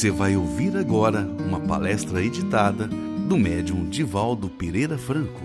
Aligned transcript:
Você 0.00 0.10
vai 0.10 0.34
ouvir 0.34 0.74
agora 0.78 1.28
uma 1.46 1.60
palestra 1.60 2.24
editada 2.24 2.86
do 2.86 3.36
médium 3.36 3.86
Divaldo 3.86 4.48
Pereira 4.48 4.96
Franco. 4.96 5.42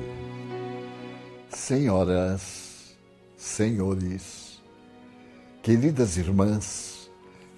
Senhoras, 1.50 2.96
senhores, 3.36 4.64
queridas 5.62 6.16
irmãs, 6.16 7.12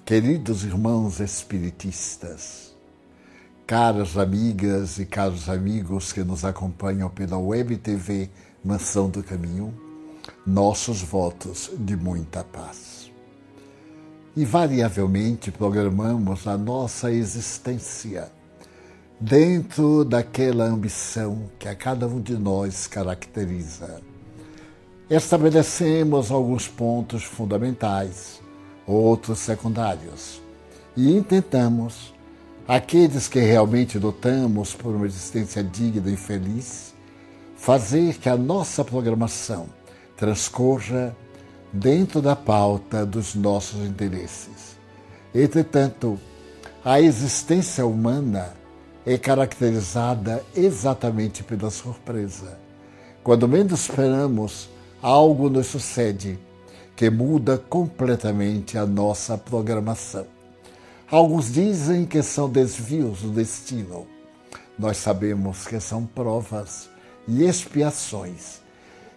queridos 0.03 0.63
irmãos 0.63 1.19
espiritistas, 1.19 2.75
caras 3.67 4.17
amigas 4.17 4.97
e 4.97 5.05
caros 5.05 5.49
amigos 5.49 6.11
que 6.11 6.23
nos 6.23 6.43
acompanham 6.43 7.11
pela 7.11 7.37
Web 7.37 7.77
TV 7.77 8.27
Mansão 8.65 9.07
do 9.07 9.21
Caminho, 9.21 9.71
nossos 10.47 11.03
votos 11.03 11.69
de 11.77 11.95
muita 11.95 12.43
paz. 12.43 12.86
Invariavelmente 14.37 15.49
programamos 15.49 16.45
a 16.45 16.55
nossa 16.55 17.11
existência 17.11 18.31
dentro 19.19 20.05
daquela 20.05 20.65
ambição 20.65 21.49
que 21.57 21.67
a 21.67 21.73
cada 21.73 22.07
um 22.07 22.21
de 22.21 22.37
nós 22.37 22.85
caracteriza. 22.85 23.99
Estabelecemos 25.09 26.29
alguns 26.29 26.67
pontos 26.67 27.23
fundamentais, 27.23 28.39
outros 28.85 29.39
secundários, 29.39 30.39
e 30.95 31.17
intentamos, 31.17 32.13
aqueles 32.67 33.27
que 33.27 33.39
realmente 33.39 33.97
lutamos 33.97 34.75
por 34.75 34.93
uma 34.93 35.07
existência 35.07 35.63
digna 35.63 36.11
e 36.11 36.15
feliz, 36.15 36.93
fazer 37.55 38.19
que 38.19 38.29
a 38.29 38.37
nossa 38.37 38.85
programação 38.85 39.65
transcorra 40.15 41.15
dentro 41.71 42.21
da 42.21 42.35
pauta 42.35 43.05
dos 43.05 43.35
nossos 43.35 43.79
interesses. 43.85 44.77
Entretanto, 45.33 46.19
a 46.83 47.01
existência 47.01 47.85
humana 47.85 48.53
é 49.05 49.17
caracterizada 49.17 50.43
exatamente 50.55 51.43
pela 51.43 51.69
surpresa. 51.69 52.57
Quando 53.23 53.47
menos 53.47 53.81
esperamos, 53.81 54.69
algo 55.01 55.49
nos 55.49 55.67
sucede 55.67 56.39
que 56.95 57.09
muda 57.09 57.57
completamente 57.57 58.77
a 58.77 58.85
nossa 58.85 59.37
programação. 59.37 60.25
Alguns 61.09 61.51
dizem 61.53 62.05
que 62.05 62.21
são 62.23 62.49
desvios 62.49 63.21
do 63.21 63.29
destino. 63.29 64.07
Nós 64.77 64.97
sabemos 64.97 65.67
que 65.67 65.79
são 65.79 66.05
provas 66.05 66.89
e 67.27 67.43
expiações 67.43 68.61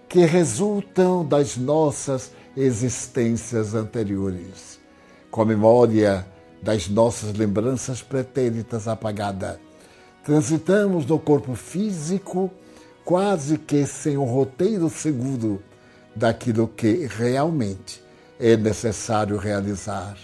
que 0.08 0.24
resultam 0.24 1.24
das 1.24 1.56
nossas 1.56 2.32
existências 2.56 3.74
anteriores, 3.74 4.80
com 5.30 5.42
a 5.42 5.46
memória 5.46 6.26
das 6.62 6.88
nossas 6.88 7.32
lembranças 7.34 8.02
pretéritas 8.02 8.86
apagada. 8.88 9.60
Transitamos 10.24 11.06
no 11.06 11.18
corpo 11.18 11.54
físico 11.54 12.50
quase 13.04 13.56
que 13.56 13.86
sem 13.86 14.16
um 14.16 14.24
roteiro 14.24 14.90
seguro 14.90 15.62
daquilo 16.14 16.68
que 16.68 17.06
realmente 17.06 18.02
é 18.38 18.56
necessário 18.56 19.36
realizar 19.36 20.16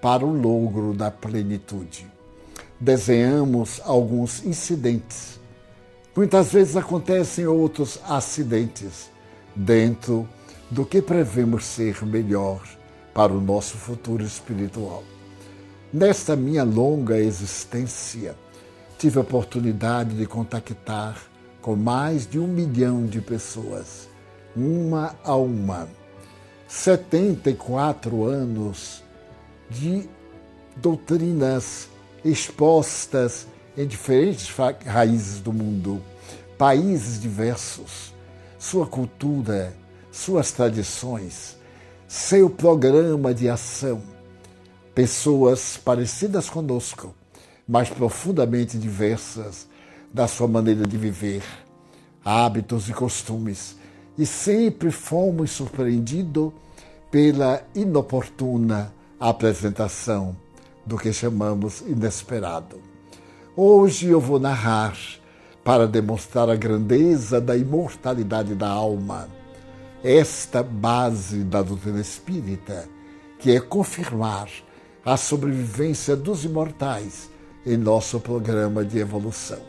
para 0.00 0.24
o 0.24 0.32
logro 0.32 0.92
da 0.94 1.10
plenitude. 1.10 2.06
Desenhamos 2.78 3.80
alguns 3.84 4.44
incidentes. 4.44 5.40
Muitas 6.14 6.52
vezes 6.52 6.76
acontecem 6.76 7.46
outros 7.46 7.98
acidentes 8.06 9.10
dentro 9.54 10.28
do 10.70 10.84
que 10.84 11.00
prevemos 11.00 11.64
ser 11.64 12.04
melhor 12.04 12.62
para 13.14 13.32
o 13.32 13.40
nosso 13.40 13.76
futuro 13.76 14.22
espiritual. 14.22 15.02
Nesta 15.92 16.36
minha 16.36 16.62
longa 16.62 17.18
existência, 17.18 18.36
tive 18.98 19.18
a 19.18 19.22
oportunidade 19.22 20.16
de 20.16 20.26
contactar 20.26 21.16
com 21.62 21.74
mais 21.74 22.26
de 22.26 22.38
um 22.38 22.46
milhão 22.46 23.06
de 23.06 23.20
pessoas, 23.20 24.08
uma 24.54 25.16
a 25.24 25.34
uma. 25.34 25.88
74 26.66 28.24
anos 28.24 29.02
de 29.70 30.08
doutrinas 30.76 31.88
expostas 32.24 33.46
em 33.76 33.86
diferentes 33.86 34.54
raízes 34.84 35.40
do 35.40 35.52
mundo, 35.52 36.02
países 36.58 37.20
diversos, 37.20 38.12
sua 38.58 38.86
cultura, 38.86 39.72
suas 40.18 40.50
tradições, 40.50 41.56
seu 42.08 42.50
programa 42.50 43.32
de 43.32 43.48
ação, 43.48 44.02
pessoas 44.92 45.76
parecidas 45.76 46.50
conosco, 46.50 47.14
mas 47.68 47.88
profundamente 47.88 48.76
diversas 48.76 49.68
da 50.12 50.26
sua 50.26 50.48
maneira 50.48 50.84
de 50.84 50.96
viver, 50.96 51.42
hábitos 52.24 52.88
e 52.88 52.92
costumes, 52.92 53.76
e 54.18 54.26
sempre 54.26 54.90
fomos 54.90 55.52
surpreendidos 55.52 56.52
pela 57.12 57.62
inoportuna 57.72 58.92
apresentação 59.20 60.36
do 60.84 60.98
que 60.98 61.12
chamamos 61.12 61.80
inesperado. 61.82 62.80
Hoje 63.56 64.08
eu 64.08 64.20
vou 64.20 64.40
narrar 64.40 64.98
para 65.62 65.86
demonstrar 65.86 66.50
a 66.50 66.56
grandeza 66.56 67.40
da 67.40 67.56
imortalidade 67.56 68.56
da 68.56 68.68
alma, 68.68 69.37
esta 70.02 70.62
base 70.62 71.44
da 71.44 71.62
doutrina 71.62 72.00
espírita, 72.00 72.88
que 73.38 73.50
é 73.50 73.60
confirmar 73.60 74.48
a 75.04 75.16
sobrevivência 75.16 76.14
dos 76.14 76.44
imortais 76.44 77.30
em 77.64 77.76
nosso 77.76 78.20
programa 78.20 78.84
de 78.84 78.98
evolução. 78.98 79.60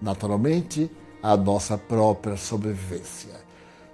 Naturalmente, 0.00 0.90
a 1.22 1.36
nossa 1.36 1.78
própria 1.78 2.36
sobrevivência. 2.36 3.32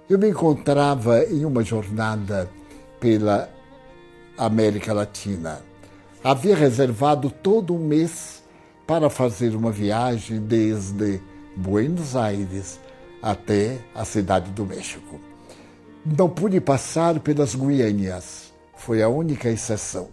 Eu 0.09 0.19
me 0.19 0.29
encontrava 0.29 1.23
em 1.23 1.45
uma 1.45 1.63
jornada 1.63 2.49
pela 2.99 3.49
América 4.37 4.93
Latina. 4.93 5.61
Havia 6.23 6.55
reservado 6.55 7.29
todo 7.29 7.73
um 7.73 7.79
mês 7.79 8.43
para 8.85 9.09
fazer 9.09 9.55
uma 9.55 9.71
viagem 9.71 10.41
desde 10.41 11.21
Buenos 11.55 12.15
Aires 12.15 12.79
até 13.21 13.77
a 13.95 14.03
cidade 14.03 14.51
do 14.51 14.65
México. 14.65 15.30
Não 16.03 16.27
pude 16.27 16.59
passar 16.59 17.19
pelas 17.19 17.53
Guianas, 17.53 18.51
foi 18.75 19.03
a 19.03 19.07
única 19.07 19.47
exceção, 19.49 20.09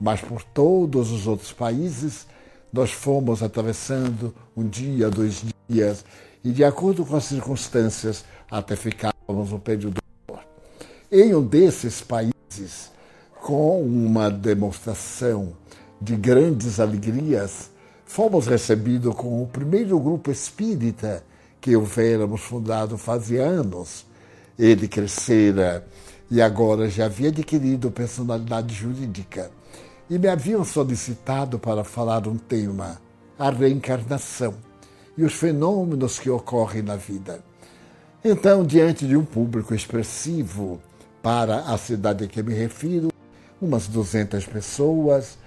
mas 0.00 0.20
por 0.20 0.44
todos 0.44 1.10
os 1.10 1.26
outros 1.26 1.52
países 1.52 2.24
nós 2.72 2.92
fomos 2.92 3.42
atravessando 3.42 4.32
um 4.56 4.68
dia, 4.68 5.10
dois 5.10 5.44
dias, 5.68 6.04
e 6.44 6.52
de 6.52 6.62
acordo 6.62 7.04
com 7.04 7.16
as 7.16 7.24
circunstâncias, 7.24 8.24
até 8.48 8.76
ficávamos 8.76 9.50
um 9.50 9.58
período 9.58 10.00
maior. 10.28 10.44
Em 11.10 11.34
um 11.34 11.44
desses 11.44 12.00
países, 12.00 12.92
com 13.42 13.82
uma 13.82 14.30
demonstração 14.30 15.52
de 16.00 16.14
grandes 16.14 16.78
alegrias, 16.78 17.70
fomos 18.04 18.46
recebidos 18.46 19.12
com 19.16 19.42
o 19.42 19.48
primeiro 19.48 19.98
grupo 19.98 20.30
espírita 20.30 21.24
que 21.60 21.74
houvéramos 21.74 22.40
fundado 22.40 22.96
fazia 22.96 23.42
anos. 23.42 24.06
Ele 24.58 24.86
crescera 24.88 25.86
e 26.30 26.40
agora 26.40 26.88
já 26.88 27.06
havia 27.06 27.28
adquirido 27.28 27.90
personalidade 27.90 28.74
jurídica 28.74 29.50
e 30.08 30.18
me 30.18 30.28
haviam 30.28 30.64
solicitado 30.64 31.58
para 31.58 31.82
falar 31.82 32.28
um 32.28 32.36
tema, 32.36 33.00
a 33.38 33.50
reencarnação 33.50 34.54
e 35.16 35.24
os 35.24 35.34
fenômenos 35.34 36.18
que 36.18 36.30
ocorrem 36.30 36.82
na 36.82 36.96
vida. 36.96 37.42
Então, 38.24 38.64
diante 38.64 39.06
de 39.06 39.16
um 39.16 39.24
público 39.24 39.74
expressivo 39.74 40.80
para 41.22 41.60
a 41.60 41.76
cidade 41.78 42.24
a 42.24 42.26
que 42.26 42.42
me 42.42 42.54
refiro, 42.54 43.08
umas 43.60 43.88
200 43.88 44.46
pessoas, 44.46 45.38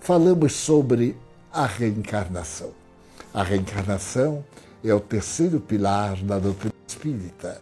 falamos 0.00 0.52
sobre 0.52 1.16
a 1.52 1.66
reencarnação. 1.66 2.70
A 3.32 3.42
reencarnação 3.42 4.44
é 4.84 4.94
o 4.94 5.00
terceiro 5.00 5.60
pilar 5.60 6.16
da 6.22 6.38
doutrina 6.38 6.74
espírita. 6.86 7.60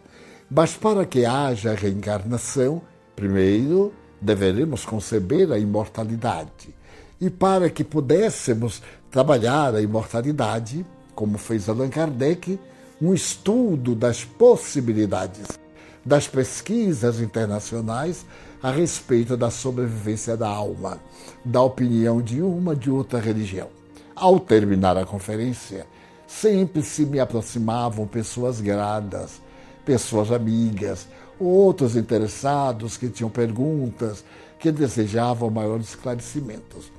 Mas 0.54 0.76
para 0.76 1.04
que 1.04 1.26
haja 1.26 1.74
reencarnação, 1.74 2.80
primeiro 3.16 3.92
deveremos 4.20 4.84
conceber 4.84 5.50
a 5.50 5.58
imortalidade. 5.58 6.72
E 7.20 7.28
para 7.28 7.68
que 7.68 7.82
pudéssemos 7.82 8.80
trabalhar 9.10 9.74
a 9.74 9.82
imortalidade, 9.82 10.86
como 11.12 11.38
fez 11.38 11.68
Allan 11.68 11.88
Kardec, 11.88 12.58
um 13.02 13.12
estudo 13.12 13.96
das 13.96 14.24
possibilidades 14.24 15.58
das 16.04 16.28
pesquisas 16.28 17.18
internacionais 17.18 18.26
a 18.62 18.70
respeito 18.70 19.36
da 19.36 19.50
sobrevivência 19.50 20.36
da 20.36 20.48
alma, 20.48 21.00
da 21.44 21.62
opinião 21.62 22.20
de 22.20 22.42
uma 22.42 22.76
de 22.76 22.90
outra 22.90 23.18
religião. 23.18 23.68
Ao 24.14 24.38
terminar 24.38 24.96
a 24.96 25.06
conferência, 25.06 25.86
sempre 26.26 26.82
se 26.82 27.06
me 27.06 27.18
aproximavam 27.18 28.06
pessoas 28.06 28.60
gradas, 28.60 29.42
pessoas 29.84 30.30
amigas, 30.30 31.06
outros 31.38 31.96
interessados 31.96 32.96
que 32.96 33.08
tinham 33.08 33.30
perguntas, 33.30 34.24
que 34.58 34.72
desejavam 34.72 35.50
maiores 35.50 35.90
esclarecimentos. 35.90 36.90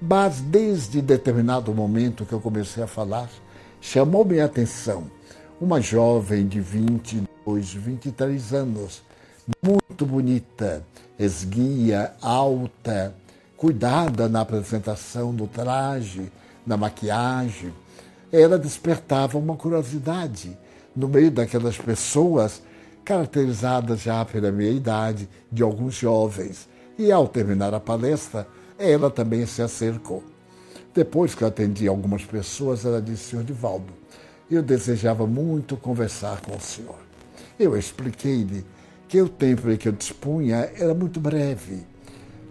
Mas 0.00 0.40
desde 0.40 1.00
determinado 1.00 1.72
momento 1.72 2.26
que 2.26 2.32
eu 2.32 2.40
comecei 2.40 2.82
a 2.82 2.86
falar, 2.86 3.30
chamou 3.80 4.24
minha 4.24 4.44
atenção 4.44 5.04
uma 5.60 5.80
jovem 5.80 6.46
de 6.46 6.60
22, 6.60 7.72
23 7.72 8.52
anos, 8.52 9.02
muito 9.62 10.04
bonita, 10.04 10.84
esguia, 11.18 12.12
alta, 12.20 13.14
cuidada 13.56 14.28
na 14.28 14.40
apresentação 14.40 15.34
do 15.34 15.46
traje, 15.46 16.30
na 16.66 16.76
maquiagem. 16.76 17.72
Ela 18.32 18.58
despertava 18.58 19.38
uma 19.38 19.56
curiosidade 19.56 20.58
no 20.94 21.08
meio 21.08 21.30
daquelas 21.30 21.76
pessoas 21.76 22.62
caracterizadas 23.04 24.02
já 24.02 24.24
pela 24.24 24.50
minha 24.50 24.70
idade, 24.70 25.28
de 25.50 25.62
alguns 25.62 25.94
jovens. 25.94 26.68
E 26.98 27.12
ao 27.12 27.28
terminar 27.28 27.74
a 27.74 27.80
palestra, 27.80 28.46
ela 28.78 29.10
também 29.10 29.44
se 29.46 29.60
acercou. 29.60 30.22
Depois 30.94 31.34
que 31.34 31.42
eu 31.42 31.48
atendi 31.48 31.88
algumas 31.88 32.24
pessoas, 32.24 32.84
ela 32.84 33.02
disse: 33.02 33.30
Senhor 33.30 33.44
Divaldo, 33.44 33.92
eu 34.50 34.62
desejava 34.62 35.26
muito 35.26 35.76
conversar 35.76 36.40
com 36.40 36.56
o 36.56 36.60
senhor. 36.60 36.98
Eu 37.58 37.76
expliquei-lhe 37.76 38.64
que 39.08 39.20
o 39.20 39.28
tempo 39.28 39.70
em 39.70 39.76
que 39.76 39.88
eu 39.88 39.92
dispunha 39.92 40.70
era 40.76 40.94
muito 40.94 41.20
breve. 41.20 41.86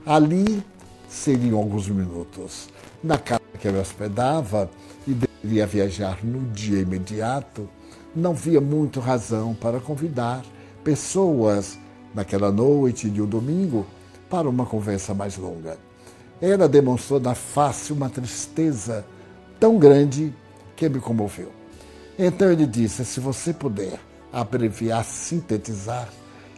Ali 0.06 0.64
seriam 1.08 1.58
alguns 1.58 1.88
minutos. 1.88 2.70
Na 3.04 3.18
casa 3.18 3.42
que 3.60 3.68
eu 3.68 3.74
me 3.74 3.80
hospedava 3.80 4.70
e 5.08 5.14
deveria 5.14 5.66
viajar 5.66 6.24
no 6.24 6.50
dia 6.52 6.80
imediato, 6.80 7.70
não 8.16 8.34
via 8.34 8.62
muito 8.62 9.00
razão 9.00 9.54
para 9.54 9.80
convidar 9.80 10.44
pessoas 10.84 11.78
naquela 12.14 12.52
noite 12.52 13.10
de 13.10 13.22
um 13.22 13.26
domingo 13.26 13.86
para 14.30 14.48
uma 14.48 14.66
conversa 14.66 15.14
mais 15.14 15.38
longa. 15.38 15.78
Ela 16.42 16.68
demonstrou 16.68 17.20
na 17.20 17.34
face 17.34 17.94
uma 17.94 18.10
tristeza 18.10 19.06
tão 19.60 19.78
grande 19.78 20.34
que 20.76 20.88
me 20.90 21.00
comoveu. 21.00 21.52
Então 22.18 22.52
ele 22.52 22.68
disse: 22.68 23.04
se 23.06 23.20
você 23.20 23.54
puder 23.54 24.00
abreviar, 24.32 25.04
sintetizar, 25.04 26.10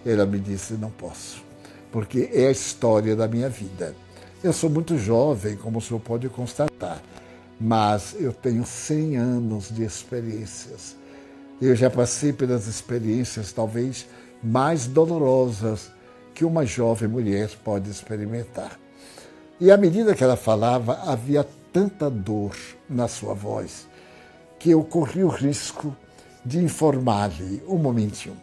ela 0.05 0.25
me 0.25 0.39
disse: 0.39 0.73
não 0.73 0.89
posso, 0.89 1.43
porque 1.91 2.29
é 2.33 2.47
a 2.47 2.51
história 2.51 3.15
da 3.15 3.27
minha 3.27 3.49
vida. 3.49 3.95
Eu 4.43 4.51
sou 4.51 4.69
muito 4.69 4.97
jovem, 4.97 5.55
como 5.55 5.79
o 5.79 5.81
senhor 5.81 5.99
pode 5.99 6.27
constatar, 6.29 7.01
mas 7.59 8.15
eu 8.19 8.33
tenho 8.33 8.65
100 8.65 9.17
anos 9.17 9.69
de 9.69 9.83
experiências 9.83 10.95
eu 11.61 11.75
já 11.75 11.89
passei 11.89 12.33
pelas 12.33 12.67
experiências 12.67 13.51
talvez 13.51 14.07
mais 14.43 14.87
dolorosas 14.87 15.91
que 16.33 16.43
uma 16.43 16.65
jovem 16.65 17.07
mulher 17.07 17.49
pode 17.63 17.89
experimentar. 17.89 18.77
E 19.59 19.71
à 19.71 19.77
medida 19.77 20.13
que 20.13 20.23
ela 20.23 20.35
falava, 20.35 20.99
havia 21.05 21.47
tanta 21.71 22.09
dor 22.09 22.55
na 22.89 23.07
sua 23.07 23.33
voz 23.33 23.87
que 24.59 24.71
eu 24.71 24.83
corri 24.83 25.23
o 25.23 25.29
risco 25.29 25.95
de 26.43 26.59
informar-lhe 26.59 27.63
um 27.67 27.77
momentinho. 27.77 28.35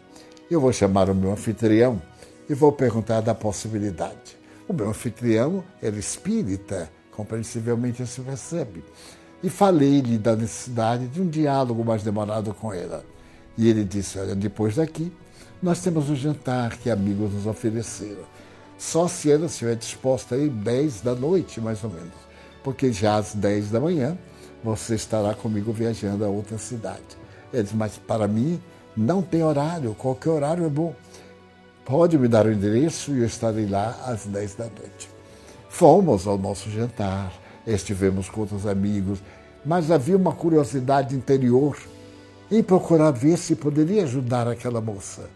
Eu 0.49 0.59
vou 0.59 0.73
chamar 0.73 1.09
o 1.09 1.15
meu 1.15 1.31
anfitrião 1.31 2.01
e 2.49 2.53
vou 2.53 2.71
perguntar 2.71 3.21
da 3.21 3.35
possibilidade. 3.35 4.37
O 4.67 4.73
meu 4.73 4.89
anfitrião 4.89 5.63
era 5.81 5.95
espírita, 5.95 6.89
compreensivelmente 7.11 8.01
isso 8.01 8.23
percebe 8.23 8.83
e 9.43 9.49
falei-lhe 9.49 10.17
da 10.17 10.35
necessidade 10.37 11.07
de 11.07 11.21
um 11.21 11.27
diálogo 11.27 11.83
mais 11.83 12.01
demorado 12.01 12.53
com 12.53 12.73
ela. 12.73 13.03
E 13.57 13.67
ele 13.69 13.83
disse: 13.83 14.17
Olha, 14.17 14.33
depois 14.33 14.77
daqui, 14.77 15.11
nós 15.61 15.81
temos 15.81 16.09
um 16.09 16.15
jantar 16.15 16.77
que 16.77 16.89
amigos 16.89 17.33
nos 17.33 17.45
ofereceram. 17.45 18.23
Só 18.77 19.07
se 19.07 19.29
ela 19.29 19.45
estiver 19.45 19.75
disposta 19.75 20.35
aí 20.35 20.49
10 20.49 21.01
da 21.01 21.13
noite, 21.13 21.59
mais 21.59 21.83
ou 21.83 21.89
menos. 21.89 22.13
Porque 22.63 22.91
já 22.91 23.17
às 23.17 23.35
10 23.35 23.71
da 23.71 23.79
manhã 23.79 24.17
você 24.63 24.95
estará 24.95 25.33
comigo 25.33 25.73
viajando 25.73 26.23
a 26.23 26.29
outra 26.29 26.57
cidade. 26.57 27.03
Ele 27.51 27.63
disse: 27.63 27.75
Mas 27.75 27.97
para 27.97 28.27
mim 28.29 28.61
não 28.95 29.21
tem 29.21 29.43
horário, 29.43 29.93
qualquer 29.93 30.29
horário 30.29 30.65
é 30.65 30.69
bom. 30.69 30.95
Pode 31.83 32.17
me 32.17 32.29
dar 32.29 32.45
o 32.45 32.51
endereço 32.51 33.11
e 33.11 33.19
eu 33.19 33.25
estarei 33.25 33.67
lá 33.67 33.99
às 34.05 34.25
10 34.25 34.55
da 34.55 34.65
noite. 34.65 35.09
Fomos 35.67 36.25
ao 36.27 36.37
nosso 36.37 36.69
jantar 36.69 37.42
estivemos 37.65 38.29
com 38.29 38.41
outros 38.41 38.65
amigos, 38.65 39.19
mas 39.65 39.91
havia 39.91 40.17
uma 40.17 40.33
curiosidade 40.33 41.15
interior 41.15 41.77
em 42.51 42.61
procurar 42.61 43.11
ver 43.11 43.37
se 43.37 43.55
poderia 43.55 44.03
ajudar 44.03 44.47
aquela 44.47 44.81
moça. 44.81 45.29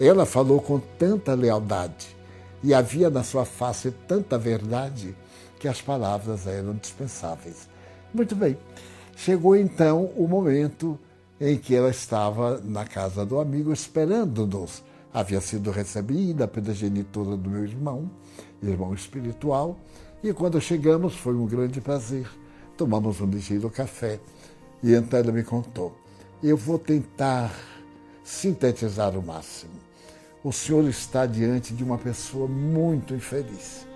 Ela 0.00 0.26
falou 0.26 0.60
com 0.60 0.78
tanta 0.78 1.34
lealdade 1.34 2.16
e 2.62 2.74
havia 2.74 3.08
na 3.08 3.22
sua 3.22 3.44
face 3.44 3.90
tanta 4.08 4.38
verdade 4.38 5.14
que 5.58 5.68
as 5.68 5.80
palavras 5.80 6.46
eram 6.46 6.74
dispensáveis. 6.74 7.68
Muito 8.12 8.34
bem. 8.34 8.58
Chegou 9.14 9.56
então 9.56 10.10
o 10.16 10.26
momento 10.26 10.98
em 11.40 11.56
que 11.56 11.74
ela 11.74 11.90
estava 11.90 12.60
na 12.64 12.84
casa 12.84 13.24
do 13.24 13.38
amigo 13.38 13.72
esperando-nos. 13.72 14.82
Havia 15.12 15.40
sido 15.40 15.70
recebida 15.70 16.46
pela 16.46 16.74
genitora 16.74 17.36
do 17.36 17.48
meu 17.48 17.64
irmão, 17.64 18.10
irmão 18.62 18.92
espiritual, 18.92 19.78
e 20.22 20.32
quando 20.32 20.60
chegamos 20.60 21.14
foi 21.14 21.34
um 21.34 21.46
grande 21.46 21.80
prazer. 21.80 22.28
Tomamos 22.76 23.20
um 23.20 23.26
ligeiro 23.26 23.70
café 23.70 24.18
e 24.82 24.94
então 24.94 25.18
ela 25.18 25.32
me 25.32 25.42
contou. 25.42 25.96
Eu 26.42 26.56
vou 26.56 26.78
tentar 26.78 27.54
sintetizar 28.22 29.16
o 29.16 29.22
máximo. 29.22 29.72
O 30.42 30.52
senhor 30.52 30.88
está 30.88 31.26
diante 31.26 31.74
de 31.74 31.82
uma 31.82 31.98
pessoa 31.98 32.46
muito 32.46 33.14
infeliz. 33.14 33.86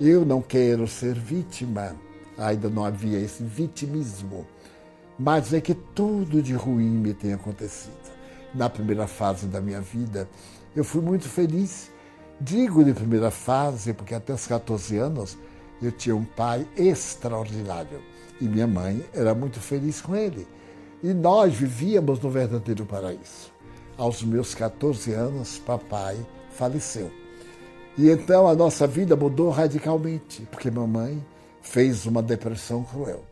Eu 0.00 0.24
não 0.24 0.42
quero 0.42 0.88
ser 0.88 1.14
vítima, 1.14 1.94
ainda 2.36 2.68
não 2.68 2.84
havia 2.84 3.18
esse 3.20 3.42
vitimismo, 3.42 4.46
mas 5.18 5.52
é 5.52 5.60
que 5.60 5.74
tudo 5.74 6.42
de 6.42 6.54
ruim 6.54 6.90
me 6.90 7.14
tem 7.14 7.32
acontecido. 7.32 7.92
Na 8.54 8.68
primeira 8.68 9.06
fase 9.06 9.46
da 9.46 9.60
minha 9.60 9.80
vida, 9.80 10.28
eu 10.74 10.84
fui 10.84 11.00
muito 11.00 11.28
feliz. 11.28 11.90
Digo 12.40 12.84
de 12.84 12.92
primeira 12.92 13.30
fase 13.30 13.92
porque 13.92 14.14
até 14.14 14.32
os 14.32 14.46
14 14.46 14.96
anos 14.96 15.38
eu 15.86 15.92
tinha 15.92 16.14
um 16.14 16.24
pai 16.24 16.66
extraordinário 16.76 18.00
e 18.40 18.44
minha 18.44 18.66
mãe 18.66 19.04
era 19.14 19.34
muito 19.34 19.60
feliz 19.60 20.00
com 20.00 20.16
ele. 20.16 20.46
E 21.02 21.12
nós 21.12 21.54
vivíamos 21.54 22.20
no 22.20 22.30
verdadeiro 22.30 22.84
paraíso. 22.86 23.52
Aos 23.96 24.22
meus 24.22 24.54
14 24.54 25.12
anos, 25.12 25.58
papai 25.58 26.16
faleceu. 26.50 27.10
E 27.96 28.08
então 28.08 28.48
a 28.48 28.54
nossa 28.54 28.86
vida 28.86 29.14
mudou 29.14 29.50
radicalmente, 29.50 30.42
porque 30.50 30.70
mamãe 30.70 31.24
fez 31.60 32.06
uma 32.06 32.22
depressão 32.22 32.82
cruel. 32.84 33.24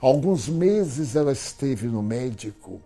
Alguns 0.00 0.48
meses 0.48 1.14
ela 1.14 1.32
esteve 1.32 1.86
no 1.86 2.02
médico, 2.02 2.80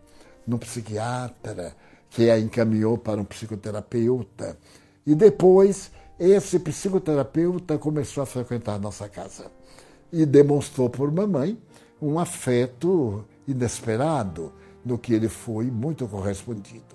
no 0.46 0.58
psiquiatra, 0.58 1.74
que 2.10 2.28
a 2.30 2.38
encaminhou 2.38 2.98
para 2.98 3.20
um 3.20 3.24
psicoterapeuta. 3.24 4.58
E 5.06 5.14
depois 5.14 5.90
esse 6.18 6.58
psicoterapeuta 6.58 7.76
começou 7.76 8.22
a 8.22 8.26
frequentar 8.26 8.78
nossa 8.78 9.08
casa 9.08 9.50
e 10.12 10.24
demonstrou 10.24 10.88
por 10.88 11.10
mamãe 11.10 11.58
um 12.00 12.18
afeto 12.18 13.24
inesperado, 13.48 14.52
no 14.84 14.98
que 14.98 15.14
ele 15.14 15.28
foi 15.28 15.66
muito 15.66 16.06
correspondido. 16.06 16.94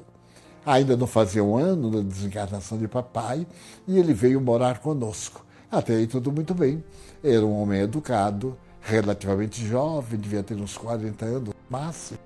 Ainda 0.66 0.96
não 0.96 1.08
fazia 1.08 1.44
um 1.44 1.58
ano 1.58 1.90
da 1.90 2.02
desencarnação 2.02 2.78
de 2.78 2.88
papai 2.88 3.46
e 3.88 3.98
ele 3.98 4.14
veio 4.14 4.40
morar 4.40 4.80
conosco. 4.80 5.46
Até 5.72 5.96
aí 5.96 6.08
tudo 6.08 6.32
muito 6.32 6.54
bem. 6.54 6.84
Era 7.24 7.46
um 7.46 7.62
homem 7.62 7.82
educado, 7.82 8.58
relativamente 8.82 9.66
jovem, 9.66 10.20
devia 10.20 10.44
ter 10.44 10.56
uns 10.56 10.78
40 10.78 11.26
anos 11.26 11.54
máximo. 11.70 12.20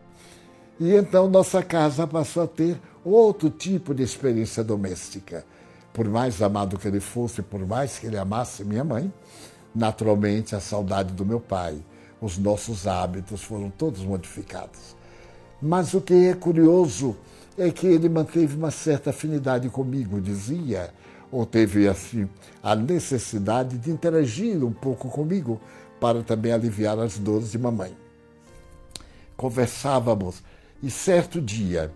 E 0.79 0.93
então 0.93 1.29
nossa 1.29 1.63
casa 1.63 2.05
passou 2.05 2.43
a 2.43 2.47
ter 2.47 2.79
outro 3.03 3.50
tipo 3.50 3.93
de 3.93 4.03
experiência 4.03 4.63
doméstica. 4.63 5.45
Por 5.93 6.07
mais 6.09 6.41
amado 6.41 6.77
que 6.77 6.88
ele 6.88 7.00
fosse, 7.00 7.41
por 7.41 7.65
mais 7.65 8.00
que 8.00 8.07
ele 8.07 8.17
amasse 8.17 8.63
minha 8.63 8.83
mãe, 8.83 9.13
naturalmente 9.73 10.55
a 10.55 10.59
saudade 10.59 11.13
do 11.13 11.25
meu 11.25 11.39
pai, 11.39 11.77
os 12.19 12.38
nossos 12.38 12.88
hábitos 12.88 13.43
foram 13.43 13.69
todos 13.69 14.01
modificados. 14.01 14.95
Mas 15.62 15.93
o 15.93 16.01
que 16.01 16.27
é 16.27 16.33
curioso 16.33 17.15
é 17.57 17.69
que 17.69 17.85
ele 17.85 18.09
manteve 18.09 18.55
uma 18.55 18.71
certa 18.71 19.12
afinidade 19.12 19.69
comigo, 19.69 20.19
dizia, 20.19 20.91
ou 21.31 21.45
teve 21.45 21.88
assim 21.88 22.27
a 22.62 22.75
necessidade 22.75 23.77
de 23.77 23.91
interagir 23.91 24.63
um 24.63 24.71
pouco 24.71 25.09
comigo 25.09 25.59
para 26.00 26.21
também 26.23 26.51
aliviar 26.51 26.97
as 27.00 27.17
dores 27.17 27.51
de 27.51 27.57
mamãe. 27.57 27.95
Conversávamos 29.35 30.43
e 30.81 30.91
certo 30.91 31.41
dia 31.41 31.91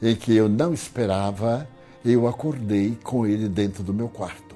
em 0.00 0.14
que 0.14 0.34
eu 0.34 0.48
não 0.48 0.72
esperava, 0.74 1.66
eu 2.12 2.26
acordei 2.26 2.96
com 3.02 3.26
ele 3.26 3.48
dentro 3.48 3.82
do 3.82 3.92
meu 3.92 4.08
quarto. 4.08 4.54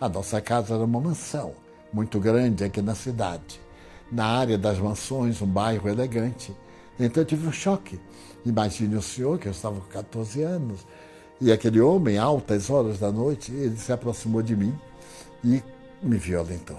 A 0.00 0.08
nossa 0.08 0.40
casa 0.40 0.74
era 0.74 0.84
uma 0.84 1.00
mansão 1.00 1.52
muito 1.92 2.20
grande 2.20 2.64
aqui 2.64 2.82
na 2.82 2.94
cidade. 2.94 3.60
Na 4.10 4.26
área 4.26 4.58
das 4.58 4.78
mansões, 4.78 5.40
um 5.40 5.46
bairro 5.46 5.88
elegante. 5.88 6.54
Então 6.98 7.22
eu 7.22 7.26
tive 7.26 7.46
um 7.46 7.52
choque 7.52 7.98
Imagine 8.44 8.96
o 8.96 9.02
senhor, 9.02 9.38
que 9.38 9.46
eu 9.46 9.52
estava 9.52 9.80
com 9.80 9.86
14 9.88 10.42
anos, 10.42 10.86
e 11.40 11.52
aquele 11.52 11.80
homem, 11.80 12.18
altas 12.18 12.70
horas 12.70 12.98
da 12.98 13.12
noite, 13.12 13.52
ele 13.52 13.76
se 13.76 13.92
aproximou 13.92 14.42
de 14.42 14.56
mim 14.56 14.74
e 15.44 15.62
me 16.02 16.16
violentou. 16.16 16.78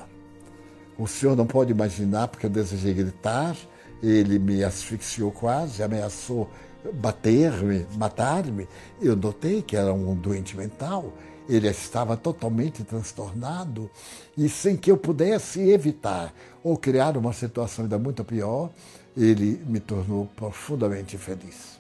O 0.98 1.08
senhor 1.08 1.36
não 1.36 1.46
pode 1.46 1.72
imaginar, 1.72 2.28
porque 2.28 2.46
eu 2.46 2.50
desejei 2.50 2.94
gritar, 2.94 3.56
ele 4.02 4.40
me 4.40 4.64
asfixiou 4.64 5.32
quase, 5.32 5.84
ameaçou 5.84 6.50
bater-me, 6.94 7.86
matar-me. 7.98 8.68
Eu 9.02 9.16
notei 9.16 9.62
que 9.62 9.76
era 9.76 9.94
um 9.94 10.16
doente 10.16 10.56
mental, 10.56 11.14
ele 11.48 11.68
estava 11.68 12.16
totalmente 12.16 12.84
transtornado 12.84 13.90
e 14.38 14.48
sem 14.48 14.78
que 14.78 14.92
eu 14.92 14.98
pudesse 14.98 15.60
evitar 15.60 16.34
ou 16.64 16.78
criar 16.78 17.18
uma 17.18 17.34
situação 17.34 17.86
ainda 17.86 17.98
muito 17.98 18.24
pior, 18.24 18.70
ele 19.18 19.62
me 19.66 19.80
tornou 19.80 20.28
profundamente 20.36 21.18
feliz. 21.18 21.80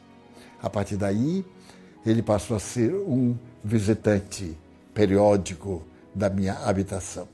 A 0.61 0.69
partir 0.69 0.97
daí, 0.97 1.45
ele 2.05 2.21
passou 2.21 2.57
a 2.57 2.59
ser 2.59 2.93
um 2.93 3.35
visitante 3.63 4.57
periódico 4.93 5.83
da 6.13 6.29
minha 6.29 6.53
habitação. 6.53 7.27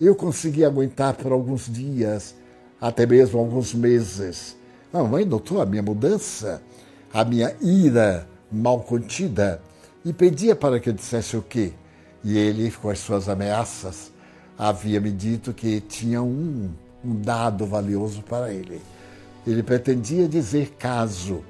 Eu 0.00 0.14
consegui 0.16 0.64
aguentar 0.64 1.14
por 1.14 1.30
alguns 1.30 1.72
dias, 1.72 2.34
até 2.80 3.06
mesmo 3.06 3.38
alguns 3.38 3.72
meses. 3.72 4.56
A 4.92 4.98
mamãe 4.98 5.24
notou 5.24 5.62
a 5.62 5.66
minha 5.66 5.82
mudança, 5.82 6.60
a 7.12 7.24
minha 7.24 7.54
ira 7.60 8.26
mal 8.50 8.80
contida 8.80 9.60
e 10.04 10.12
pedia 10.12 10.56
para 10.56 10.80
que 10.80 10.88
eu 10.88 10.92
dissesse 10.92 11.36
o 11.36 11.42
quê? 11.42 11.72
E 12.24 12.38
ele, 12.38 12.70
com 12.70 12.88
as 12.88 12.98
suas 12.98 13.28
ameaças, 13.28 14.12
havia 14.58 15.00
me 15.00 15.10
dito 15.10 15.52
que 15.52 15.80
tinha 15.80 16.22
um, 16.22 16.70
um 17.04 17.20
dado 17.20 17.66
valioso 17.66 18.22
para 18.22 18.52
ele. 18.52 18.80
Ele 19.46 19.62
pretendia 19.62 20.28
dizer, 20.28 20.74
caso 20.78 21.44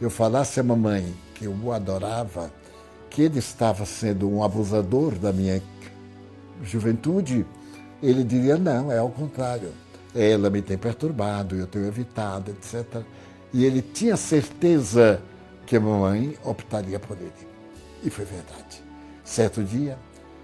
eu 0.00 0.10
falasse 0.10 0.60
à 0.60 0.62
mamãe 0.62 1.14
que 1.34 1.44
eu 1.44 1.56
o 1.62 1.72
adorava, 1.72 2.52
que 3.08 3.22
ele 3.22 3.38
estava 3.38 3.86
sendo 3.86 4.28
um 4.28 4.42
abusador 4.42 5.14
da 5.14 5.32
minha 5.32 5.62
juventude, 6.62 7.46
ele 8.02 8.22
diria: 8.24 8.56
não, 8.56 8.92
é 8.92 8.98
ao 8.98 9.10
contrário. 9.10 9.70
Ela 10.14 10.48
me 10.48 10.62
tem 10.62 10.78
perturbado, 10.78 11.56
eu 11.56 11.66
tenho 11.66 11.86
evitado, 11.86 12.50
etc. 12.50 13.02
E 13.52 13.64
ele 13.64 13.82
tinha 13.82 14.16
certeza 14.16 15.22
que 15.66 15.76
a 15.76 15.80
mamãe 15.80 16.36
optaria 16.44 16.98
por 16.98 17.16
ele. 17.16 17.32
E 18.02 18.10
foi 18.10 18.24
verdade. 18.24 18.82
Certo 19.24 19.62
dia, 19.62 19.98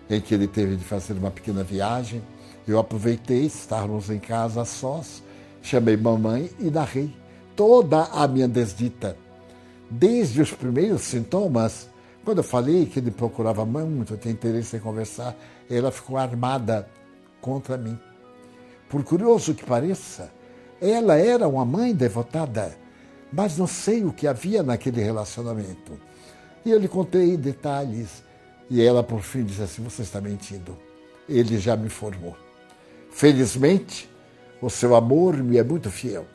em 0.09 0.21
que 0.21 0.35
ele 0.35 0.49
teve 0.49 0.77
de 0.77 0.85
fazer 0.85 1.15
uma 1.15 1.31
pequena 1.31 1.63
viagem, 1.63 2.23
eu 2.67 2.79
aproveitei, 2.79 3.47
estávamos 3.47 4.11
em 4.11 4.19
casa 4.19 4.65
sós, 4.65 5.23
Chamei 5.63 5.97
mamãe 5.97 6.51
e 6.59 6.71
narrei 6.71 7.15
toda 7.55 8.03
a 8.07 8.27
minha 8.27 8.49
desdita. 8.49 9.17
Desde 9.89 10.43
os 10.43 10.51
primeiros 10.51 11.03
sintomas, 11.03 11.89
quando 12.25 12.39
eu 12.39 12.45
falei 12.45 12.85
que 12.85 12.99
ele 12.99 13.13
procurava 13.13 13.65
muito, 13.65 14.17
tinha 14.17 14.33
interesse 14.33 14.77
em 14.77 14.81
conversar, 14.81 15.37
ela 15.71 15.93
ficou 15.93 16.19
armada 16.19 16.89
contra 17.41 17.77
mim. 17.77 17.97
Por 18.89 19.05
curioso 19.05 19.55
que 19.55 19.65
pareça, 19.65 20.33
ela 20.81 21.17
era 21.17 21.47
uma 21.47 21.65
mãe 21.65 21.95
devotada, 21.95 22.77
mas 23.33 23.57
não 23.57 23.67
sei 23.67 24.05
o 24.05 24.13
que 24.13 24.27
havia 24.27 24.63
naquele 24.63 25.03
relacionamento. 25.03 25.99
E 26.65 26.71
eu 26.71 26.79
lhe 26.79 26.89
contei 26.89 27.37
detalhes, 27.37 28.23
e 28.69 28.83
ela 28.83 29.03
por 29.03 29.23
fim 29.23 29.45
disse 29.45 29.63
assim: 29.63 29.83
Você 29.83 30.03
está 30.03 30.21
mentindo. 30.21 30.77
Ele 31.29 31.59
já 31.59 31.77
me 31.77 31.87
informou. 31.87 32.37
Felizmente, 33.11 34.09
o 34.61 34.69
seu 34.69 34.95
amor 34.95 35.37
me 35.37 35.57
é 35.57 35.65
muito 35.65 35.91
fiel. 35.91 36.27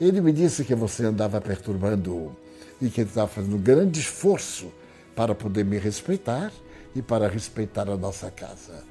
Ele 0.00 0.20
me 0.20 0.32
disse 0.32 0.64
que 0.64 0.74
você 0.74 1.04
andava 1.04 1.40
perturbando-o 1.40 2.36
e 2.80 2.88
que 2.88 3.00
ele 3.00 3.08
estava 3.08 3.28
fazendo 3.28 3.56
um 3.56 3.60
grande 3.60 4.00
esforço 4.00 4.70
para 5.14 5.34
poder 5.34 5.64
me 5.64 5.78
respeitar 5.78 6.52
e 6.94 7.00
para 7.00 7.28
respeitar 7.28 7.88
a 7.88 7.96
nossa 7.96 8.30
casa. 8.30 8.84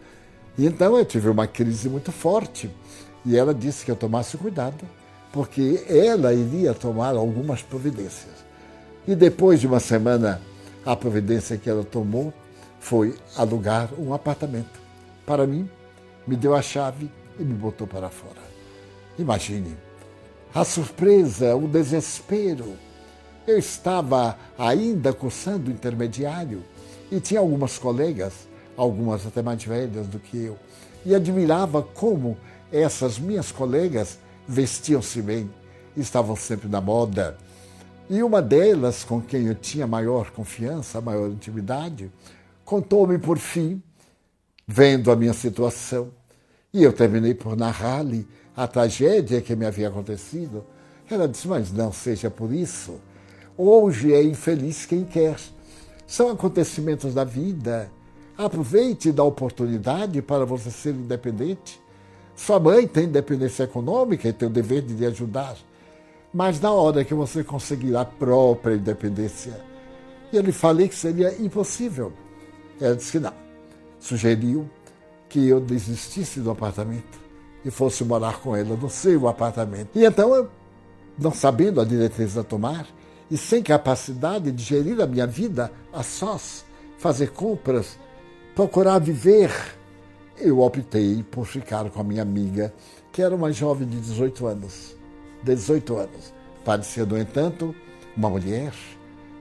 E 0.57 0.65
então 0.65 0.97
eu 0.97 1.05
tive 1.05 1.29
uma 1.29 1.45
crise 1.45 1.87
muito 1.89 2.11
forte 2.11 2.69
e 3.25 3.37
ela 3.37 3.53
disse 3.53 3.85
que 3.85 3.91
eu 3.91 3.95
tomasse 3.95 4.37
cuidado, 4.37 4.83
porque 5.35 5.83
ela 5.89 6.33
iria 6.33 6.73
tomar 6.73 7.13
algumas 7.13 7.61
providências. 7.61 8.33
E 9.05 9.13
depois 9.13 9.59
de 9.59 9.67
uma 9.67 9.81
semana, 9.81 10.41
a 10.85 10.95
providência 10.95 11.57
que 11.57 11.69
ela 11.69 11.83
tomou 11.83 12.33
foi 12.79 13.13
alugar 13.35 13.89
um 13.99 14.13
apartamento. 14.13 14.79
Para 15.25 15.45
mim, 15.45 15.69
me 16.25 16.37
deu 16.37 16.55
a 16.55 16.61
chave 16.61 17.11
e 17.37 17.43
me 17.43 17.53
botou 17.53 17.85
para 17.85 18.09
fora. 18.09 18.39
Imagine 19.19 19.75
a 20.53 20.63
surpresa, 20.63 21.53
o 21.53 21.67
desespero. 21.67 22.77
Eu 23.45 23.59
estava 23.59 24.37
ainda 24.57 25.11
cursando 25.11 25.69
intermediário 25.69 26.63
e 27.11 27.19
tinha 27.19 27.41
algumas 27.41 27.77
colegas, 27.77 28.47
algumas 28.77 29.27
até 29.27 29.41
mais 29.41 29.61
velhas 29.61 30.07
do 30.07 30.17
que 30.17 30.45
eu, 30.45 30.57
e 31.05 31.13
admirava 31.13 31.83
como 31.83 32.37
essas 32.71 33.19
minhas 33.19 33.51
colegas 33.51 34.17
vestiam-se 34.47 35.21
bem, 35.21 35.49
estavam 35.95 36.35
sempre 36.35 36.67
na 36.67 36.81
moda. 36.81 37.37
E 38.09 38.21
uma 38.21 38.41
delas, 38.41 39.03
com 39.03 39.21
quem 39.21 39.47
eu 39.47 39.55
tinha 39.55 39.87
maior 39.87 40.31
confiança, 40.31 41.01
maior 41.01 41.29
intimidade, 41.29 42.11
contou-me 42.63 43.17
por 43.17 43.37
fim, 43.37 43.81
vendo 44.67 45.11
a 45.11 45.15
minha 45.15 45.33
situação, 45.33 46.11
e 46.73 46.83
eu 46.83 46.93
terminei 46.93 47.33
por 47.33 47.55
narrar-lhe 47.55 48.27
a 48.55 48.67
tragédia 48.67 49.41
que 49.41 49.55
me 49.55 49.65
havia 49.65 49.87
acontecido. 49.87 50.63
Ela 51.09 51.27
disse: 51.27 51.47
Mas 51.47 51.71
não 51.71 51.91
seja 51.91 52.29
por 52.29 52.53
isso. 52.53 52.99
Hoje 53.57 54.13
é 54.13 54.21
infeliz 54.23 54.85
quem 54.85 55.03
quer. 55.03 55.37
São 56.05 56.29
acontecimentos 56.29 57.13
da 57.13 57.23
vida. 57.23 57.89
Aproveite 58.37 59.11
da 59.11 59.23
oportunidade 59.23 60.21
para 60.21 60.45
você 60.45 60.69
ser 60.69 60.93
independente. 60.93 61.79
Sua 62.35 62.59
mãe 62.59 62.87
tem 62.87 63.05
independência 63.05 63.63
econômica 63.63 64.27
e 64.27 64.33
tem 64.33 64.47
o 64.47 64.51
dever 64.51 64.81
de 64.81 64.93
lhe 64.93 65.05
ajudar. 65.05 65.55
Mas 66.33 66.59
na 66.59 66.71
hora 66.71 67.05
que 67.05 67.13
você 67.13 67.43
conseguir 67.43 67.95
a 67.95 68.03
própria 68.03 68.75
independência, 68.75 69.59
eu 70.33 70.41
lhe 70.41 70.51
falei 70.51 70.89
que 70.89 70.95
seria 70.95 71.33
impossível. 71.41 72.11
Ela 72.79 72.95
disse 72.95 73.13
que 73.13 73.19
não. 73.19 73.33
Sugeriu 73.99 74.69
que 75.29 75.47
eu 75.47 75.59
desistisse 75.59 76.41
do 76.41 76.51
apartamento 76.51 77.19
e 77.63 77.71
fosse 77.71 78.03
morar 78.03 78.39
com 78.39 78.55
ela 78.55 78.75
no 78.75 78.89
seu 78.89 79.27
apartamento. 79.27 79.89
E 79.95 80.05
então, 80.05 80.35
eu, 80.35 80.49
não 81.17 81.31
sabendo 81.31 81.79
a 81.79 81.85
diretriz 81.85 82.37
a 82.37 82.43
tomar 82.43 82.85
e 83.31 83.37
sem 83.37 83.63
capacidade 83.63 84.51
de 84.51 84.63
gerir 84.63 85.01
a 85.01 85.07
minha 85.07 85.25
vida 85.25 85.71
a 85.91 86.03
sós, 86.03 86.65
fazer 86.97 87.31
compras, 87.31 87.97
procurar 88.53 88.99
viver, 88.99 89.51
eu 90.37 90.59
optei 90.59 91.23
por 91.23 91.45
ficar 91.45 91.89
com 91.89 92.01
a 92.01 92.03
minha 92.03 92.21
amiga, 92.21 92.73
que 93.11 93.21
era 93.21 93.35
uma 93.35 93.51
jovem 93.51 93.87
de 93.87 93.99
18 93.99 94.47
anos. 94.47 94.95
18 95.43 95.95
anos. 95.97 96.33
Parecia, 96.63 97.05
no 97.05 97.17
entanto, 97.17 97.73
uma 98.15 98.29
mulher, 98.29 98.73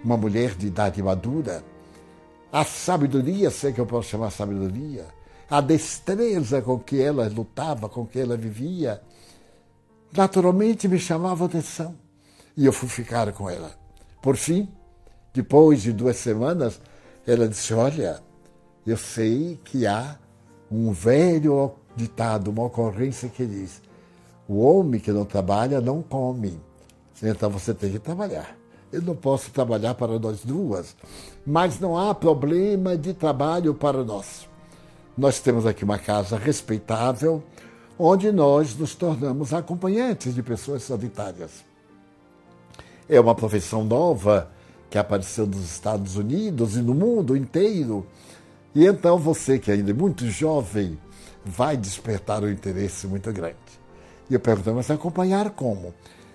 uma 0.05 0.17
mulher 0.17 0.55
de 0.55 0.67
idade 0.67 1.03
madura. 1.03 1.65
A 2.53 2.65
sabedoria, 2.65 3.51
sei 3.51 3.73
que 3.73 3.81
eu 3.81 3.87
posso 3.87 4.11
chamar 4.11 4.31
sabedoria, 4.31 5.07
a 5.51 5.61
destreza 5.61 6.63
com 6.63 6.79
que 6.79 7.01
ela 7.01 7.29
lutava, 7.29 7.89
com 7.89 8.07
que 8.07 8.19
ela 8.19 8.37
vivia, 8.37 9.03
naturalmente 10.17 10.87
me 10.87 10.99
chamava 10.99 11.45
atenção. 11.47 11.97
E 12.57 12.65
eu 12.67 12.73
fui 12.73 12.89
ficar 12.89 13.33
com 13.33 13.51
ela. 13.51 13.75
Por 14.23 14.37
fim, 14.37 14.69
depois 15.33 15.83
de 15.83 15.93
duas 15.93 16.17
semanas, 16.17 16.81
ela 17.27 17.49
disse: 17.49 17.75
Olha, 17.75 18.23
eu 18.87 18.97
sei 18.97 19.59
que 19.65 19.87
há 19.87 20.19
um 20.71 20.93
velho 20.93 21.73
ditado, 21.97 22.49
uma 22.49 22.65
ocorrência 22.65 23.29
que 23.29 23.45
diz: 23.47 23.83
o 24.49 24.61
homem 24.61 25.01
que 25.01 25.13
não 25.13 25.25
trabalha 25.25 25.81
não 25.81 26.03
come. 26.03 26.61
Então 27.23 27.49
você 27.51 27.73
tem 27.73 27.91
que 27.91 27.99
trabalhar. 27.99 28.57
Eu 28.93 29.03
não 29.03 29.17
posso 29.17 29.51
trabalhar 29.51 29.95
para 29.95 30.19
nós 30.19 30.45
duas, 30.45 30.95
mas 31.45 31.81
não 31.81 31.99
há 31.99 32.15
problema 32.15 32.97
de 32.97 33.13
trabalho 33.13 33.75
para 33.75 34.05
nós. 34.05 34.49
Nós 35.17 35.41
temos 35.41 35.67
aqui 35.67 35.85
uma 35.85 35.99
casa 35.99 36.37
respeitável, 36.37 37.43
onde 37.99 38.31
nós 38.31 38.77
nos 38.77 38.95
tornamos 38.95 39.53
acompanhantes 39.53 40.35
de 40.35 40.43
pessoas 40.43 40.83
solitárias. 40.83 41.65
É 43.09 43.21
uma 43.21 43.35
profissão 43.35 43.85
nova 43.85 44.51
que 44.91 44.99
apareceu 44.99 45.47
nos 45.47 45.65
Estados 45.65 46.17
Unidos 46.17 46.77
e 46.77 46.81
no 46.81 46.95
mundo 46.95 47.37
inteiro. 47.37 48.07
E 48.75 48.87
então 48.87 49.19
você, 49.19 49.59
que 49.59 49.71
ainda 49.71 49.91
é 49.91 49.95
muito 49.95 50.29
jovem, 50.29 50.99
vai 51.45 51.77
despertar 51.77 52.43
um 52.43 52.51
interesse 52.51 53.07
muito 53.07 53.33
grande. 53.33 53.57
E 54.29 54.35
eu 54.35 54.41
pergunto, 54.41 54.73
mas 54.73 54.91
acompanhar 54.91 55.51
como? 55.51 55.95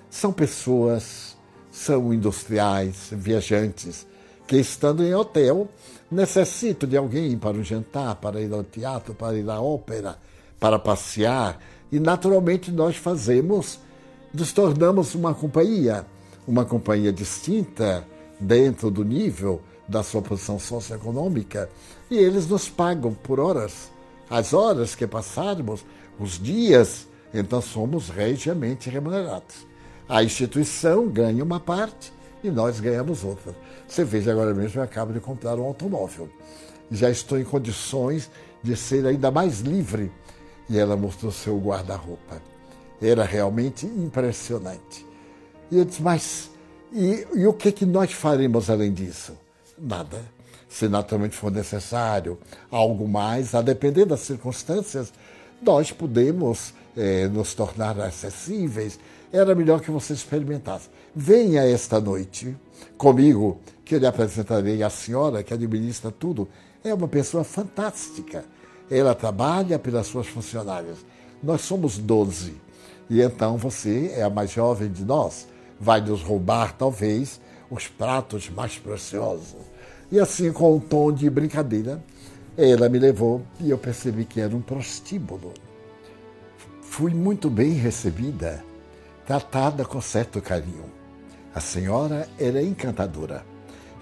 São 0.10 0.31
pessoas, 0.31 1.36
são 1.72 2.13
industriais, 2.13 3.10
viajantes, 3.12 4.08
que 4.48 4.58
estando 4.58 5.03
em 5.03 5.13
hotel 5.13 5.67
necessitam 6.10 6.89
de 6.89 6.98
alguém 6.98 7.38
para 7.38 7.58
um 7.58 7.63
jantar, 7.63 8.15
para 8.15 8.41
ir 8.41 8.51
ao 8.51 8.63
teatro, 8.63 9.13
para 9.13 9.38
ir 9.38 9.48
à 9.50 9.62
ópera, 9.62 10.17
para 10.60 10.79
passear. 10.79 11.60
E 11.91 12.00
naturalmente 12.00 12.72
nós 12.72 12.96
fazemos, 12.96 13.79
nos 14.34 14.51
tornamos 14.53 15.13
uma 15.13 15.34
companhia, 15.34 16.05
uma 16.48 16.65
companhia 16.65 17.12
distinta 17.12 18.05
dentro 18.39 18.89
do 18.89 19.03
nível 19.03 19.62
da 19.88 20.03
sua 20.03 20.22
posição 20.22 20.60
socioeconômica, 20.60 21.69
e 22.10 22.18
eles 22.18 22.48
nos 22.48 22.70
pagam 22.70 23.13
por 23.13 23.39
horas. 23.39 23.92
As 24.30 24.54
horas 24.54 24.96
que 24.96 25.08
passarmos, 25.08 25.86
os 26.20 26.39
dias, 26.39 27.08
então 27.34 27.62
somos 27.62 28.10
regiamente 28.10 28.89
remunerados. 28.89 29.68
A 30.08 30.24
instituição 30.24 31.08
ganha 31.08 31.43
uma 31.43 31.60
parte 31.60 32.12
e 32.43 32.50
nós 32.50 32.80
ganhamos 32.80 33.24
outra. 33.24 33.56
Você 33.88 34.04
veja 34.04 34.32
agora 34.32 34.54
mesmo, 34.54 34.80
eu 34.80 34.84
acabo 34.84 35.13
de 35.13 35.19
comprar 35.19 35.58
um 35.58 35.63
automóvel. 35.63 36.30
Já 36.91 37.10
estou 37.10 37.39
em 37.39 37.43
condições 37.43 38.30
de 38.63 38.76
ser 38.76 39.06
ainda 39.06 39.30
mais 39.30 39.60
livre. 39.60 40.12
E 40.69 40.78
ela 40.78 40.95
mostrou 40.95 41.32
seu 41.32 41.58
guarda-roupa. 41.58 42.41
Era 43.02 43.24
realmente 43.24 43.86
impressionante. 43.86 45.06
E 45.72 45.78
eu 45.78 45.86
disse, 45.86 46.02
mas 46.02 46.50
e, 46.91 47.28
e 47.36 47.48
o 47.48 47.54
que, 47.54 47.72
que 47.72 47.86
nós 47.86 48.12
faremos 48.12 48.69
além 48.69 48.93
disso? 48.93 49.34
Nada. 49.78 50.38
Se 50.69 50.88
naturalmente 50.88 51.36
for 51.36 51.51
necessário 51.51 52.38
algo 52.69 53.08
mais, 53.08 53.55
a 53.55 53.62
depender 53.62 54.05
das 54.05 54.19
circunstâncias, 54.19 55.12
nós 55.62 55.91
podemos 55.91 56.73
é, 56.95 57.27
nos 57.27 57.55
tornar 57.55 57.99
acessíveis. 57.99 58.99
Era 59.34 59.55
melhor 59.55 59.82
que 59.82 59.89
você 59.89 60.13
experimentasse. 60.13 60.89
Venha 61.15 61.63
esta 61.63 61.99
noite 61.99 62.55
comigo, 62.97 63.60
que 63.84 63.95
eu 63.95 63.99
lhe 63.99 64.05
apresentarei 64.05 64.84
a 64.84 64.89
senhora 64.89 65.43
que 65.43 65.53
administra 65.53 66.12
tudo. 66.12 66.47
É 66.84 66.93
uma 66.93 67.08
pessoa 67.08 67.43
fantástica. 67.43 68.45
Ela 68.89 69.15
trabalha 69.15 69.79
pelas 69.79 70.08
suas 70.08 70.27
funcionárias. 70.27 70.97
Nós 71.41 71.62
somos 71.62 71.97
12. 71.97 72.53
E 73.10 73.21
então 73.21 73.58
você 73.58 74.13
é 74.15 74.21
a 74.21 74.29
mais 74.29 74.51
jovem 74.51 74.91
de 74.91 75.03
nós. 75.03 75.47
Vai 75.79 75.99
nos 76.01 76.21
roubar, 76.21 76.73
talvez, 76.73 77.41
os 77.71 77.88
pratos 77.88 78.49
mais 78.49 78.77
preciosos. 78.77 79.68
E 80.12 80.19
assim, 80.19 80.52
com 80.52 80.76
um 80.76 80.80
tom 80.80 81.12
de 81.12 81.30
brincadeira, 81.30 82.04
ela 82.58 82.89
me 82.89 82.98
levou 82.98 83.43
e 83.60 83.69
eu 83.69 83.78
percebi 83.78 84.26
que 84.26 84.41
era 84.41 84.56
um 84.56 84.62
prostíbulo. 84.62 85.54
Fui 86.82 87.13
muito 87.13 87.50
bem 87.50 87.74
recebida, 87.74 88.63
tratada 89.26 89.86
com 89.86 90.02
certo 90.02 90.41
carinho. 90.41 90.86
A 91.54 91.60
senhora 91.60 92.28
era 92.39 92.62
encantadora. 92.62 93.45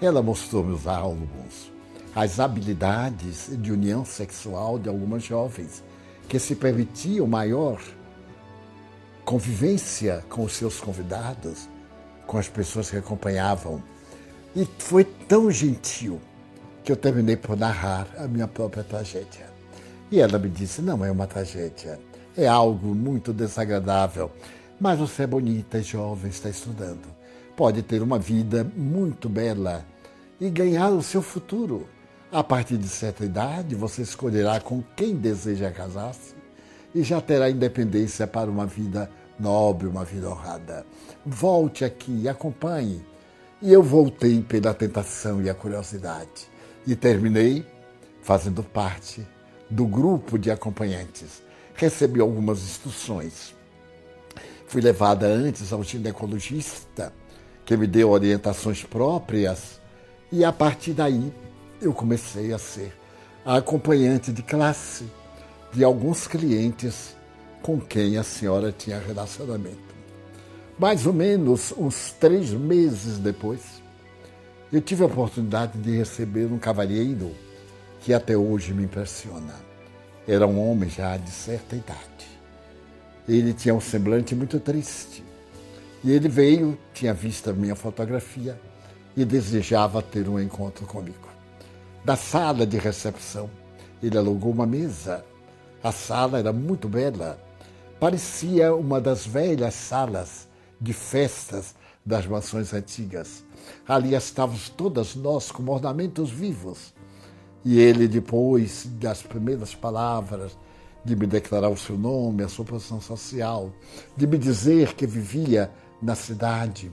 Ela 0.00 0.22
mostrou-me 0.22 0.72
os 0.72 0.86
álbuns, 0.86 1.70
as 2.14 2.40
habilidades 2.40 3.50
de 3.60 3.70
união 3.70 4.04
sexual 4.04 4.78
de 4.78 4.88
algumas 4.88 5.22
jovens 5.22 5.84
que 6.26 6.38
se 6.38 6.54
permitiam 6.54 7.26
maior 7.26 7.80
convivência 9.26 10.24
com 10.30 10.44
os 10.44 10.54
seus 10.54 10.80
convidados, 10.80 11.68
com 12.26 12.38
as 12.38 12.48
pessoas 12.48 12.90
que 12.90 12.96
acompanhavam 12.96 13.82
e 14.54 14.66
foi 14.78 15.04
tão 15.04 15.50
gentil 15.50 16.20
que 16.82 16.92
eu 16.92 16.96
terminei 16.96 17.36
por 17.36 17.56
narrar 17.56 18.08
a 18.16 18.26
minha 18.26 18.48
própria 18.48 18.82
tragédia. 18.82 19.46
E 20.10 20.20
ela 20.20 20.38
me 20.38 20.48
disse: 20.48 20.80
não 20.80 21.04
é 21.04 21.10
uma 21.10 21.26
tragédia, 21.26 21.98
é 22.36 22.46
algo 22.46 22.94
muito 22.94 23.32
desagradável, 23.32 24.30
mas 24.80 24.98
você 24.98 25.24
é 25.24 25.26
bonita, 25.26 25.78
é 25.78 25.82
jovem, 25.82 26.30
está 26.30 26.48
estudando. 26.48 27.06
Pode 27.56 27.82
ter 27.82 28.02
uma 28.02 28.18
vida 28.18 28.64
muito 28.76 29.28
bela 29.28 29.84
e 30.40 30.48
ganhar 30.48 30.90
o 30.90 31.02
seu 31.02 31.20
futuro. 31.20 31.88
A 32.30 32.44
partir 32.44 32.76
de 32.76 32.88
certa 32.88 33.24
idade, 33.24 33.74
você 33.74 34.02
escolherá 34.02 34.60
com 34.60 34.82
quem 34.94 35.16
deseja 35.16 35.70
casar-se 35.70 36.34
e 36.94 37.02
já 37.02 37.20
terá 37.20 37.50
independência 37.50 38.26
para 38.26 38.50
uma 38.50 38.66
vida 38.66 39.10
nobre, 39.38 39.86
uma 39.86 40.04
vida 40.04 40.30
honrada. 40.30 40.86
Volte 41.24 41.84
aqui 41.84 42.22
e 42.22 42.28
acompanhe 42.28 43.04
e 43.60 43.72
eu 43.72 43.82
voltei 43.82 44.40
pela 44.40 44.72
tentação 44.72 45.42
e 45.42 45.50
a 45.50 45.54
curiosidade 45.54 46.48
e 46.86 46.94
terminei 46.94 47.66
fazendo 48.22 48.62
parte 48.62 49.26
do 49.68 49.84
grupo 49.86 50.38
de 50.38 50.50
acompanhantes. 50.50 51.42
Recebi 51.74 52.20
algumas 52.20 52.62
instruções. 52.62 53.54
Fui 54.66 54.80
levada 54.80 55.26
antes 55.26 55.72
ao 55.72 55.82
ginecologista, 55.82 57.12
que 57.64 57.76
me 57.76 57.86
deu 57.86 58.10
orientações 58.10 58.84
próprias, 58.84 59.80
e 60.30 60.44
a 60.44 60.52
partir 60.52 60.92
daí 60.92 61.32
eu 61.80 61.92
comecei 61.92 62.52
a 62.52 62.58
ser 62.58 62.92
a 63.44 63.56
acompanhante 63.56 64.32
de 64.32 64.42
classe 64.42 65.04
de 65.72 65.82
alguns 65.82 66.26
clientes 66.26 67.16
com 67.62 67.80
quem 67.80 68.16
a 68.18 68.22
senhora 68.22 68.72
tinha 68.72 68.98
relacionamento. 68.98 69.97
Mais 70.78 71.06
ou 71.06 71.12
menos 71.12 71.74
uns 71.76 72.12
três 72.12 72.50
meses 72.50 73.18
depois, 73.18 73.82
eu 74.72 74.80
tive 74.80 75.02
a 75.02 75.06
oportunidade 75.06 75.76
de 75.76 75.96
receber 75.96 76.46
um 76.46 76.58
cavalheiro 76.58 77.34
que 78.00 78.14
até 78.14 78.36
hoje 78.36 78.72
me 78.72 78.84
impressiona. 78.84 79.54
Era 80.26 80.46
um 80.46 80.70
homem 80.70 80.88
já 80.88 81.16
de 81.16 81.32
certa 81.32 81.74
idade. 81.74 82.28
Ele 83.28 83.52
tinha 83.52 83.74
um 83.74 83.80
semblante 83.80 84.36
muito 84.36 84.60
triste. 84.60 85.24
E 86.04 86.12
ele 86.12 86.28
veio, 86.28 86.78
tinha 86.94 87.12
visto 87.12 87.50
a 87.50 87.52
minha 87.52 87.74
fotografia 87.74 88.56
e 89.16 89.24
desejava 89.24 90.00
ter 90.00 90.28
um 90.28 90.38
encontro 90.38 90.86
comigo. 90.86 91.28
Da 92.04 92.14
sala 92.14 92.64
de 92.64 92.78
recepção, 92.78 93.50
ele 94.00 94.16
alugou 94.16 94.52
uma 94.52 94.66
mesa. 94.66 95.24
A 95.82 95.90
sala 95.90 96.38
era 96.38 96.52
muito 96.52 96.88
bela. 96.88 97.36
Parecia 97.98 98.72
uma 98.72 99.00
das 99.00 99.26
velhas 99.26 99.74
salas 99.74 100.47
de 100.80 100.92
festas 100.92 101.74
das 102.04 102.26
mansões 102.26 102.72
antigas. 102.72 103.44
Ali 103.86 104.14
estávamos 104.14 104.68
todas 104.68 105.14
nós 105.14 105.50
como 105.50 105.72
ornamentos 105.72 106.30
vivos. 106.30 106.94
E 107.64 107.78
ele, 107.78 108.08
depois 108.08 108.86
das 108.94 109.22
primeiras 109.22 109.74
palavras 109.74 110.56
de 111.04 111.14
me 111.16 111.26
declarar 111.26 111.68
o 111.68 111.76
seu 111.76 111.98
nome, 111.98 112.42
a 112.42 112.48
sua 112.48 112.64
posição 112.64 113.00
social, 113.00 113.72
de 114.16 114.26
me 114.26 114.38
dizer 114.38 114.94
que 114.94 115.06
vivia 115.06 115.70
na 116.00 116.14
cidade. 116.14 116.92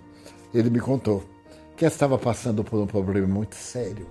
Ele 0.54 0.70
me 0.70 0.80
contou 0.80 1.24
que 1.76 1.86
estava 1.86 2.18
passando 2.18 2.64
por 2.64 2.80
um 2.80 2.88
problema 2.88 3.28
muito 3.28 3.56
sério. 3.56 4.08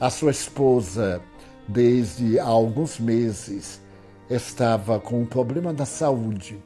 A 0.00 0.10
sua 0.10 0.30
esposa, 0.30 1.22
desde 1.66 2.38
há 2.38 2.44
alguns 2.44 2.98
meses, 2.98 3.80
estava 4.28 4.98
com 5.00 5.22
um 5.22 5.26
problema 5.26 5.72
da 5.72 5.86
saúde, 5.86 6.62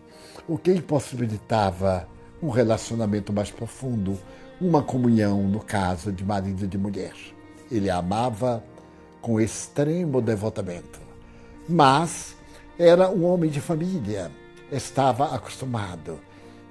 o 0.48 0.58
que 0.58 0.72
impossibilitava 0.72 2.08
um 2.42 2.48
relacionamento 2.48 3.32
mais 3.32 3.50
profundo, 3.50 4.18
uma 4.60 4.82
comunhão, 4.82 5.42
no 5.42 5.60
caso 5.60 6.12
de 6.12 6.24
marido 6.24 6.64
e 6.64 6.68
de 6.68 6.78
mulher. 6.78 7.14
Ele 7.70 7.88
a 7.88 7.96
amava 7.96 8.64
com 9.20 9.40
extremo 9.40 10.20
devotamento, 10.20 11.00
mas 11.68 12.34
era 12.78 13.10
um 13.10 13.24
homem 13.24 13.50
de 13.50 13.60
família, 13.60 14.30
estava 14.72 15.34
acostumado 15.34 16.18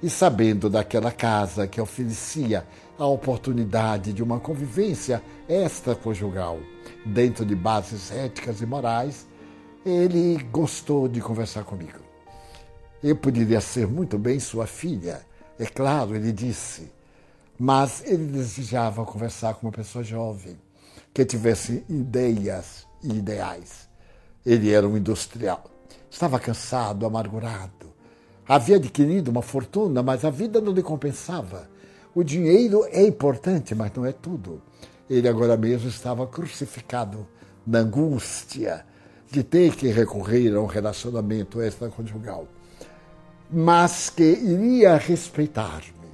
e 0.02 0.08
sabendo 0.08 0.70
daquela 0.70 1.12
casa 1.12 1.66
que 1.66 1.80
oferecia 1.80 2.66
a 2.98 3.06
oportunidade 3.06 4.12
de 4.12 4.22
uma 4.22 4.40
convivência 4.40 5.22
extraconjugal 5.48 6.58
dentro 7.04 7.44
de 7.44 7.54
bases 7.54 8.10
éticas 8.10 8.60
e 8.60 8.66
morais, 8.66 9.26
ele 9.84 10.42
gostou 10.50 11.08
de 11.08 11.20
conversar 11.20 11.64
comigo. 11.64 11.98
Eu 13.02 13.16
poderia 13.16 13.60
ser 13.60 13.86
muito 13.86 14.18
bem 14.18 14.38
sua 14.38 14.66
filha, 14.66 15.22
é 15.60 15.66
claro, 15.66 16.16
ele 16.16 16.32
disse, 16.32 16.90
mas 17.58 18.02
ele 18.04 18.26
desejava 18.26 19.04
conversar 19.04 19.54
com 19.54 19.66
uma 19.66 19.72
pessoa 19.72 20.02
jovem, 20.02 20.58
que 21.12 21.24
tivesse 21.24 21.84
ideias 21.88 22.86
e 23.02 23.18
ideais. 23.18 23.88
Ele 24.44 24.70
era 24.72 24.88
um 24.88 24.96
industrial 24.96 25.70
Estava 26.10 26.40
cansado, 26.40 27.06
amargurado. 27.06 27.94
Havia 28.46 28.76
adquirido 28.76 29.28
uma 29.28 29.42
fortuna, 29.42 30.02
mas 30.02 30.24
a 30.24 30.30
vida 30.30 30.60
não 30.60 30.72
lhe 30.72 30.82
compensava. 30.82 31.70
O 32.12 32.24
dinheiro 32.24 32.84
é 32.90 33.06
importante, 33.06 33.76
mas 33.76 33.92
não 33.94 34.04
é 34.04 34.10
tudo. 34.10 34.60
Ele 35.08 35.28
agora 35.28 35.56
mesmo 35.56 35.88
estava 35.88 36.26
crucificado 36.26 37.26
na 37.64 37.78
angústia 37.78 38.84
de 39.30 39.44
ter 39.44 39.76
que 39.76 39.86
recorrer 39.86 40.52
a 40.56 40.60
um 40.60 40.66
relacionamento 40.66 41.62
extraconjugal, 41.62 42.48
mas 43.52 44.10
que 44.10 44.22
iria 44.22 44.96
respeitar-me. 44.96 46.10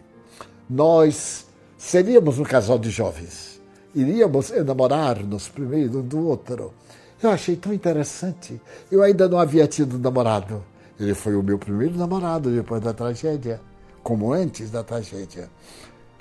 Nós 0.68 1.46
seríamos 1.76 2.38
um 2.38 2.44
casal 2.44 2.78
de 2.78 2.90
jovens, 2.90 3.60
iríamos 3.94 4.50
enamorar-nos 4.50 5.48
primeiro 5.48 6.00
um 6.00 6.02
do 6.02 6.26
outro 6.26 6.74
eu 7.22 7.30
achei 7.30 7.56
tão 7.56 7.72
interessante. 7.72 8.60
Eu 8.90 9.02
ainda 9.02 9.28
não 9.28 9.38
havia 9.38 9.66
tido 9.66 9.98
namorado. 9.98 10.62
Ele 10.98 11.14
foi 11.14 11.34
o 11.34 11.42
meu 11.42 11.58
primeiro 11.58 11.96
namorado 11.96 12.50
depois 12.50 12.82
da 12.82 12.92
tragédia, 12.92 13.60
como 14.02 14.32
antes 14.32 14.70
da 14.70 14.82
tragédia. 14.82 15.50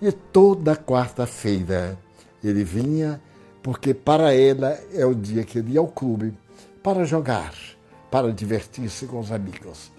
E 0.01 0.11
toda 0.11 0.75
quarta-feira 0.75 1.97
ele 2.43 2.63
vinha, 2.63 3.21
porque 3.61 3.93
para 3.93 4.33
ela 4.33 4.77
é 4.93 5.05
o 5.05 5.15
dia 5.15 5.43
que 5.43 5.59
ele 5.59 5.73
ia 5.73 5.79
ao 5.79 5.87
clube 5.87 6.33
para 6.83 7.03
jogar, 7.05 7.53
para 8.11 8.31
divertir-se 8.31 9.05
com 9.05 9.19
os 9.19 9.31
amigos. 9.31 9.91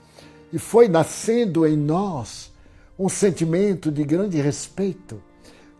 E 0.52 0.58
foi 0.58 0.88
nascendo 0.88 1.66
em 1.66 1.76
nós 1.76 2.52
um 2.98 3.08
sentimento 3.08 3.90
de 3.90 4.04
grande 4.04 4.40
respeito, 4.40 5.22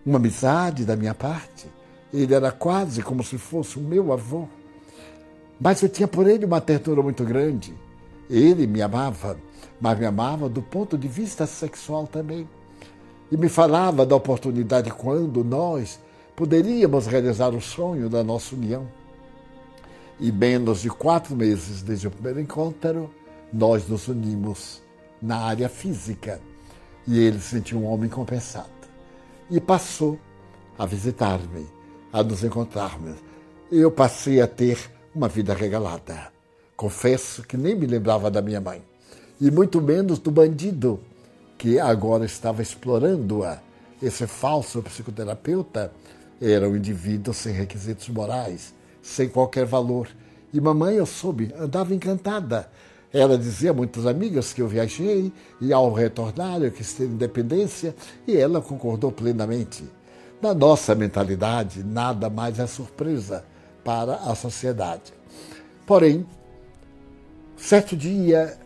uma 0.04 0.16
amizade 0.16 0.84
da 0.84 0.96
minha 0.96 1.14
parte. 1.14 1.66
Ele 2.12 2.34
era 2.34 2.50
quase 2.52 3.02
como 3.02 3.22
se 3.22 3.38
fosse 3.38 3.78
o 3.78 3.82
meu 3.82 4.12
avô. 4.12 4.48
Mas 5.60 5.82
eu 5.82 5.88
tinha 5.88 6.06
por 6.06 6.26
ele 6.26 6.44
uma 6.44 6.60
ternura 6.60 7.02
muito 7.02 7.24
grande. 7.24 7.74
Ele 8.28 8.66
me 8.66 8.82
amava, 8.82 9.38
mas 9.80 9.98
me 9.98 10.04
amava 10.04 10.48
do 10.48 10.60
ponto 10.60 10.98
de 10.98 11.08
vista 11.08 11.46
sexual 11.46 12.06
também. 12.06 12.48
E 13.30 13.36
me 13.36 13.48
falava 13.48 14.04
da 14.04 14.14
oportunidade 14.14 14.90
quando 14.90 15.42
nós 15.42 15.98
poderíamos 16.34 17.06
realizar 17.06 17.54
o 17.54 17.60
sonho 17.60 18.08
da 18.08 18.22
nossa 18.22 18.54
união. 18.54 18.86
E 20.20 20.30
menos 20.30 20.82
de 20.82 20.90
quatro 20.90 21.34
meses 21.34 21.82
desde 21.82 22.06
o 22.06 22.10
primeiro 22.10 22.40
encontro, 22.40 23.10
nós 23.52 23.88
nos 23.88 24.08
unimos 24.08 24.82
na 25.20 25.38
área 25.38 25.68
física. 25.68 26.40
E 27.06 27.18
ele 27.18 27.38
se 27.38 27.50
sentiu 27.50 27.78
um 27.78 27.86
homem 27.86 28.10
compensado. 28.10 28.68
E 29.50 29.60
passou 29.60 30.18
a 30.78 30.84
visitar-me, 30.84 31.66
a 32.12 32.22
nos 32.22 32.42
encontrarmos. 32.42 33.16
Eu 33.70 33.90
passei 33.90 34.40
a 34.40 34.46
ter 34.46 34.78
uma 35.14 35.28
vida 35.28 35.54
regalada. 35.54 36.32
Confesso 36.76 37.42
que 37.42 37.56
nem 37.56 37.74
me 37.74 37.86
lembrava 37.86 38.30
da 38.30 38.42
minha 38.42 38.60
mãe, 38.60 38.82
e 39.40 39.50
muito 39.50 39.80
menos 39.80 40.18
do 40.18 40.30
bandido 40.30 41.00
que 41.56 41.78
agora 41.80 42.26
estava 42.26 42.60
explorando-a. 42.60 43.58
Esse 44.02 44.26
falso 44.26 44.82
psicoterapeuta 44.82 45.90
era 46.40 46.68
um 46.68 46.76
indivíduo 46.76 47.32
sem 47.32 47.52
requisitos 47.52 48.08
morais, 48.10 48.74
sem 49.02 49.28
qualquer 49.28 49.64
valor. 49.64 50.08
E 50.52 50.60
mamãe, 50.60 50.96
eu 50.96 51.06
soube, 51.06 51.54
andava 51.58 51.94
encantada. 51.94 52.70
Ela 53.12 53.38
dizia 53.38 53.70
a 53.70 53.74
muitas 53.74 54.06
amigas 54.06 54.52
que 54.52 54.60
eu 54.60 54.68
viajei 54.68 55.32
e 55.60 55.72
ao 55.72 55.92
retornar 55.92 56.62
eu 56.62 56.70
quis 56.70 56.92
ter 56.92 57.04
independência 57.04 57.94
e 58.26 58.36
ela 58.36 58.60
concordou 58.60 59.12
plenamente. 59.12 59.84
Na 60.40 60.52
nossa 60.52 60.94
mentalidade, 60.94 61.82
nada 61.82 62.28
mais 62.28 62.58
é 62.58 62.66
surpresa 62.66 63.44
para 63.84 64.16
a 64.16 64.34
sociedade. 64.34 65.14
Porém, 65.86 66.26
certo 67.56 67.96
dia, 67.96 68.58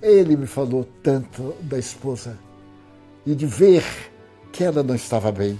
ele 0.00 0.36
me 0.36 0.46
falou 0.46 0.86
tanto 1.02 1.54
da 1.62 1.78
esposa 1.78 2.38
e 3.24 3.34
de 3.34 3.46
ver 3.46 3.84
que 4.52 4.62
ela 4.62 4.82
não 4.82 4.94
estava 4.94 5.32
bem 5.32 5.58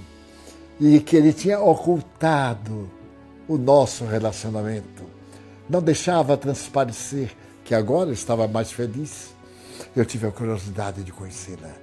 e 0.80 1.00
que 1.00 1.16
ele 1.16 1.32
tinha 1.32 1.58
ocultado 1.58 2.88
o 3.48 3.56
nosso 3.56 4.04
relacionamento, 4.04 5.04
não 5.68 5.80
deixava 5.80 6.36
transparecer 6.36 7.30
que 7.66 7.74
agora 7.74 8.12
estava 8.12 8.46
mais 8.46 8.70
feliz. 8.70 9.34
Eu 9.94 10.06
tive 10.06 10.26
a 10.26 10.30
curiosidade 10.30 11.02
de 11.02 11.12
conhecê-la. 11.12 11.74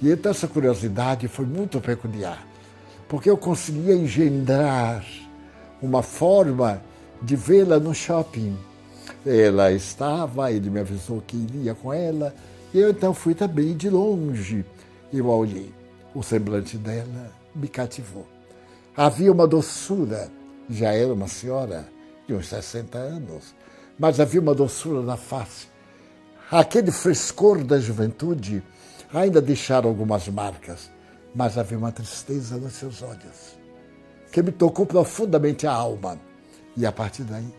E 0.00 0.10
então 0.10 0.32
essa 0.32 0.48
curiosidade 0.48 1.28
foi 1.28 1.46
muito 1.46 1.80
peculiar, 1.80 2.44
porque 3.08 3.30
eu 3.30 3.36
conseguia 3.36 3.94
engendrar 3.94 5.04
uma 5.80 6.02
forma 6.02 6.82
de 7.20 7.36
vê-la 7.36 7.78
no 7.78 7.94
shopping. 7.94 8.58
Ela 9.24 9.70
estava, 9.70 10.50
ele 10.50 10.70
me 10.70 10.80
avisou 10.80 11.22
que 11.24 11.36
iria 11.36 11.74
com 11.74 11.92
ela, 11.92 12.34
e 12.74 12.80
eu 12.80 12.90
então 12.90 13.14
fui 13.14 13.34
também 13.34 13.76
de 13.76 13.88
longe. 13.88 14.64
Eu 15.12 15.30
a 15.30 15.36
olhei. 15.36 15.72
O 16.14 16.22
semblante 16.22 16.76
dela 16.76 17.30
me 17.54 17.68
cativou. 17.68 18.26
Havia 18.96 19.30
uma 19.30 19.46
doçura, 19.46 20.30
já 20.68 20.92
era 20.92 21.12
uma 21.12 21.28
senhora 21.28 21.86
de 22.26 22.34
uns 22.34 22.48
60 22.48 22.98
anos, 22.98 23.54
mas 23.98 24.20
havia 24.20 24.40
uma 24.40 24.54
doçura 24.54 25.02
na 25.02 25.16
face. 25.16 25.68
Aquele 26.50 26.90
frescor 26.90 27.64
da 27.64 27.78
juventude 27.78 28.62
ainda 29.12 29.40
deixaram 29.40 29.88
algumas 29.88 30.28
marcas, 30.28 30.90
mas 31.34 31.56
havia 31.56 31.78
uma 31.78 31.92
tristeza 31.92 32.56
nos 32.56 32.74
seus 32.74 33.02
olhos 33.02 33.62
que 34.30 34.42
me 34.42 34.50
tocou 34.50 34.86
profundamente 34.86 35.66
a 35.66 35.72
alma. 35.72 36.18
E 36.74 36.86
a 36.86 36.90
partir 36.90 37.22
daí, 37.24 37.54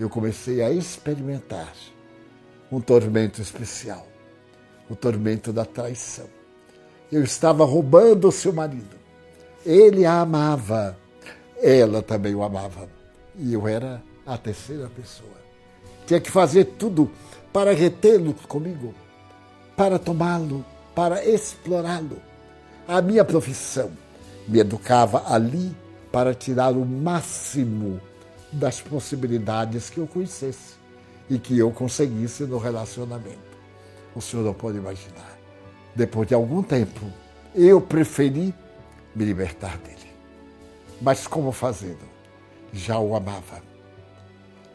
eu 0.00 0.10
comecei 0.10 0.60
a 0.60 0.70
experimentar 0.70 1.72
um 2.70 2.80
tormento 2.80 3.40
especial 3.40 4.06
o 4.90 4.96
tormento 4.96 5.52
da 5.52 5.64
traição. 5.64 6.26
Eu 7.10 7.24
estava 7.24 7.64
roubando 7.64 8.28
o 8.28 8.32
seu 8.32 8.52
marido. 8.52 8.96
Ele 9.64 10.04
a 10.04 10.20
amava, 10.20 10.98
ela 11.56 12.02
também 12.02 12.34
o 12.34 12.42
amava. 12.42 12.88
E 13.36 13.54
eu 13.54 13.66
era 13.66 14.02
a 14.26 14.36
terceira 14.36 14.88
pessoa. 14.88 15.41
Tinha 16.12 16.20
que 16.20 16.30
fazer 16.30 16.66
tudo 16.78 17.10
para 17.54 17.72
retê-lo 17.72 18.34
comigo, 18.46 18.94
para 19.74 19.98
tomá-lo, 19.98 20.62
para 20.94 21.24
explorá-lo. 21.24 22.20
A 22.86 23.00
minha 23.00 23.24
profissão 23.24 23.90
me 24.46 24.58
educava 24.58 25.24
ali 25.32 25.74
para 26.12 26.34
tirar 26.34 26.72
o 26.72 26.84
máximo 26.84 27.98
das 28.52 28.78
possibilidades 28.78 29.88
que 29.88 30.00
eu 30.00 30.06
conhecesse 30.06 30.74
e 31.30 31.38
que 31.38 31.58
eu 31.58 31.70
conseguisse 31.70 32.42
no 32.42 32.58
relacionamento. 32.58 33.56
O 34.14 34.20
senhor 34.20 34.44
não 34.44 34.52
pode 34.52 34.76
imaginar. 34.76 35.38
Depois 35.96 36.28
de 36.28 36.34
algum 36.34 36.62
tempo, 36.62 37.06
eu 37.54 37.80
preferi 37.80 38.54
me 39.16 39.24
libertar 39.24 39.78
dele. 39.78 40.12
Mas 41.00 41.26
como 41.26 41.52
fazendo? 41.52 42.06
Já 42.70 42.98
o 42.98 43.16
amava. 43.16 43.71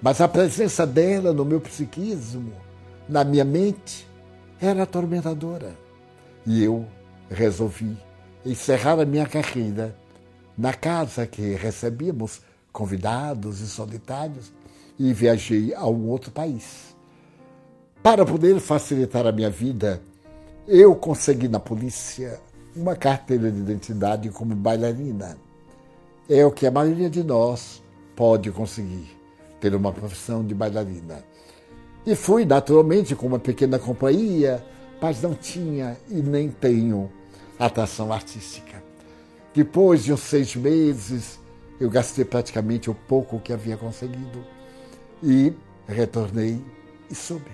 Mas 0.01 0.21
a 0.21 0.27
presença 0.27 0.85
dela 0.85 1.33
no 1.33 1.43
meu 1.43 1.59
psiquismo, 1.59 2.53
na 3.09 3.23
minha 3.23 3.43
mente, 3.43 4.07
era 4.61 4.83
atormentadora. 4.83 5.75
E 6.45 6.63
eu 6.63 6.85
resolvi 7.29 7.97
encerrar 8.45 8.99
a 8.99 9.05
minha 9.05 9.25
carreira 9.25 9.95
na 10.57 10.73
casa 10.73 11.27
que 11.27 11.53
recebíamos 11.55 12.41
convidados 12.71 13.59
e 13.59 13.67
solitários 13.67 14.51
e 14.99 15.13
viajei 15.13 15.73
a 15.73 15.85
um 15.87 16.07
outro 16.07 16.31
país. 16.31 16.95
Para 18.01 18.25
poder 18.25 18.59
facilitar 18.59 19.25
a 19.25 19.31
minha 19.31 19.49
vida, 19.49 20.01
eu 20.67 20.95
consegui 20.95 21.47
na 21.47 21.59
polícia 21.59 22.39
uma 22.75 22.95
carteira 22.95 23.51
de 23.51 23.59
identidade 23.59 24.29
como 24.29 24.55
bailarina. 24.55 25.37
É 26.29 26.45
o 26.45 26.51
que 26.51 26.67
a 26.67 26.71
maioria 26.71 27.09
de 27.09 27.23
nós 27.23 27.81
pode 28.15 28.51
conseguir, 28.51 29.16
ter 29.59 29.75
uma 29.75 29.91
profissão 29.91 30.45
de 30.45 30.53
bailarina. 30.53 31.23
E 32.05 32.15
fui 32.15 32.45
naturalmente 32.45 33.15
com 33.15 33.27
uma 33.27 33.39
pequena 33.39 33.77
companhia, 33.77 34.63
mas 35.01 35.21
não 35.21 35.33
tinha 35.33 35.97
e 36.09 36.15
nem 36.15 36.49
tenho 36.49 37.11
atração 37.59 38.13
artística. 38.13 38.81
Depois 39.53 40.03
de 40.03 40.13
uns 40.13 40.21
seis 40.21 40.55
meses, 40.55 41.39
eu 41.79 41.89
gastei 41.89 42.23
praticamente 42.23 42.89
o 42.89 42.95
pouco 42.95 43.39
que 43.39 43.51
havia 43.51 43.77
conseguido 43.77 44.45
e 45.21 45.53
retornei 45.87 46.63
e 47.09 47.15
soube. 47.15 47.51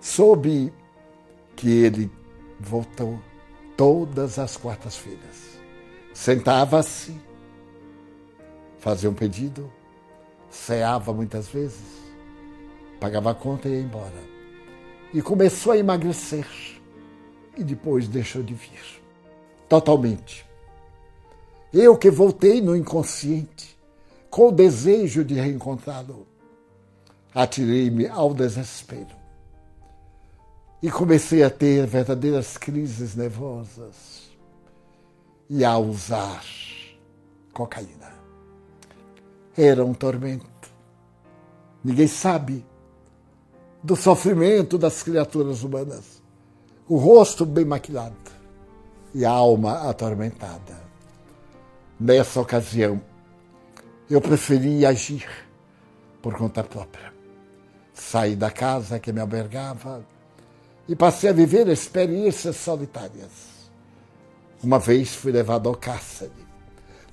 Soube 0.00 0.72
que 1.56 1.70
ele 1.70 2.10
voltou 2.60 3.18
todas 3.76 4.38
as 4.38 4.56
quartas-feiras. 4.56 5.58
Sentava-se, 6.12 7.14
fazia 8.78 9.10
um 9.10 9.14
pedido, 9.14 9.72
ceava 10.54 11.12
muitas 11.12 11.48
vezes, 11.48 11.82
pagava 13.00 13.32
a 13.32 13.34
conta 13.34 13.68
e 13.68 13.72
ia 13.72 13.80
embora. 13.80 14.34
E 15.12 15.20
começou 15.20 15.72
a 15.72 15.78
emagrecer 15.78 16.46
e 17.56 17.62
depois 17.62 18.08
deixou 18.08 18.42
de 18.42 18.54
vir. 18.54 19.02
Totalmente. 19.68 20.46
Eu 21.72 21.96
que 21.96 22.10
voltei 22.10 22.60
no 22.60 22.76
inconsciente, 22.76 23.76
com 24.30 24.48
o 24.48 24.52
desejo 24.52 25.24
de 25.24 25.34
reencontrá-lo, 25.34 26.26
atirei-me 27.34 28.06
ao 28.06 28.32
desespero 28.32 29.14
e 30.82 30.90
comecei 30.90 31.42
a 31.42 31.50
ter 31.50 31.86
verdadeiras 31.86 32.56
crises 32.56 33.14
nervosas 33.14 34.28
e 35.48 35.64
a 35.64 35.78
usar 35.78 36.44
cocaína. 37.52 38.03
Era 39.56 39.84
um 39.84 39.94
tormento. 39.94 40.68
Ninguém 41.82 42.08
sabe 42.08 42.64
do 43.82 43.94
sofrimento 43.94 44.78
das 44.78 45.02
criaturas 45.02 45.62
humanas. 45.62 46.22
O 46.88 46.96
rosto 46.96 47.46
bem 47.46 47.64
maquilado 47.64 48.16
e 49.14 49.24
a 49.24 49.30
alma 49.30 49.88
atormentada. 49.88 50.82
Nessa 51.98 52.40
ocasião, 52.40 53.00
eu 54.10 54.20
preferi 54.20 54.84
agir 54.84 55.26
por 56.20 56.34
conta 56.36 56.64
própria. 56.64 57.12
Saí 57.92 58.34
da 58.34 58.50
casa 58.50 58.98
que 58.98 59.12
me 59.12 59.20
albergava 59.20 60.04
e 60.88 60.96
passei 60.96 61.30
a 61.30 61.32
viver 61.32 61.68
experiências 61.68 62.56
solitárias. 62.56 63.54
Uma 64.62 64.78
vez 64.78 65.14
fui 65.14 65.30
levado 65.30 65.68
ao 65.68 65.74
cárcere, 65.74 66.32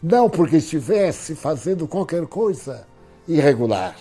não 0.01 0.29
porque 0.29 0.57
estivesse 0.57 1.35
fazendo 1.35 1.87
qualquer 1.87 2.25
coisa 2.25 2.87
irregular, 3.27 3.95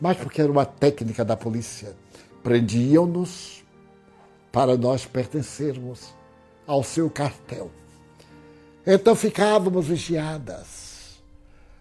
mas 0.00 0.16
porque 0.16 0.40
era 0.40 0.50
uma 0.50 0.64
técnica 0.64 1.24
da 1.24 1.36
polícia. 1.36 1.96
Prendiam-nos 2.42 3.64
para 4.52 4.76
nós 4.76 5.04
pertencermos 5.04 6.14
ao 6.66 6.84
seu 6.84 7.10
cartel. 7.10 7.70
Então 8.86 9.16
ficávamos 9.16 9.86
vigiadas. 9.86 11.18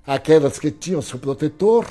Aquelas 0.05 0.57
que 0.57 0.71
tinham 0.71 1.01
seu 1.01 1.19
protetor, 1.19 1.85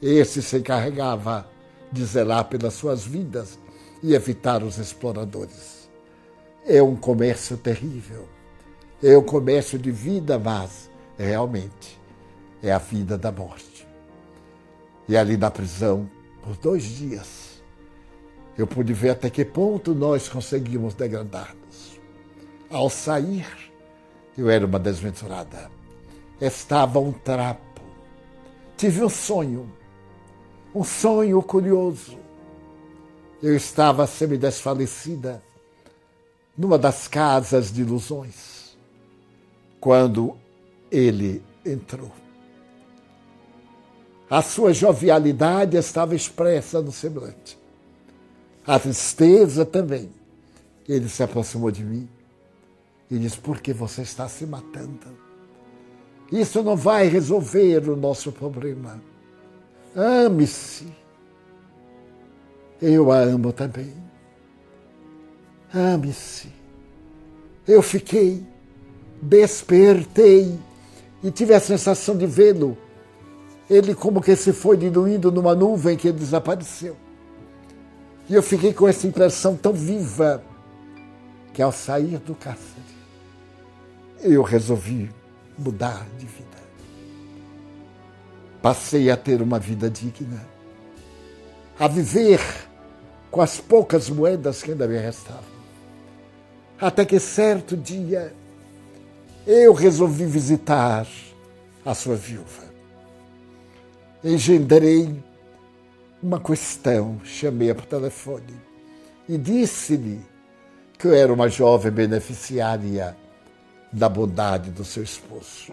esse 0.00 0.42
se 0.42 0.56
encarregava 0.56 1.46
de 1.92 2.04
zelar 2.04 2.46
pelas 2.46 2.74
suas 2.74 3.04
vidas 3.04 3.58
e 4.02 4.14
evitar 4.14 4.62
os 4.62 4.78
exploradores. 4.78 5.88
É 6.66 6.82
um 6.82 6.96
comércio 6.96 7.56
terrível. 7.56 8.26
É 9.02 9.16
um 9.18 9.22
comércio 9.22 9.78
de 9.78 9.90
vida, 9.90 10.38
mas 10.38 10.91
realmente 11.22 12.00
é 12.62 12.72
a 12.72 12.78
vida 12.78 13.16
da 13.16 13.32
morte. 13.32 13.86
E 15.08 15.16
ali 15.16 15.36
na 15.36 15.50
prisão, 15.50 16.08
por 16.42 16.56
dois 16.56 16.84
dias, 16.84 17.62
eu 18.56 18.66
pude 18.66 18.92
ver 18.92 19.10
até 19.10 19.30
que 19.30 19.44
ponto 19.44 19.94
nós 19.94 20.28
conseguimos 20.28 20.94
degradar-nos. 20.94 22.00
Ao 22.70 22.88
sair, 22.88 23.46
eu 24.36 24.48
era 24.48 24.66
uma 24.66 24.78
desventurada. 24.78 25.70
Estava 26.40 26.98
um 26.98 27.12
trapo. 27.12 27.82
Tive 28.76 29.04
um 29.04 29.08
sonho, 29.08 29.70
um 30.74 30.82
sonho 30.82 31.42
curioso 31.42 32.22
eu 33.42 33.56
estava 33.56 34.06
semi-desfalecida 34.06 35.42
numa 36.56 36.78
das 36.78 37.08
casas 37.08 37.72
de 37.72 37.80
ilusões 37.80 38.76
quando 39.80 40.36
ele 40.92 41.42
entrou. 41.64 42.12
A 44.28 44.42
sua 44.42 44.72
jovialidade 44.72 45.76
estava 45.76 46.14
expressa 46.14 46.82
no 46.82 46.92
semblante. 46.92 47.58
A 48.66 48.78
tristeza 48.78 49.64
também. 49.64 50.10
Ele 50.88 51.08
se 51.08 51.22
aproximou 51.22 51.70
de 51.70 51.82
mim 51.82 52.08
e 53.10 53.18
disse: 53.18 53.38
Por 53.38 53.60
que 53.60 53.72
você 53.72 54.02
está 54.02 54.28
se 54.28 54.46
matando? 54.46 54.98
Isso 56.30 56.62
não 56.62 56.76
vai 56.76 57.08
resolver 57.08 57.88
o 57.88 57.96
nosso 57.96 58.30
problema. 58.32 59.00
Ame-se 59.94 61.02
eu 62.82 63.12
a 63.12 63.18
amo 63.18 63.52
também. 63.52 63.94
Ame-se. 65.72 66.48
Eu 67.66 67.80
fiquei, 67.80 68.42
despertei 69.22 70.58
e 71.22 71.30
tive 71.30 71.54
a 71.54 71.60
sensação 71.60 72.16
de 72.16 72.26
vê-lo. 72.26 72.76
Ele 73.70 73.94
como 73.94 74.20
que 74.20 74.34
se 74.34 74.52
foi 74.52 74.76
diluindo 74.76 75.30
numa 75.30 75.54
nuvem 75.54 75.96
que 75.96 76.10
desapareceu. 76.10 76.96
E 78.28 78.34
eu 78.34 78.42
fiquei 78.42 78.72
com 78.72 78.88
essa 78.88 79.06
impressão 79.06 79.56
tão 79.56 79.72
viva 79.72 80.42
que 81.52 81.62
ao 81.62 81.72
sair 81.72 82.18
do 82.18 82.34
cárcere, 82.34 82.82
eu 84.20 84.42
resolvi 84.42 85.10
mudar 85.58 86.06
de 86.18 86.26
vida. 86.26 86.48
Passei 88.60 89.10
a 89.10 89.16
ter 89.16 89.42
uma 89.42 89.58
vida 89.58 89.90
digna, 89.90 90.46
a 91.78 91.88
viver 91.88 92.40
com 93.30 93.40
as 93.40 93.58
poucas 93.58 94.08
moedas 94.08 94.62
que 94.62 94.70
ainda 94.70 94.86
me 94.86 94.96
restavam. 94.96 95.52
Até 96.80 97.04
que 97.04 97.18
certo 97.18 97.76
dia 97.76 98.34
eu 99.46 99.72
resolvi 99.72 100.24
visitar 100.24 101.06
a 101.84 101.94
sua 101.94 102.14
viúva. 102.14 102.72
Engendrei 104.22 105.22
uma 106.22 106.38
questão, 106.38 107.20
chamei-a 107.24 107.74
por 107.74 107.86
telefone 107.86 108.54
e 109.28 109.36
disse-lhe 109.36 110.20
que 110.96 111.08
eu 111.08 111.14
era 111.14 111.32
uma 111.32 111.48
jovem 111.48 111.90
beneficiária 111.90 113.16
da 113.92 114.08
bondade 114.08 114.70
do 114.70 114.84
seu 114.84 115.02
esposo. 115.02 115.72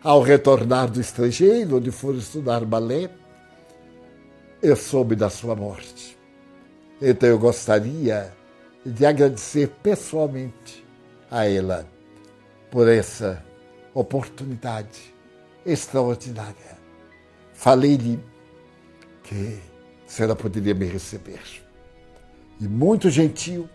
Ao 0.00 0.22
retornar 0.22 0.88
do 0.88 1.00
estrangeiro, 1.00 1.78
onde 1.78 1.90
for 1.90 2.14
estudar 2.14 2.64
balé, 2.64 3.10
eu 4.62 4.76
soube 4.76 5.16
da 5.16 5.28
sua 5.28 5.56
morte. 5.56 6.16
Então 7.02 7.28
eu 7.28 7.38
gostaria 7.38 8.32
de 8.86 9.04
agradecer 9.04 9.68
pessoalmente 9.82 10.86
a 11.28 11.44
ela 11.44 11.97
por 12.70 12.88
essa 12.88 13.44
oportunidade 13.94 15.14
extraordinária. 15.64 16.78
Falei-lhe 17.52 18.18
que 19.22 19.60
se 20.06 20.22
ela 20.22 20.34
poderia 20.34 20.74
me 20.74 20.86
receber. 20.86 21.42
E 22.60 22.66
muito 22.66 23.10
gentil, 23.10 23.68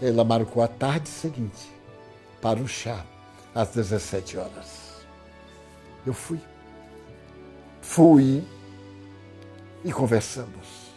ela 0.00 0.24
marcou 0.24 0.62
a 0.62 0.68
tarde 0.68 1.08
seguinte 1.08 1.70
para 2.40 2.60
o 2.60 2.66
chá 2.66 3.04
às 3.54 3.68
17 3.68 4.36
horas. 4.36 5.04
Eu 6.06 6.12
fui. 6.12 6.40
Fui 7.80 8.42
e 9.84 9.92
conversamos. 9.92 10.92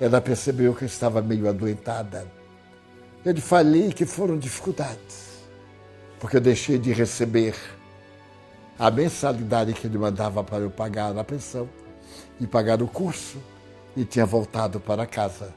Ela 0.00 0.20
percebeu 0.20 0.74
que 0.74 0.84
eu 0.84 0.86
estava 0.86 1.22
meio 1.22 1.48
adoentada. 1.48 2.30
Eu 3.24 3.32
lhe 3.32 3.40
falei 3.40 3.92
que 3.92 4.04
foram 4.04 4.38
dificuldades, 4.38 5.25
porque 6.18 6.36
eu 6.36 6.40
deixei 6.40 6.78
de 6.78 6.92
receber 6.92 7.54
a 8.78 8.90
mensalidade 8.90 9.72
que 9.72 9.86
ele 9.86 9.98
mandava 9.98 10.42
para 10.44 10.58
eu 10.58 10.70
pagar 10.70 11.16
a 11.16 11.24
pensão 11.24 11.68
e 12.40 12.46
pagar 12.46 12.82
o 12.82 12.88
curso 12.88 13.38
e 13.96 14.04
tinha 14.04 14.26
voltado 14.26 14.78
para 14.78 15.06
casa. 15.06 15.54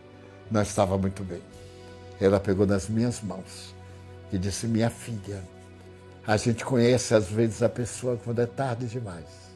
Não 0.49 0.61
estava 0.61 0.97
muito 0.97 1.23
bem. 1.23 1.41
Ela 2.19 2.39
pegou 2.39 2.65
nas 2.65 2.89
minhas 2.89 3.21
mãos 3.21 3.75
e 4.31 4.37
disse: 4.37 4.67
Minha 4.67 4.89
filha, 4.89 5.43
a 6.25 6.37
gente 6.37 6.63
conhece 6.65 7.13
às 7.13 7.27
vezes 7.27 7.61
a 7.61 7.69
pessoa 7.69 8.19
quando 8.23 8.39
é 8.39 8.45
tarde 8.45 8.87
demais. 8.87 9.49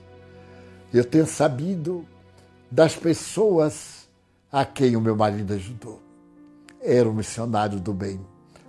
Eu 0.94 1.04
tenho 1.04 1.26
sabido 1.26 2.06
das 2.70 2.96
pessoas 2.96 4.08
a 4.52 4.66
quem 4.66 4.96
o 4.96 5.02
meu 5.02 5.16
marido 5.16 5.54
ajudou. 5.54 6.02
Era 6.82 7.10
um 7.10 7.14
missionário 7.14 7.80
do 7.80 7.94
bem, 7.94 8.20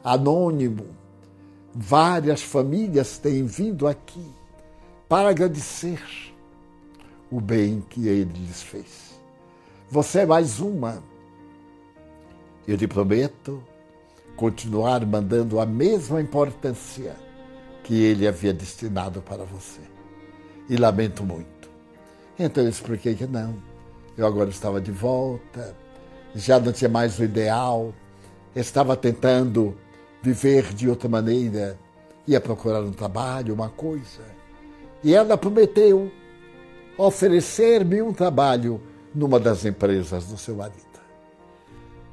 anônimo. 0.02 1.03
Várias 1.74 2.40
famílias 2.40 3.18
têm 3.18 3.44
vindo 3.44 3.88
aqui 3.88 4.24
para 5.08 5.30
agradecer 5.30 6.00
o 7.28 7.40
bem 7.40 7.84
que 7.90 8.06
ele 8.06 8.32
lhes 8.46 8.62
fez. 8.62 9.18
Você 9.90 10.20
é 10.20 10.26
mais 10.26 10.60
uma. 10.60 11.02
Eu 12.66 12.76
lhe 12.76 12.86
prometo 12.86 13.60
continuar 14.36 15.04
mandando 15.04 15.58
a 15.58 15.66
mesma 15.66 16.20
importância 16.20 17.16
que 17.82 18.02
ele 18.02 18.28
havia 18.28 18.52
destinado 18.52 19.20
para 19.20 19.44
você. 19.44 19.80
E 20.68 20.76
lamento 20.76 21.24
muito. 21.24 21.68
Então 22.38 22.62
eu 22.62 22.70
expliquei 22.70 23.16
que 23.16 23.26
não. 23.26 23.54
Eu 24.16 24.28
agora 24.28 24.48
estava 24.48 24.80
de 24.80 24.92
volta, 24.92 25.76
já 26.36 26.60
não 26.60 26.72
tinha 26.72 26.88
mais 26.88 27.18
o 27.18 27.24
ideal, 27.24 27.92
estava 28.54 28.96
tentando 28.96 29.76
viver 30.24 30.72
de 30.72 30.88
outra 30.88 31.06
maneira, 31.06 31.78
ia 32.26 32.40
procurar 32.40 32.80
um 32.80 32.92
trabalho, 32.92 33.52
uma 33.52 33.68
coisa. 33.68 34.22
E 35.02 35.14
ela 35.14 35.36
prometeu 35.36 36.10
oferecer-me 36.96 38.00
um 38.00 38.10
trabalho 38.10 38.80
numa 39.14 39.38
das 39.38 39.66
empresas 39.66 40.24
do 40.24 40.38
seu 40.38 40.56
marido. 40.56 40.82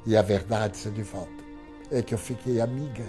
E 0.04 0.14
a 0.14 0.20
verdade, 0.20 0.76
seu 0.76 0.92
de 0.92 1.02
volta, 1.02 1.42
é 1.90 2.02
que 2.02 2.12
eu 2.12 2.18
fiquei 2.18 2.60
amiga. 2.60 3.06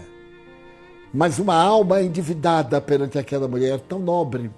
Mas 1.14 1.38
uma 1.38 1.56
alma 1.56 2.02
endividada 2.02 2.80
perante 2.80 3.20
aquela 3.20 3.48
mulher 3.48 3.82
tão 3.82 4.00
nobre, 4.00 4.50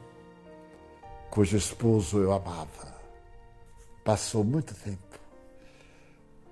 cujo 1.32 1.58
esposo 1.58 2.20
eu 2.20 2.32
amava. 2.32 2.94
Passou 4.04 4.44
muito 4.44 4.76
tempo. 4.76 5.00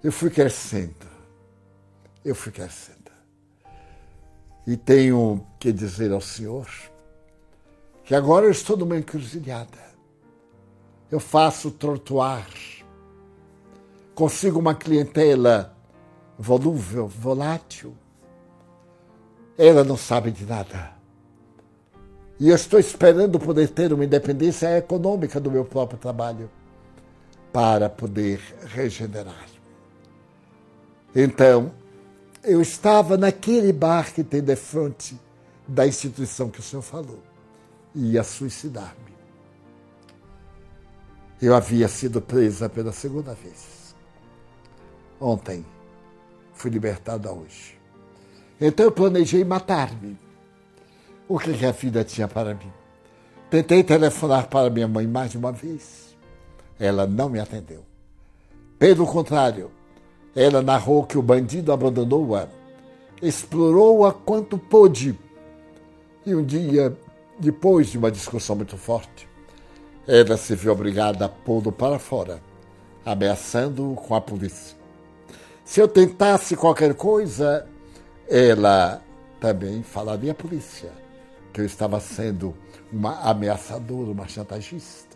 Eu 0.03 0.12
fui 0.12 0.32
crescendo. 0.32 1.13
Eu 2.25 2.34
fui 2.34 2.51
crescendo. 2.51 3.02
E 4.65 4.78
tenho 4.78 5.45
que 5.60 5.71
dizer 5.71 6.12
ao 6.12 6.21
Senhor 6.21 6.67
que 8.04 8.15
agora 8.15 8.45
eu 8.45 8.52
estou 8.52 8.78
numa 8.78 8.97
encruzilhada. 8.97 9.84
Eu 11.12 11.19
faço 11.19 11.71
trotuar. 11.71 12.47
Consigo 14.15 14.60
uma 14.60 14.73
clientela 14.73 15.76
volúvel, 16.38 17.08
volátil. 17.08 17.93
Ela 19.58 19.84
não 19.84 19.97
sabe 19.97 20.32
de 20.32 20.45
nada. 20.45 20.93
E 22.39 22.49
eu 22.49 22.56
estou 22.56 22.80
esperando 22.80 23.39
poder 23.39 23.69
ter 23.69 23.93
uma 23.93 24.06
independência 24.06 24.78
econômica 24.78 25.39
do 25.39 25.52
meu 25.52 25.63
próprio 25.63 25.99
trabalho 25.99 26.49
para 27.52 27.89
poder 27.89 28.39
regenerar. 28.65 29.47
Então, 31.15 31.71
eu 32.43 32.62
estava 32.62 33.17
naquele 33.17 33.71
bar 33.71 34.13
que 34.13 34.23
tem 34.23 34.41
de 34.41 34.56
frente 34.56 35.19
da 35.67 35.88
instituição 35.88 36.49
que 36.49 36.60
o 36.60 36.63
senhor 36.63 36.82
falou. 36.82 37.19
E 37.95 38.12
ia 38.12 38.23
suicidar-me. 38.23 39.13
Eu 41.41 41.56
havia 41.56 41.88
sido 41.88 42.21
presa 42.21 42.67
pela 42.67 42.91
segunda 42.91 43.34
vez. 43.34 43.95
Ontem. 45.19 45.65
Fui 46.53 46.69
libertada 46.69 47.32
hoje. 47.32 47.79
Então 48.60 48.86
eu 48.86 48.91
planejei 48.91 49.43
matar-me. 49.43 50.17
O 51.27 51.39
que 51.39 51.65
a 51.65 51.71
vida 51.71 52.03
tinha 52.03 52.27
para 52.27 52.53
mim? 52.53 52.71
Tentei 53.49 53.84
telefonar 53.84 54.47
para 54.47 54.69
minha 54.69 54.88
mãe 54.88 55.08
mais 55.08 55.32
de 55.32 55.38
uma 55.38 55.51
vez. 55.51 56.15
Ela 56.79 57.08
não 57.08 57.29
me 57.29 57.39
atendeu. 57.39 57.86
Pelo 58.77 59.06
contrário, 59.06 59.71
ela 60.36 60.62
narrou 60.62 61.04
que 61.04 61.17
o 61.17 61.22
bandido 61.22 61.72
abandonou-a, 61.72 62.48
explorou-a 63.22 64.12
quanto 64.12 64.58
pôde. 64.58 65.17
E 66.26 66.34
um 66.34 66.43
dia, 66.43 66.96
depois 67.39 67.88
de 67.88 67.98
uma 67.98 68.12
discussão 68.12 68.56
muito 68.56 68.78
forte, 68.78 69.28
ela 70.08 70.36
se 70.38 70.56
viu 70.56 70.72
obrigada 70.72 71.26
a 71.26 71.30
pô-lo 71.30 71.72
para 71.72 72.00
fora, 72.00 72.41
ameaçando-o 73.06 73.96
com 73.96 74.15
a 74.15 74.22
polícia. 74.22 74.76
Se 75.63 75.80
eu 75.80 75.88
tentasse 75.88 76.56
qualquer 76.56 76.93
coisa, 76.93 77.67
ela 78.28 79.02
também 79.39 79.84
falaria 79.84 80.32
à 80.32 80.36
polícia 80.36 80.91
que 81.54 81.62
eu 81.62 81.65
estava 81.65 82.00
sendo 82.00 82.56
uma 82.91 83.19
ameaçadora, 83.22 84.12
uma 84.12 84.28
chantagista. 84.28 85.15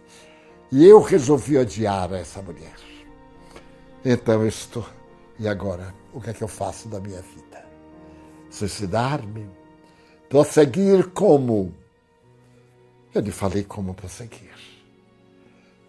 E 0.72 0.86
eu 0.86 1.02
resolvi 1.02 1.58
odiar 1.58 2.14
essa 2.14 2.42
mulher. 2.42 2.76
Então 4.06 4.42
eu 4.42 4.48
estou 4.48 4.86
e 5.40 5.48
agora, 5.48 5.94
o 6.14 6.20
que 6.20 6.30
é 6.32 6.34
que 6.34 6.44
eu 6.44 6.48
faço 6.48 6.88
da 6.88 7.00
minha 7.00 7.22
vida? 7.22 7.66
Suicidar-me? 8.50 9.48
Prosseguir 10.30 11.10
como? 11.10 11.74
Eu 13.14 13.22
lhe 13.22 13.32
falei 13.32 13.64
como 13.64 13.94
prosseguir. 13.94 14.56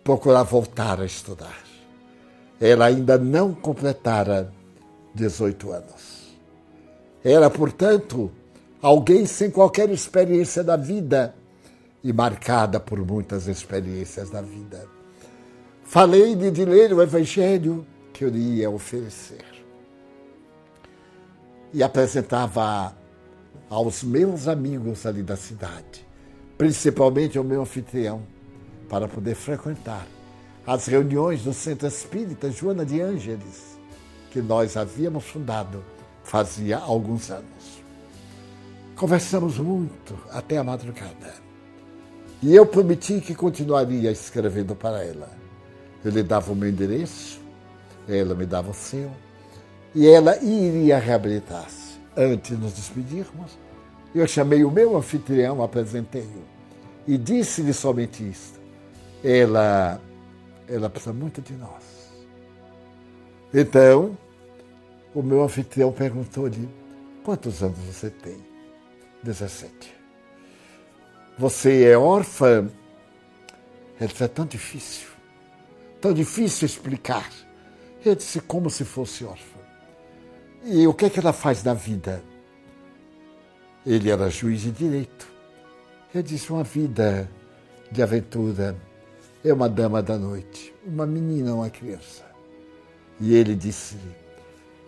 Procurar 0.05 0.43
voltar 0.43 1.01
a 1.01 1.05
estudar. 1.05 1.63
Ela 2.61 2.87
ainda 2.87 3.17
não 3.17 3.55
completara 3.55 4.53
18 5.15 5.71
anos. 5.73 6.37
Era, 7.25 7.49
portanto, 7.51 8.31
alguém 8.83 9.27
sem 9.27 9.51
qualquer 9.51 9.91
experiência 9.91 10.63
da 10.63 10.77
vida 10.77 11.35
e 12.03 12.13
marcada 12.13 12.79
por 12.79 12.99
muitas 13.05 13.49
experiências 13.49 14.31
da 14.31 14.41
vida. 14.41 14.87
Falei-lhe 15.85 16.51
de 16.51 16.65
ler 16.65 16.93
o 16.93 17.03
Evangelho 17.03 17.87
que 18.19 18.25
eu 18.25 18.35
ia 18.35 18.69
oferecer. 18.69 19.45
E 21.73 21.85
apresentava 21.85 22.93
aos 23.71 24.03
meus 24.03 24.49
amigos 24.49 25.07
ali 25.07 25.23
da 25.23 25.37
cidade, 25.37 26.05
principalmente 26.57 27.39
ao 27.39 27.45
meu 27.45 27.63
anfitrião, 27.63 28.23
para 28.89 29.07
poder 29.07 29.37
frequentar 29.37 30.05
as 30.67 30.87
reuniões 30.87 31.45
do 31.45 31.53
Centro 31.53 31.87
Espírita 31.87 32.51
Joana 32.51 32.85
de 32.85 33.01
Ângeles, 33.01 33.79
que 34.33 34.43
nós 34.43 34.77
havíamos 34.77 35.25
fundado 35.25 35.85
fazia 36.25 36.77
alguns 36.77 37.31
anos. 37.31 37.85
Conversamos 38.97 39.59
muito 39.59 40.19
até 40.31 40.59
a 40.59 40.65
madrugada. 40.65 41.35
E 42.43 42.53
eu 42.53 42.67
prometi 42.67 43.21
que 43.21 43.35
continuaria 43.35 44.11
escrevendo 44.11 44.75
para 44.75 45.05
ela. 45.05 45.31
Eu 46.05 46.11
lhe 46.11 46.23
dava 46.25 46.53
o 46.53 46.57
meu 46.57 46.69
endereço, 46.69 47.48
ela 48.09 48.35
me 48.35 48.47
dava 48.47 48.71
o 48.71 48.75
seu, 48.75 49.11
e 49.95 50.07
ela 50.07 50.37
iria 50.43 50.99
reabilitar-se. 50.99 51.99
Antes 52.17 52.57
de 52.57 52.63
nos 52.63 52.73
despedirmos, 52.73 53.59
eu 54.15 54.27
chamei 54.27 54.65
o 54.65 54.71
meu 54.71 54.97
anfitrião, 54.97 55.63
apresentei-o, 55.63 56.43
e 57.07 57.17
disse-lhe 57.17 57.73
somente 57.73 58.29
isto. 58.29 58.59
Ela, 59.23 60.01
ela 60.69 60.89
precisa 60.89 61.13
muito 61.13 61.41
de 61.41 61.53
nós. 61.55 62.13
Então, 63.53 64.17
o 65.15 65.23
meu 65.23 65.43
anfitrião 65.43 65.93
perguntou-lhe, 65.93 66.69
quantos 67.25 67.63
anos 67.63 67.79
você 67.79 68.11
tem? 68.11 68.37
17. 69.23 69.95
Você 71.39 71.85
é 71.85 71.97
órfã? 71.97 72.69
Ele 74.01 74.09
disse, 74.09 74.25
é 74.25 74.29
tão 74.29 74.47
difícil, 74.47 75.09
tão 76.01 76.13
difícil 76.13 76.67
explicar. 76.67 77.31
Eu 78.09 78.15
disse 78.15 78.41
como 78.41 78.71
se 78.71 78.87
fosse 78.87 79.23
órfã. 79.23 79.61
E 80.65 80.87
o 80.87 80.95
que 80.95 81.05
é 81.05 81.11
que 81.11 81.21
ela 81.21 81.35
faz 81.35 81.63
na 81.63 81.75
vida? 81.75 82.25
Ele 83.85 84.11
era 84.11 84.31
juiz 84.31 84.63
de 84.63 84.71
direito. 84.71 85.31
Eu 86.15 86.23
disse 86.23 86.51
uma 86.51 86.65
vida 86.65 87.31
de 87.93 88.03
aventura. 88.03 88.75
É 89.45 89.53
uma 89.53 89.69
dama 89.69 90.03
da 90.03 90.17
noite, 90.17 90.75
uma 90.87 91.07
menina, 91.07 91.55
uma 91.55 91.69
criança. 91.69 92.25
E 93.21 93.35
ele 93.35 93.55
disse: 93.55 93.99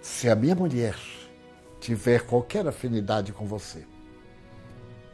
se 0.00 0.26
a 0.30 0.34
minha 0.34 0.54
mulher 0.54 0.96
tiver 1.78 2.22
qualquer 2.22 2.66
afinidade 2.66 3.34
com 3.34 3.44
você, 3.44 3.84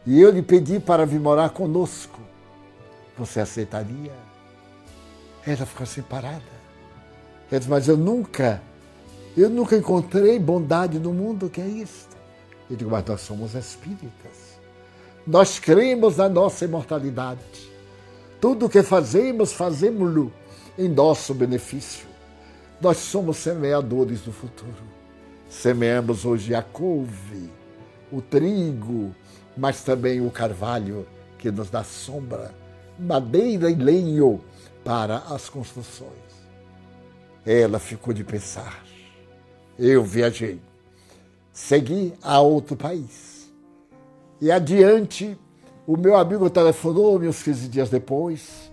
e 0.07 0.21
eu 0.21 0.31
lhe 0.31 0.43
pedi 0.43 0.79
para 0.79 1.05
vir 1.05 1.19
morar 1.19 1.51
conosco, 1.51 2.21
você 3.19 3.41
aceitaria? 3.41 4.13
Ela 5.45 5.67
ficou 5.67 5.83
assim 5.83 6.03
parada. 6.03 6.56
Disse, 7.51 7.69
mas 7.69 7.87
eu 7.87 7.97
nunca, 7.97 8.61
eu 9.37 9.49
nunca 9.49 9.77
encontrei 9.77 10.39
bondade 10.39 10.99
no 10.99 11.13
mundo, 11.13 11.49
que 11.49 11.61
é 11.61 11.67
isto? 11.67 12.17
Eu 12.69 12.77
digo, 12.77 12.91
mas 12.91 13.05
nós 13.05 13.21
somos 13.21 13.55
espíritas. 13.55 14.57
Nós 15.27 15.59
cremos 15.59 16.17
na 16.17 16.29
nossa 16.29 16.65
imortalidade. 16.65 17.41
Tudo 18.41 18.67
o 18.67 18.69
que 18.69 18.83
fazemos, 18.83 19.53
fazemos-lo 19.53 20.33
em 20.79 20.89
nosso 20.89 21.33
benefício. 21.33 22.07
Nós 22.81 22.99
somos 22.99 23.39
semeadores 23.39 24.21
do 24.21 24.33
futuro. 24.33 24.97
Semeamos 25.49 26.25
hoje 26.25 26.55
a 26.55 26.63
couve, 26.63 27.51
o 28.13 28.21
trigo, 28.21 29.15
mas 29.57 29.83
também 29.83 30.21
o 30.21 30.31
carvalho, 30.31 31.07
que 31.39 31.51
nos 31.51 31.71
dá 31.71 31.85
sombra, 31.85 32.55
madeira 32.99 33.71
e 33.71 33.75
lenho 33.75 34.41
para 34.85 35.19
as 35.19 35.49
construções. 35.49 36.26
Ela 37.47 37.79
ficou 37.79 38.13
de 38.13 38.25
pensar. 38.25 38.85
Eu 39.79 40.03
viajei. 40.03 40.61
Segui 41.53 42.13
a 42.21 42.41
outro 42.41 42.77
país. 42.77 43.51
E 44.41 44.51
adiante, 44.51 45.39
o 45.87 45.97
meu 45.97 46.17
amigo 46.17 46.51
telefonou-me 46.51 47.29
uns 47.29 47.43
15 47.43 47.69
dias 47.69 47.89
depois, 47.89 48.71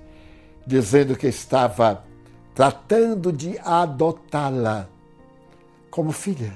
dizendo 0.66 1.16
que 1.16 1.28
estava 1.28 2.04
tratando 2.56 3.32
de 3.32 3.58
adotá-la 3.60 4.90
como 5.90 6.12
filha. 6.12 6.54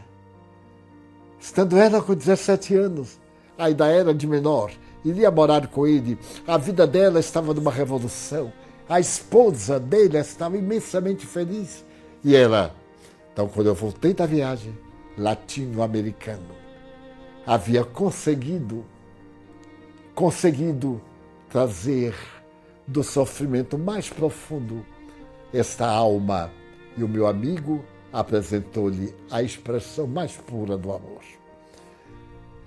Estando 1.40 1.78
ela 1.78 2.02
com 2.02 2.16
17 2.16 2.76
anos, 2.76 3.20
ainda 3.58 3.88
era 3.88 4.14
de 4.14 4.26
menor, 4.28 4.72
iria 5.06 5.30
morar 5.32 5.68
com 5.68 5.86
ele. 5.88 6.18
A 6.48 6.58
vida 6.58 6.88
dela 6.88 7.20
estava 7.20 7.54
numa 7.54 7.72
revolução. 7.72 8.52
A 8.90 9.00
esposa 9.00 9.80
dele 9.80 10.18
estava 10.18 10.58
imensamente 10.58 11.26
feliz. 11.26 11.86
E 12.28 12.36
ela, 12.36 12.76
então, 13.32 13.48
quando 13.48 13.68
eu 13.68 13.74
voltei 13.74 14.14
da 14.14 14.26
viagem, 14.26 14.78
latino-americano, 15.18 16.54
havia 17.46 17.86
conseguido, 17.86 18.84
conseguido 20.14 21.02
trazer 21.50 22.14
do 22.86 23.02
sofrimento 23.02 23.78
mais 23.80 24.10
profundo 24.10 24.86
esta 25.54 25.88
alma. 25.88 26.52
E 26.98 27.04
o 27.06 27.08
meu 27.08 27.28
amigo 27.28 27.82
apresentou-lhe 28.12 29.16
a 29.32 29.42
expressão 29.42 30.06
mais 30.06 30.36
pura 30.36 30.78
do 30.78 30.92
amor. 30.92 31.24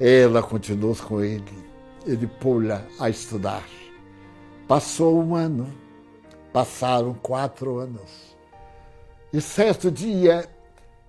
Ela 0.01 0.43
continuou 0.43 0.97
com 0.97 1.23
ele, 1.23 1.69
ele 2.07 2.27
pôs-la 2.27 2.83
a 2.99 3.11
estudar. 3.11 3.69
Passou 4.67 5.23
um 5.23 5.35
ano, 5.35 5.71
passaram 6.51 7.13
quatro 7.13 7.77
anos. 7.77 8.30
E 9.33 9.41
certo 9.41 9.91
dia 9.91 10.49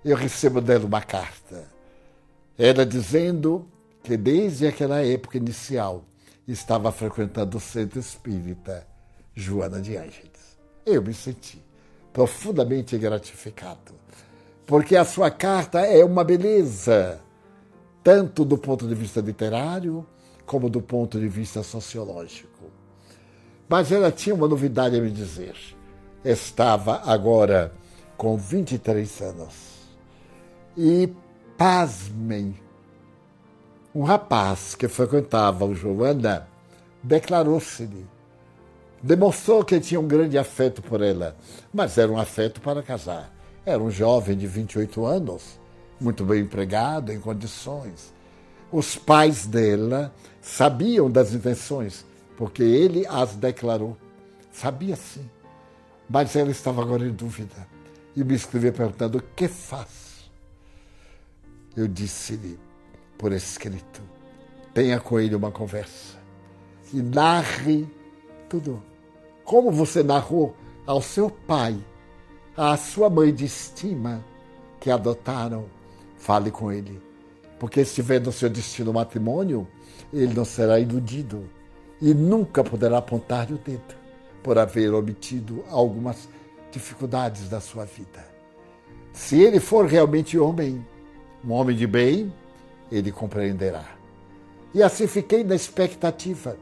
eu 0.06 0.16
recebo 0.16 0.62
dela 0.62 0.86
uma 0.86 1.02
carta. 1.02 1.68
Ela 2.58 2.86
dizendo 2.86 3.68
que 4.04 4.16
desde 4.16 4.68
aquela 4.68 5.04
época 5.04 5.38
inicial 5.38 6.06
estava 6.48 6.92
frequentando 6.92 7.58
o 7.58 7.60
centro 7.60 8.00
espírita 8.00 8.86
Joana 9.34 9.82
de 9.82 9.98
Ângeles. 9.98 10.60
Eu 10.86 11.02
me 11.02 11.14
senti 11.14 11.64
profundamente 12.14 12.98
gratificado, 12.98 13.94
porque 14.66 14.96
a 14.96 15.06
sua 15.06 15.32
carta 15.32 15.80
é 15.80 16.04
uma 16.04 16.24
beleza 16.24 17.20
tanto 18.04 18.44
do 18.44 18.58
ponto 18.58 18.88
de 18.88 18.96
vista 18.96 19.22
literário 19.22 20.06
como 20.46 20.70
do 20.70 20.82
ponto 20.82 21.20
de 21.20 21.28
vista 21.28 21.64
sociológico. 21.64 22.66
Mas 23.70 23.92
ela 23.92 24.12
tinha 24.12 24.36
uma 24.36 24.48
novidade 24.48 24.98
a 24.98 25.02
me 25.02 25.10
dizer. 25.10 25.56
Estava 26.26 27.02
agora 27.06 27.72
com 28.22 28.38
23 28.38 29.20
anos. 29.22 29.56
E, 30.78 31.12
pasmem, 31.58 32.56
um 33.96 34.04
rapaz 34.04 34.76
que 34.76 34.88
frequentava 34.88 35.66
o 35.66 35.74
Joana 35.74 36.48
declarou-se-lhe. 37.02 38.06
Demonstrou 39.02 39.66
que 39.66 39.80
tinha 39.80 40.00
um 40.00 40.08
grande 40.08 40.38
afeto 40.38 40.84
por 40.84 41.02
ela, 41.02 41.36
mas 41.74 41.98
era 41.98 42.12
um 42.12 42.20
afeto 42.20 42.62
para 42.62 42.84
casar. 42.84 43.34
Era 43.66 43.82
um 43.82 43.90
jovem 43.90 44.38
de 44.38 44.46
28 44.46 45.04
anos 45.04 45.60
muito 46.00 46.24
bem 46.24 46.44
empregado, 46.44 47.12
em 47.12 47.20
condições. 47.20 48.14
Os 48.72 48.96
pais 48.96 49.48
dela 49.48 50.14
sabiam 50.40 51.10
das 51.10 51.34
intenções, 51.34 52.06
porque 52.38 52.62
ele 52.62 53.04
as 53.08 53.36
declarou. 53.36 53.98
Sabia 54.52 54.96
sim. 54.96 55.28
Mas 56.08 56.36
ela 56.36 56.52
estava 56.52 56.84
agora 56.84 57.04
em 57.04 57.12
dúvida 57.12 57.81
e 58.16 58.24
me 58.24 58.36
escreveu 58.36 58.74
perguntando: 58.74 59.18
o 59.18 59.24
que 59.36 59.48
faz? 59.48 60.30
Eu 61.76 61.88
disse-lhe, 61.88 62.60
por 63.18 63.32
escrito, 63.32 64.02
tenha 64.74 65.00
com 65.00 65.20
ele 65.20 65.36
uma 65.36 65.52
conversa 65.52 66.18
e 66.94 67.02
narre 67.02 67.88
tudo. 68.50 68.84
Como 69.44 69.72
você 69.72 70.04
narrou 70.04 70.56
ao 70.86 71.02
seu 71.02 71.30
pai, 71.30 71.78
à 72.56 72.76
sua 72.78 73.10
mãe 73.10 73.34
de 73.34 73.46
estima, 73.46 74.24
que 74.80 74.90
adotaram 74.90 75.66
Fale 76.22 76.52
com 76.52 76.72
ele. 76.72 77.02
Porque 77.60 77.84
se 77.84 77.90
estiver 77.90 78.22
no 78.22 78.32
seu 78.32 78.48
destino 78.48 78.94
matrimônio, 78.94 79.68
ele 80.14 80.36
não 80.36 80.46
será 80.46 80.80
iludido 80.80 81.50
e 82.00 82.14
nunca 82.14 82.64
poderá 82.64 83.00
apontar-lhe 83.00 83.56
o 83.56 83.58
dedo 83.58 83.96
por 84.44 84.60
haver 84.60 84.94
obtido 84.94 85.64
algumas 85.70 86.30
dificuldades 86.72 87.50
da 87.50 87.60
sua 87.60 87.86
vida. 87.86 88.26
Se 89.14 89.40
ele 89.40 89.60
for 89.60 89.86
realmente 89.86 90.38
homem, 90.38 90.86
um 91.44 91.52
homem 91.52 91.76
de 91.76 91.86
bem, 91.86 92.34
ele 92.92 93.12
compreenderá. 93.12 93.86
E 94.74 94.82
assim 94.82 95.08
fiquei 95.08 95.44
na 95.44 95.56
expectativa. 95.56 96.56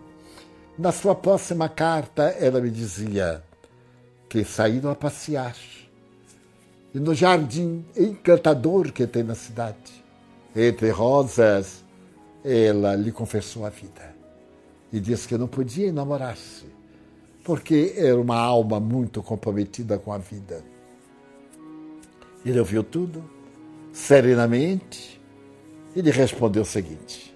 Na 0.78 0.92
sua 0.92 1.14
próxima 1.14 1.70
carta, 1.70 2.24
ela 2.40 2.60
me 2.60 2.70
dizia 2.70 3.44
que 4.28 4.44
saíram 4.44 4.90
a 4.90 4.96
passear 4.96 5.56
e 6.94 7.00
no 7.00 7.14
jardim 7.14 7.86
encantador 7.96 8.92
que 8.92 9.06
tem 9.06 9.24
na 9.24 9.36
cidade. 9.36 10.04
Entre 10.56 10.90
rosas, 10.90 11.84
ela 12.44 12.96
lhe 12.96 13.12
confessou 13.12 13.66
a 13.66 13.70
vida 13.70 14.16
e 14.92 15.00
disse 15.00 15.28
que 15.28 15.38
não 15.38 15.48
podia 15.48 15.88
enamorar-se, 15.88 16.66
porque 17.50 17.96
era 17.98 18.22
uma 18.22 18.38
alma 18.38 18.80
muito 18.80 19.24
comprometida 19.24 19.98
com 19.98 20.14
a 20.14 20.20
vida. 20.20 20.64
Ele 22.46 22.60
ouviu 22.60 22.84
tudo, 22.84 23.28
serenamente, 23.92 25.20
e 25.96 26.02
lhe 26.02 26.12
respondeu 26.12 26.62
o 26.62 26.66
seguinte: 26.66 27.36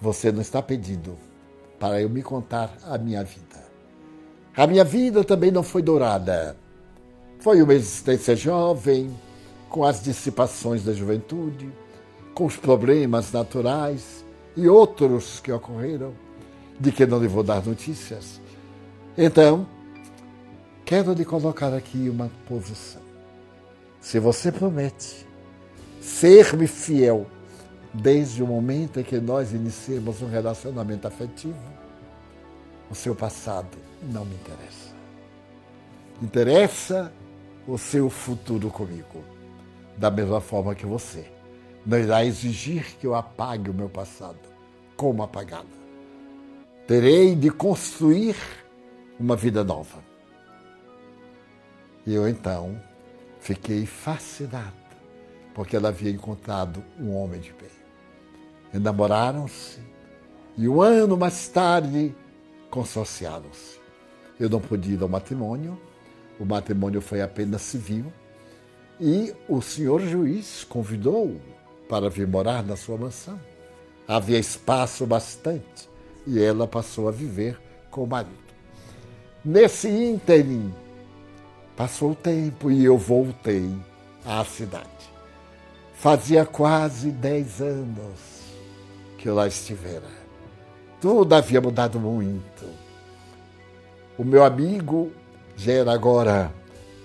Você 0.00 0.32
não 0.32 0.40
está 0.40 0.60
pedindo 0.60 1.16
para 1.78 2.02
eu 2.02 2.10
me 2.10 2.24
contar 2.24 2.76
a 2.82 2.98
minha 2.98 3.22
vida. 3.22 3.64
A 4.56 4.66
minha 4.66 4.82
vida 4.82 5.22
também 5.22 5.52
não 5.52 5.62
foi 5.62 5.80
dourada 5.80 6.56
foi 7.38 7.62
uma 7.62 7.74
existência 7.74 8.34
jovem, 8.34 9.08
com 9.70 9.84
as 9.84 10.02
dissipações 10.02 10.82
da 10.82 10.92
juventude, 10.92 11.70
com 12.34 12.46
os 12.46 12.56
problemas 12.56 13.30
naturais 13.30 14.24
e 14.56 14.68
outros 14.68 15.38
que 15.38 15.52
ocorreram, 15.52 16.12
de 16.80 16.90
que 16.90 17.06
não 17.06 17.20
lhe 17.20 17.28
vou 17.28 17.44
dar 17.44 17.64
notícias. 17.64 18.40
Então, 19.18 19.66
quero 20.84 21.14
lhe 21.14 21.24
colocar 21.24 21.72
aqui 21.72 22.10
uma 22.10 22.30
posição. 22.46 23.00
Se 23.98 24.18
você 24.18 24.52
promete 24.52 25.26
ser-me 26.02 26.66
fiel 26.66 27.26
desde 27.94 28.42
o 28.42 28.46
momento 28.46 29.00
em 29.00 29.02
que 29.02 29.18
nós 29.18 29.52
iniciamos 29.52 30.20
um 30.20 30.28
relacionamento 30.28 31.08
afetivo, 31.08 31.56
o 32.90 32.94
seu 32.94 33.14
passado 33.14 33.78
não 34.02 34.26
me 34.26 34.34
interessa. 34.34 34.94
Interessa 36.22 37.10
o 37.66 37.78
seu 37.78 38.10
futuro 38.10 38.68
comigo, 38.68 39.24
da 39.96 40.10
mesma 40.10 40.42
forma 40.42 40.74
que 40.74 40.84
você. 40.84 41.26
Não 41.86 41.98
irá 41.98 42.22
exigir 42.22 42.96
que 43.00 43.06
eu 43.06 43.14
apague 43.14 43.70
o 43.70 43.74
meu 43.74 43.88
passado, 43.88 44.38
como 44.94 45.22
apagado. 45.22 45.68
Terei 46.86 47.34
de 47.34 47.50
construir 47.50 48.36
uma 49.18 49.36
vida 49.36 49.64
nova. 49.64 50.02
E 52.06 52.14
eu 52.14 52.28
então 52.28 52.80
fiquei 53.40 53.86
fascinado, 53.86 54.74
porque 55.54 55.76
ela 55.76 55.88
havia 55.88 56.10
encontrado 56.10 56.82
um 56.98 57.14
homem 57.14 57.40
de 57.40 57.52
bem. 57.52 57.70
Enamoraram-se 58.74 59.80
e 60.56 60.68
um 60.68 60.80
ano 60.80 61.16
mais 61.16 61.48
tarde 61.48 62.14
consorciaram-se. 62.70 63.80
Eu 64.38 64.50
não 64.50 64.60
podia 64.60 64.94
ir 64.94 65.02
ao 65.02 65.08
matrimônio, 65.08 65.80
o 66.38 66.44
matrimônio 66.44 67.00
foi 67.00 67.22
apenas 67.22 67.62
civil 67.62 68.12
e 69.00 69.34
o 69.48 69.60
senhor 69.62 70.00
juiz 70.00 70.64
convidou-o 70.64 71.40
para 71.88 72.10
vir 72.10 72.26
morar 72.26 72.62
na 72.62 72.76
sua 72.76 72.96
mansão. 72.96 73.40
Havia 74.06 74.38
espaço 74.38 75.06
bastante 75.06 75.88
e 76.26 76.40
ela 76.40 76.66
passou 76.66 77.08
a 77.08 77.12
viver 77.12 77.58
com 77.90 78.04
o 78.04 78.06
marido. 78.06 78.45
Nesse 79.48 79.88
ínterim, 79.88 80.74
passou 81.76 82.10
o 82.10 82.14
tempo 82.16 82.68
e 82.68 82.84
eu 82.84 82.98
voltei 82.98 83.72
à 84.24 84.44
cidade. 84.44 84.88
Fazia 85.94 86.44
quase 86.44 87.12
dez 87.12 87.60
anos 87.60 88.18
que 89.16 89.28
eu 89.28 89.36
lá 89.36 89.46
estivera. 89.46 90.08
Tudo 91.00 91.32
havia 91.32 91.60
mudado 91.60 92.00
muito. 92.00 92.68
O 94.18 94.24
meu 94.24 94.42
amigo 94.42 95.12
já 95.56 95.74
era 95.74 95.92
agora 95.92 96.52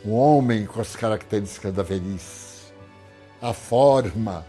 um 0.03 0.13
homem 0.13 0.65
com 0.65 0.81
as 0.81 0.95
características 0.95 1.71
da 1.71 1.83
velhice. 1.83 2.73
A 3.39 3.53
forma, 3.53 4.43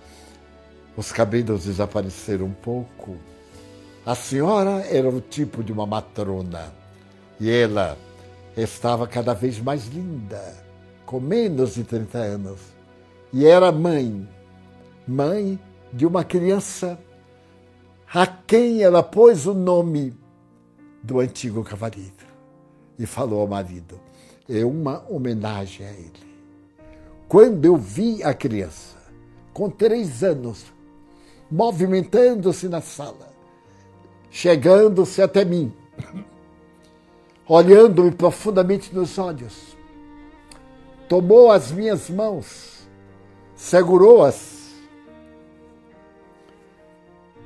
os 0.96 1.12
cabelos 1.12 1.66
desapareceram 1.66 2.46
um 2.46 2.54
pouco. 2.54 3.18
A 4.06 4.14
senhora 4.14 4.80
era 4.90 5.10
o 5.10 5.20
tipo 5.20 5.62
de 5.62 5.70
uma 5.74 5.84
matrona 5.84 6.80
e 7.40 7.50
ela 7.50 7.96
estava 8.56 9.06
cada 9.06 9.34
vez 9.34 9.58
mais 9.58 9.86
linda, 9.86 10.54
com 11.06 11.20
menos 11.20 11.74
de 11.74 11.84
30 11.84 12.18
anos, 12.18 12.60
e 13.32 13.46
era 13.46 13.72
mãe, 13.72 14.28
mãe 15.06 15.58
de 15.92 16.06
uma 16.06 16.24
criança 16.24 16.98
a 18.12 18.26
quem 18.26 18.82
ela 18.82 19.02
pôs 19.02 19.46
o 19.46 19.54
nome 19.54 20.14
do 21.02 21.18
antigo 21.18 21.64
cavaleiro 21.64 22.12
e 22.98 23.06
falou 23.06 23.40
ao 23.40 23.48
marido: 23.48 23.98
é 24.48 24.64
uma 24.64 25.04
homenagem 25.08 25.86
a 25.86 25.90
ele. 25.90 26.32
Quando 27.28 27.64
eu 27.64 27.76
vi 27.76 28.22
a 28.22 28.34
criança, 28.34 28.98
com 29.52 29.70
três 29.70 30.22
anos, 30.22 30.66
movimentando-se 31.50 32.68
na 32.68 32.80
sala, 32.80 33.32
chegando-se 34.30 35.22
até 35.22 35.44
mim, 35.44 35.72
olhando-me 37.52 38.10
profundamente 38.10 38.94
nos 38.94 39.18
olhos, 39.18 39.76
tomou 41.06 41.52
as 41.52 41.70
minhas 41.70 42.08
mãos, 42.08 42.88
segurou-as 43.54 44.72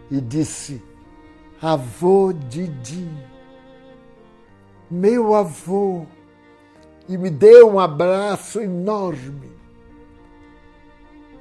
e 0.09 0.21
disse: 0.21 0.81
Avô 1.61 2.33
Didi, 2.33 3.11
meu 4.89 5.35
avô, 5.35 6.07
e 7.09 7.19
me 7.19 7.29
deu 7.29 7.73
um 7.73 7.81
abraço 7.81 8.61
enorme. 8.61 9.51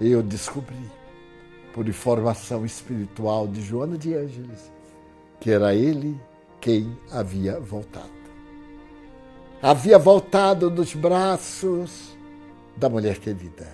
Eu 0.01 0.23
descobri, 0.23 0.89
por 1.71 1.87
informação 1.87 2.65
espiritual 2.65 3.47
de 3.47 3.61
Joana 3.61 3.95
de 3.95 4.15
Ângeles, 4.15 4.71
que 5.39 5.51
era 5.51 5.75
ele 5.75 6.19
quem 6.59 6.97
havia 7.11 7.59
voltado. 7.59 8.14
Havia 9.67 9.97
voltado 9.97 10.69
nos 10.69 10.93
braços 10.93 12.15
da 12.77 12.87
mulher 12.87 13.17
querida. 13.17 13.67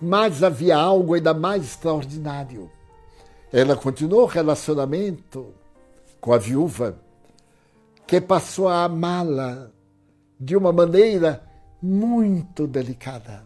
Mas 0.00 0.42
havia 0.42 0.78
algo 0.78 1.12
ainda 1.12 1.34
mais 1.34 1.62
extraordinário 1.62 2.70
ela 3.52 3.76
continuou 3.76 4.22
o 4.22 4.26
relacionamento 4.26 5.52
com 6.20 6.32
a 6.32 6.38
viúva, 6.38 6.96
que 8.06 8.20
passou 8.20 8.68
a 8.68 8.84
amá-la 8.84 9.70
de 10.38 10.56
uma 10.56 10.72
maneira 10.72 11.42
muito 11.82 12.66
delicada, 12.66 13.44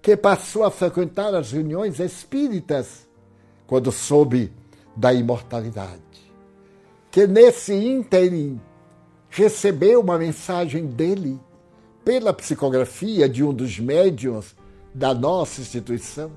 que 0.00 0.16
passou 0.16 0.64
a 0.64 0.70
frequentar 0.70 1.34
as 1.34 1.50
reuniões 1.50 1.98
espíritas 1.98 3.08
quando 3.66 3.90
soube 3.90 4.52
da 4.96 5.12
imortalidade, 5.12 6.00
que 7.10 7.26
nesse 7.26 7.74
ínterim 7.74 8.60
recebeu 9.28 10.00
uma 10.00 10.18
mensagem 10.18 10.86
dele 10.86 11.38
pela 12.04 12.32
psicografia 12.32 13.28
de 13.28 13.44
um 13.44 13.52
dos 13.52 13.78
médiuns 13.78 14.56
da 14.94 15.12
nossa 15.14 15.60
instituição 15.60 16.30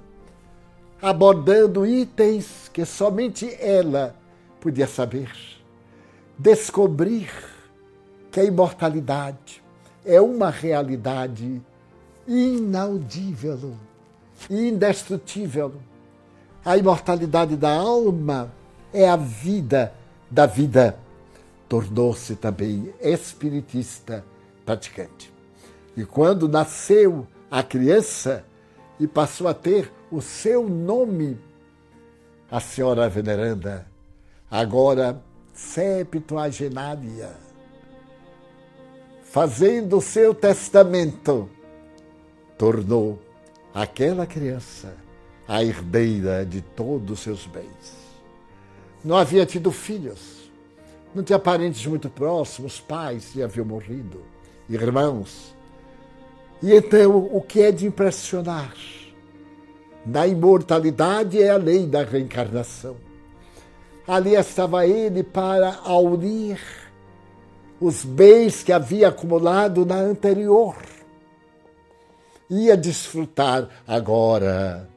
abordando 1.01 1.85
itens 1.85 2.69
que 2.71 2.85
somente 2.85 3.51
ela 3.59 4.15
podia 4.59 4.85
saber. 4.85 5.31
Descobrir 6.37 7.31
que 8.31 8.39
a 8.39 8.43
imortalidade 8.43 9.63
é 10.05 10.21
uma 10.21 10.49
realidade 10.49 11.61
inaudível 12.27 13.75
indestrutível. 14.49 15.73
A 16.63 16.77
imortalidade 16.77 17.55
da 17.55 17.75
alma 17.75 18.51
é 18.93 19.07
a 19.07 19.15
vida 19.15 19.93
da 20.29 20.45
vida. 20.45 20.97
Tornou-se 21.71 22.35
também 22.35 22.93
espiritista 22.99 24.25
praticante. 24.65 25.33
E 25.95 26.03
quando 26.03 26.49
nasceu 26.49 27.25
a 27.49 27.63
criança 27.63 28.43
e 28.99 29.07
passou 29.07 29.47
a 29.47 29.53
ter 29.53 29.89
o 30.11 30.21
seu 30.21 30.67
nome, 30.67 31.39
a 32.51 32.59
senhora 32.59 33.07
veneranda, 33.07 33.87
agora 34.51 35.23
septuagenária, 35.53 37.31
fazendo 39.23 39.99
o 39.99 40.01
seu 40.01 40.35
testamento, 40.35 41.49
tornou 42.57 43.17
aquela 43.73 44.27
criança 44.27 44.93
a 45.47 45.63
herdeira 45.63 46.45
de 46.45 46.61
todos 46.61 47.11
os 47.11 47.19
seus 47.21 47.47
bens. 47.47 47.95
Não 49.05 49.15
havia 49.15 49.45
tido 49.45 49.71
filhos, 49.71 50.40
não 51.13 51.23
tinha 51.23 51.39
parentes 51.39 51.85
muito 51.85 52.09
próximos, 52.09 52.79
pais 52.79 53.29
que 53.33 53.41
haviam 53.41 53.65
morrido, 53.65 54.21
irmãos. 54.69 55.55
E 56.61 56.73
então, 56.73 57.17
o 57.31 57.41
que 57.41 57.61
é 57.61 57.71
de 57.71 57.85
impressionar? 57.85 58.73
da 60.05 60.27
imortalidade 60.27 61.41
é 61.41 61.49
a 61.49 61.57
lei 61.57 61.85
da 61.85 62.03
reencarnação. 62.03 62.95
Ali 64.07 64.35
estava 64.35 64.85
ele 64.85 65.23
para 65.23 65.79
unir 65.93 66.59
os 67.79 68.03
bens 68.03 68.63
que 68.63 68.71
havia 68.71 69.09
acumulado 69.09 69.85
na 69.85 69.95
anterior. 69.95 70.75
Ia 72.49 72.75
desfrutar 72.75 73.69
agora, 73.87 74.89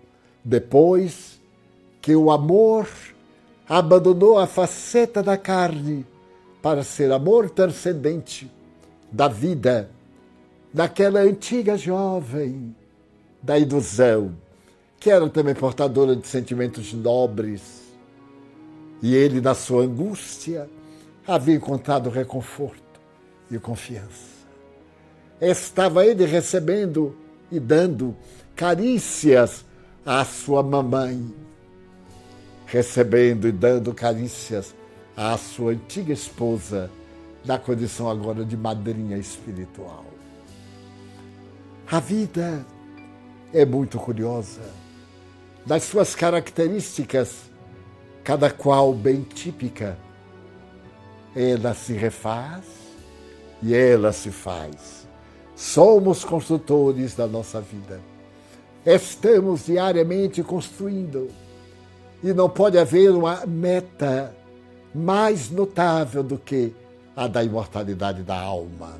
depois 0.44 1.40
que 2.00 2.16
o 2.16 2.30
amor 2.30 2.88
abandonou 3.68 4.38
a 4.38 4.46
faceta 4.46 5.22
da 5.22 5.36
carne 5.36 6.06
para 6.62 6.82
ser 6.82 7.12
amor 7.12 7.50
transcendente 7.50 8.50
da 9.10 9.28
vida, 9.28 9.90
daquela 10.72 11.20
antiga 11.20 11.76
jovem 11.76 12.74
da 13.42 13.58
ilusão 13.58 14.34
que 15.04 15.10
era 15.10 15.28
também 15.28 15.54
portadora 15.54 16.16
de 16.16 16.26
sentimentos 16.26 16.94
nobres. 16.94 17.82
E 19.02 19.14
ele, 19.14 19.38
na 19.38 19.54
sua 19.54 19.82
angústia, 19.82 20.66
havia 21.28 21.56
encontrado 21.56 22.08
reconforto 22.08 22.98
e 23.50 23.58
confiança. 23.58 24.32
Estava 25.38 26.06
ele 26.06 26.24
recebendo 26.24 27.14
e 27.52 27.60
dando 27.60 28.16
carícias 28.56 29.66
à 30.06 30.24
sua 30.24 30.62
mamãe, 30.62 31.30
recebendo 32.74 33.46
e 33.46 33.52
dando 33.52 33.94
carícias 33.94 34.74
à 35.16 35.38
sua 35.38 35.70
antiga 35.70 36.12
esposa, 36.12 36.90
na 37.44 37.56
condição 37.56 38.10
agora 38.10 38.44
de 38.44 38.56
madrinha 38.56 39.16
espiritual. 39.16 40.04
A 41.88 42.00
vida 42.00 42.66
é 43.52 43.64
muito 43.64 43.96
curiosa 43.96 44.62
das 45.64 45.84
suas 45.84 46.16
características, 46.16 47.42
cada 48.24 48.50
qual 48.50 48.92
bem 48.92 49.22
típica. 49.22 49.96
Ela 51.36 51.74
se 51.74 51.92
refaz 51.92 52.64
e 53.62 53.72
ela 53.72 54.12
se 54.12 54.32
faz. 54.32 55.06
Somos 55.54 56.24
construtores 56.24 57.14
da 57.14 57.28
nossa 57.28 57.60
vida. 57.60 58.00
Estamos 58.84 59.66
diariamente 59.66 60.42
construindo. 60.42 61.43
E 62.24 62.32
não 62.32 62.48
pode 62.48 62.78
haver 62.78 63.10
uma 63.10 63.44
meta 63.44 64.34
mais 64.94 65.50
notável 65.50 66.22
do 66.22 66.38
que 66.38 66.74
a 67.14 67.26
da 67.28 67.44
imortalidade 67.44 68.22
da 68.22 68.40
alma. 68.40 68.94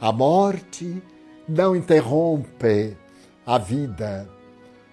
A 0.00 0.12
morte 0.12 1.02
não 1.48 1.74
interrompe 1.74 2.96
a 3.44 3.58
vida 3.58 4.28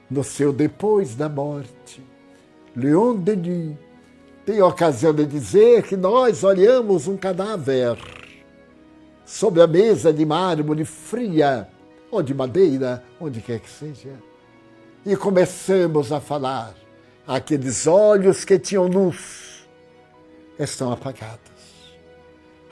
no 0.09 0.24
seu 0.24 0.51
depois 0.51 1.13
da 1.13 1.30
morte. 1.30 2.03
Leon 2.76 3.17
Denis 3.17 3.78
tem 4.47 4.63
ocasião 4.63 5.13
de 5.13 5.28
dizer 5.28 5.84
que 5.84 5.95
nós 5.95 6.43
olhamos 6.43 7.07
um 7.07 7.15
cadáver 7.15 7.99
sobre 9.24 9.61
a 9.61 9.67
mesa 9.67 10.11
de 10.11 10.26
mármore 10.26 10.84
fria, 10.86 11.70
ou 12.09 12.24
de 12.24 12.34
madeira, 12.34 13.03
onde 13.22 13.41
quer 13.41 13.59
que 13.59 13.70
seja, 13.70 14.09
e 15.05 15.15
começamos 15.15 16.11
a 16.11 16.20
falar. 16.20 16.74
Aqueles 17.30 17.86
olhos 17.86 18.43
que 18.43 18.57
tinham 18.57 18.88
luz 18.88 19.63
estão 20.57 20.91
apagados. 20.91 21.38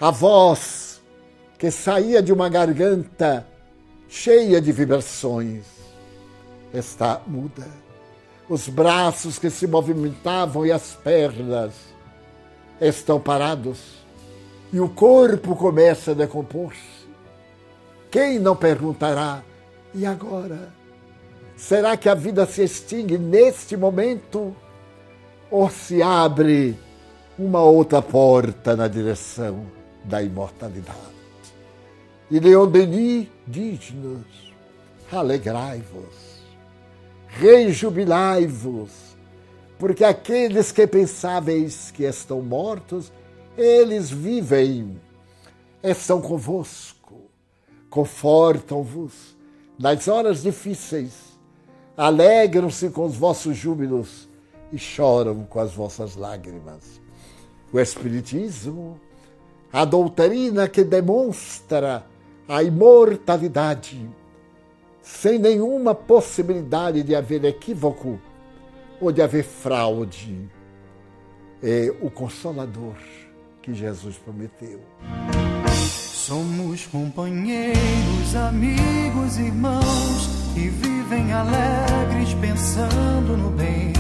A 0.02 0.10
voz 0.10 1.00
que 1.60 1.70
saía 1.70 2.24
de 2.24 2.34
uma 2.34 2.50
garganta 2.50 3.46
cheia 4.10 4.60
de 4.60 4.72
vibrações 4.72 5.64
está 6.74 7.22
muda. 7.28 7.68
Os 8.50 8.68
braços 8.68 9.38
que 9.38 9.52
se 9.52 9.68
movimentavam 9.68 10.66
e 10.66 10.72
as 10.72 10.94
pernas 11.04 11.76
estão 12.82 13.20
parados. 13.20 13.78
E 14.74 14.80
o 14.80 14.90
corpo 14.90 15.56
começa 15.56 16.14
a 16.14 16.16
decompor-se. 16.16 17.08
Quem 18.10 18.40
não 18.40 18.56
perguntará, 18.56 19.44
e 19.94 20.04
agora? 20.04 20.77
Será 21.58 21.98
que 21.98 22.08
a 22.08 22.14
vida 22.14 22.46
se 22.46 22.64
extingue 22.64 23.18
neste 23.18 23.76
momento? 23.76 24.56
Ou 25.50 25.70
se 25.70 26.04
abre 26.04 26.78
uma 27.38 27.64
outra 27.64 28.00
porta 28.00 28.76
na 28.76 28.88
direção 28.88 29.66
da 30.06 30.22
imortalidade? 30.22 31.18
E 32.30 32.40
Leon 32.40 32.68
Denis 32.68 33.28
diz-nos 33.48 34.54
alegrai-vos, 35.12 36.44
rejubilai-vos, 37.28 38.92
porque 39.80 40.04
aqueles 40.04 40.72
que 40.72 40.86
pensáveis 40.86 41.90
que 41.92 42.04
estão 42.04 42.42
mortos, 42.42 43.12
eles 43.58 44.12
vivem, 44.12 45.00
estão 45.82 46.22
convosco, 46.22 47.22
confortam-vos 47.90 49.36
nas 49.80 50.08
horas 50.08 50.42
difíceis, 50.44 51.14
alegram-se 51.98 52.92
com 52.92 53.06
os 53.06 53.16
vossos 53.16 53.58
júbilos 53.58 54.30
e 54.72 54.78
choram 54.78 55.44
com 55.46 55.60
as 55.60 55.74
vossas 55.74 56.16
lágrimas. 56.16 57.02
O 57.74 57.80
Espiritismo, 57.80 59.00
a 59.74 59.84
doutrina 59.84 60.70
que 60.70 60.84
demonstra 60.84 62.06
a 62.48 62.62
imortalidade, 62.62 64.08
sem 65.02 65.40
nenhuma 65.40 65.96
possibilidade 65.96 67.02
de 67.02 67.16
haver 67.16 67.44
equívoco 67.44 68.20
ou 69.02 69.12
de 69.12 69.22
haver 69.22 69.44
fraude, 69.44 70.50
é 71.64 71.92
o 72.02 72.12
Consolador 72.12 72.96
que 73.62 73.74
Jesus 73.74 74.18
prometeu. 74.18 74.80
Somos 76.14 76.86
companheiros, 76.86 78.36
amigos, 78.36 79.38
irmãos 79.38 80.37
que 80.58 80.70
vivem 80.70 81.32
alegres 81.32 82.34
pensando 82.42 83.38
no 83.38 83.52
bem. 83.52 83.94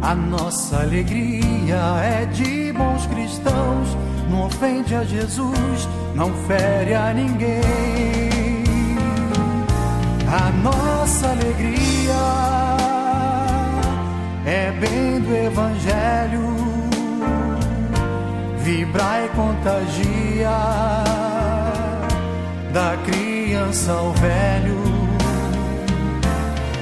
A 0.00 0.14
nossa 0.14 0.76
alegria 0.82 1.76
é 2.04 2.24
de 2.26 2.72
bons 2.72 3.04
cristãos, 3.06 3.96
não 4.30 4.46
ofende 4.46 4.94
a 4.94 5.02
Jesus, 5.02 5.88
não 6.14 6.32
fere 6.46 6.94
a 6.94 7.12
ninguém. 7.12 8.62
A 10.28 10.50
nossa 10.62 11.30
alegria 11.30 12.14
é 14.46 14.70
bem 14.78 15.20
do 15.20 15.34
Evangelho, 15.34 16.54
vibra 18.58 19.24
e 19.24 19.28
contagia 19.30 20.48
da 22.72 22.96
criança 23.04 23.92
ao 23.92 24.12
velho, 24.12 24.97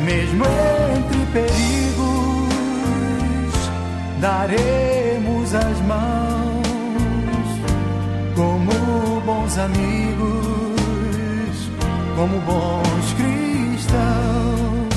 mesmo 0.07 0.45
entre 0.45 1.27
perigos, 1.33 2.55
daremos 4.21 5.53
as 5.53 5.81
mãos 5.81 6.67
como 8.37 9.21
bons 9.23 9.59
amigos, 9.59 10.31
como 12.15 12.39
bons 12.41 13.15
cristãos, 13.17 14.95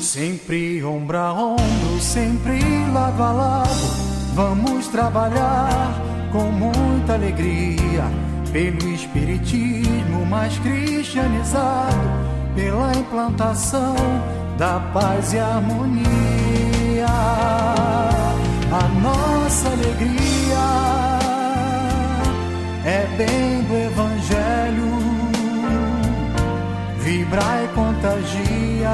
sempre 0.00 0.82
ombro 0.82 1.18
a 1.18 1.32
ombro, 1.32 2.00
sempre 2.00 2.58
lado 2.92 3.22
a 3.22 3.32
lado. 3.32 4.02
Vamos 4.34 4.88
trabalhar 4.88 5.94
com 6.32 6.50
muita 6.50 7.14
alegria 7.14 8.10
pelo 8.52 8.92
espiritismo 8.92 10.26
mais 10.28 10.58
cristianizado, 10.58 12.41
pela 12.54 12.92
implantação 12.92 13.94
da 14.58 14.80
paz 14.92 15.32
e 15.32 15.38
harmonia. 15.38 17.06
A 18.70 18.88
nossa 19.00 19.68
alegria 19.68 21.02
é 22.84 23.06
bem 23.16 23.62
do 23.64 23.74
Evangelho, 23.74 24.90
vibra 26.98 27.64
e 27.64 27.68
contagia 27.74 28.90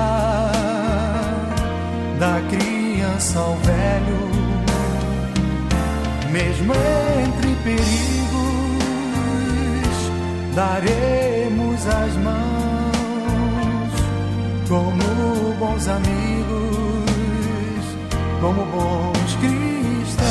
da 2.18 2.40
criança 2.50 3.38
ao 3.38 3.54
velho, 3.56 4.30
mesmo 6.32 6.74
entre 6.74 7.54
perigos 7.62 8.18
daremos 10.54 11.86
as 11.86 12.16
mãos 12.16 12.67
como 14.68 15.54
bons 15.58 15.88
amigos, 15.88 17.06
como 18.40 18.64
bons 18.66 19.36
cristãos. 19.40 20.28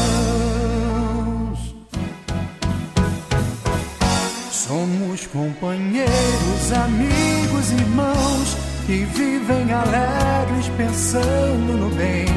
Somos 4.52 5.28
companheiros, 5.28 6.72
amigos, 6.86 7.72
irmãos 7.72 8.58
que 8.86 9.06
vivem 9.06 9.74
alegres 9.74 10.70
pensando 10.78 11.78
no 11.78 11.90
bem. 11.96 12.28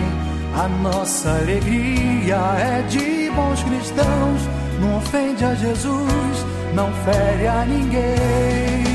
A 0.57 0.69
nossa 0.69 1.31
alegria 1.31 2.37
é 2.59 2.83
de 2.89 3.31
bons 3.31 3.63
cristãos, 3.63 4.49
não 4.81 4.99
ofende 4.99 5.45
a 5.45 5.55
Jesus 5.55 6.51
não 6.75 6.93
fere 7.05 7.47
a 7.47 7.65
ninguém. 7.65 8.90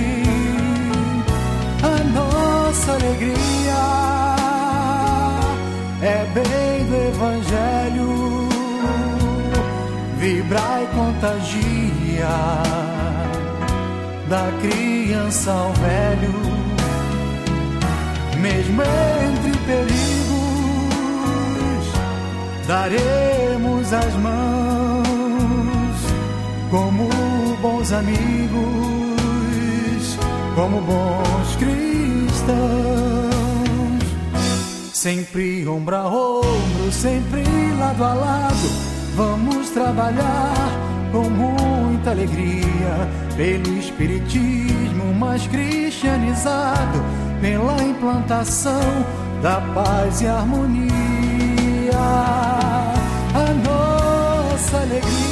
Nossa 2.86 3.04
alegria. 3.04 3.82
É 6.04 6.24
bem 6.36 6.86
do 6.86 6.96
Evangelho, 7.10 8.48
vibra 10.20 10.84
e 10.84 10.88
contagia 10.96 12.28
da 14.30 14.52
criança 14.62 15.52
ao 15.52 15.74
velho, 15.74 16.34
mesmo 18.40 18.84
entre 18.84 19.58
perigos, 19.66 19.96
daremos 22.68 23.94
as 23.94 24.14
mãos 24.18 25.06
como 26.70 27.10
bons 27.64 27.92
amigos, 27.92 28.20
como 30.54 30.82
bons 30.82 31.56
cristãos. 31.56 31.95
Sempre 34.93 35.68
ombro 35.68 35.96
a 35.96 36.08
ombro, 36.08 36.91
sempre 36.91 37.43
lado 37.78 38.04
a 38.04 38.14
lado, 38.14 38.70
vamos 39.16 39.70
trabalhar 39.70 40.56
com 41.12 41.30
muita 41.30 42.12
alegria. 42.12 43.08
Pelo 43.38 43.78
espiritismo 43.78 45.14
mais 45.14 45.46
cristianizado, 45.48 47.04
pela 47.41 47.84
implantação 47.84 49.06
da 49.41 49.62
paz 49.76 50.22
e 50.22 50.28
harmonia. 50.28 50.89
A 53.34 53.54
nossa 53.64 54.78
alegria 54.78 55.26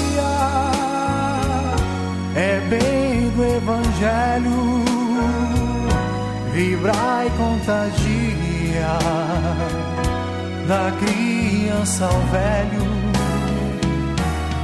é 2.36 2.60
bem 2.70 3.30
do 3.30 3.44
Evangelho, 3.44 4.84
vibra 6.54 7.26
e 7.26 7.30
contagia 7.32 8.98
da 10.68 10.92
criança 11.00 12.06
ao 12.06 12.20
velho, 12.28 12.86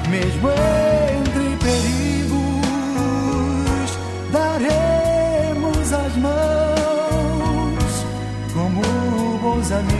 mesmo 0.08 0.50
entre 0.52 1.58
perigos, 1.66 2.40
daremos 4.32 5.92
as 5.92 6.16
mãos 6.18 8.06
como 8.54 8.82
bons 9.42 9.72
amigos, 9.72 9.98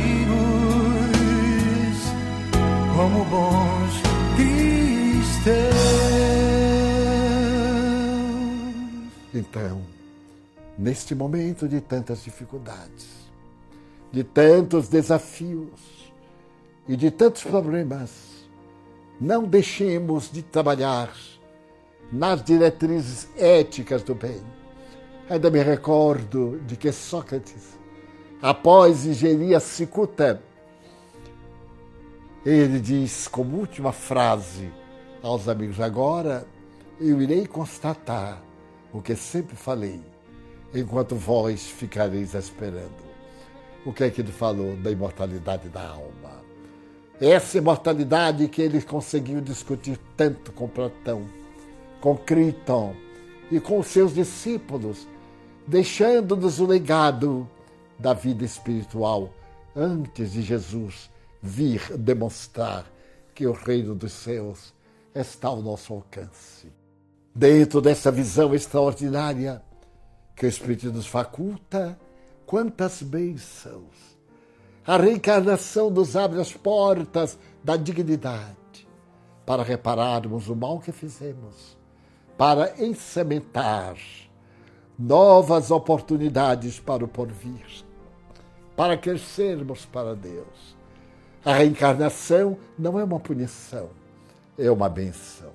como 2.96 3.26
bons 3.26 4.02
cristãos. 4.36 5.50
Então, 9.34 9.99
neste 10.80 11.14
momento 11.14 11.68
de 11.68 11.82
tantas 11.82 12.24
dificuldades, 12.24 13.30
de 14.14 14.24
tantos 14.24 14.88
desafios 14.88 16.14
e 16.88 16.96
de 16.96 17.12
tantos 17.12 17.44
problemas, 17.44 18.48
não 19.20 19.44
deixemos 19.44 20.32
de 20.32 20.42
trabalhar 20.42 21.14
nas 22.10 22.42
diretrizes 22.42 23.28
éticas 23.36 24.02
do 24.04 24.16
bem. 24.16 24.42
Ainda 25.30 25.52
me 25.52 25.62
recordo 25.62 26.58
de 26.66 26.78
que 26.78 26.94
Sócrates, 26.94 27.78
após 28.42 29.06
ingerir 29.06 29.58
a 29.58 29.60
cicuta, 29.60 30.42
ele 32.46 32.80
diz 32.80 33.28
como 33.28 33.58
última 33.58 33.92
frase 33.92 34.72
aos 35.22 35.50
amigos: 35.50 35.82
Agora 35.82 36.48
eu 37.02 37.22
irei 37.22 37.46
constatar 37.46 38.42
o 38.94 39.02
que 39.02 39.14
sempre 39.14 39.58
falei, 39.58 40.02
enquanto 40.74 41.16
vós 41.16 41.68
ficareis 41.68 42.34
esperando. 42.34 43.10
O 43.86 43.94
que 43.94 44.04
é 44.04 44.10
que 44.10 44.22
ele 44.22 44.32
falou 44.32 44.76
da 44.76 44.92
imortalidade 44.92 45.70
da 45.70 45.88
alma? 45.88 46.40
Essa 47.20 47.58
imortalidade 47.58 48.48
que 48.48 48.62
ele 48.62 48.82
conseguiu 48.82 49.42
discutir 49.42 50.00
tanto 50.16 50.52
com 50.52 50.68
Platão, 50.68 51.26
com 52.00 52.16
Criton 52.16 52.96
e 53.52 53.60
com 53.60 53.82
seus 53.84 54.14
discípulos, 54.14 55.08
deixando-nos 55.68 56.60
o 56.60 56.66
legado 56.66 57.50
da 57.98 58.14
vida 58.14 58.46
espiritual 58.46 59.34
antes 59.76 60.32
de 60.32 60.42
Jesus 60.42 61.10
vir 61.42 61.98
demonstrar 61.98 62.86
que 63.34 63.48
o 63.48 63.52
reino 63.52 63.96
dos 63.96 64.12
céus 64.12 64.74
está 65.14 65.48
ao 65.48 65.62
nosso 65.62 65.94
alcance. 65.94 66.68
Dentro 67.34 67.82
dessa 67.82 68.12
visão 68.12 68.54
extraordinária 68.54 69.62
que 70.40 70.46
o 70.46 70.50
Espírito 70.50 70.90
nos 70.94 71.06
faculta, 71.06 72.00
quantas 72.46 73.02
bênçãos! 73.02 74.18
A 74.88 74.96
reencarnação 74.96 75.90
nos 75.90 76.16
abre 76.16 76.40
as 76.40 76.54
portas 76.54 77.38
da 77.62 77.76
dignidade 77.76 78.88
para 79.46 79.64
repararmos 79.64 80.48
o 80.48 80.56
mal 80.56 80.80
que 80.80 80.94
fizemos, 80.94 81.78
para 82.38 82.82
encementar 82.82 83.98
novas 84.98 85.72
oportunidades 85.72 86.80
para 86.80 87.04
o 87.04 87.08
porvir, 87.08 87.84
para 88.78 88.98
crescermos 88.98 89.86
para 89.86 90.16
Deus. 90.16 90.78
A 91.44 91.54
reencarnação 91.54 92.58
não 92.78 92.98
é 92.98 93.04
uma 93.04 93.20
punição, 93.20 93.90
é 94.58 94.72
uma 94.72 94.88
benção. 94.88 95.52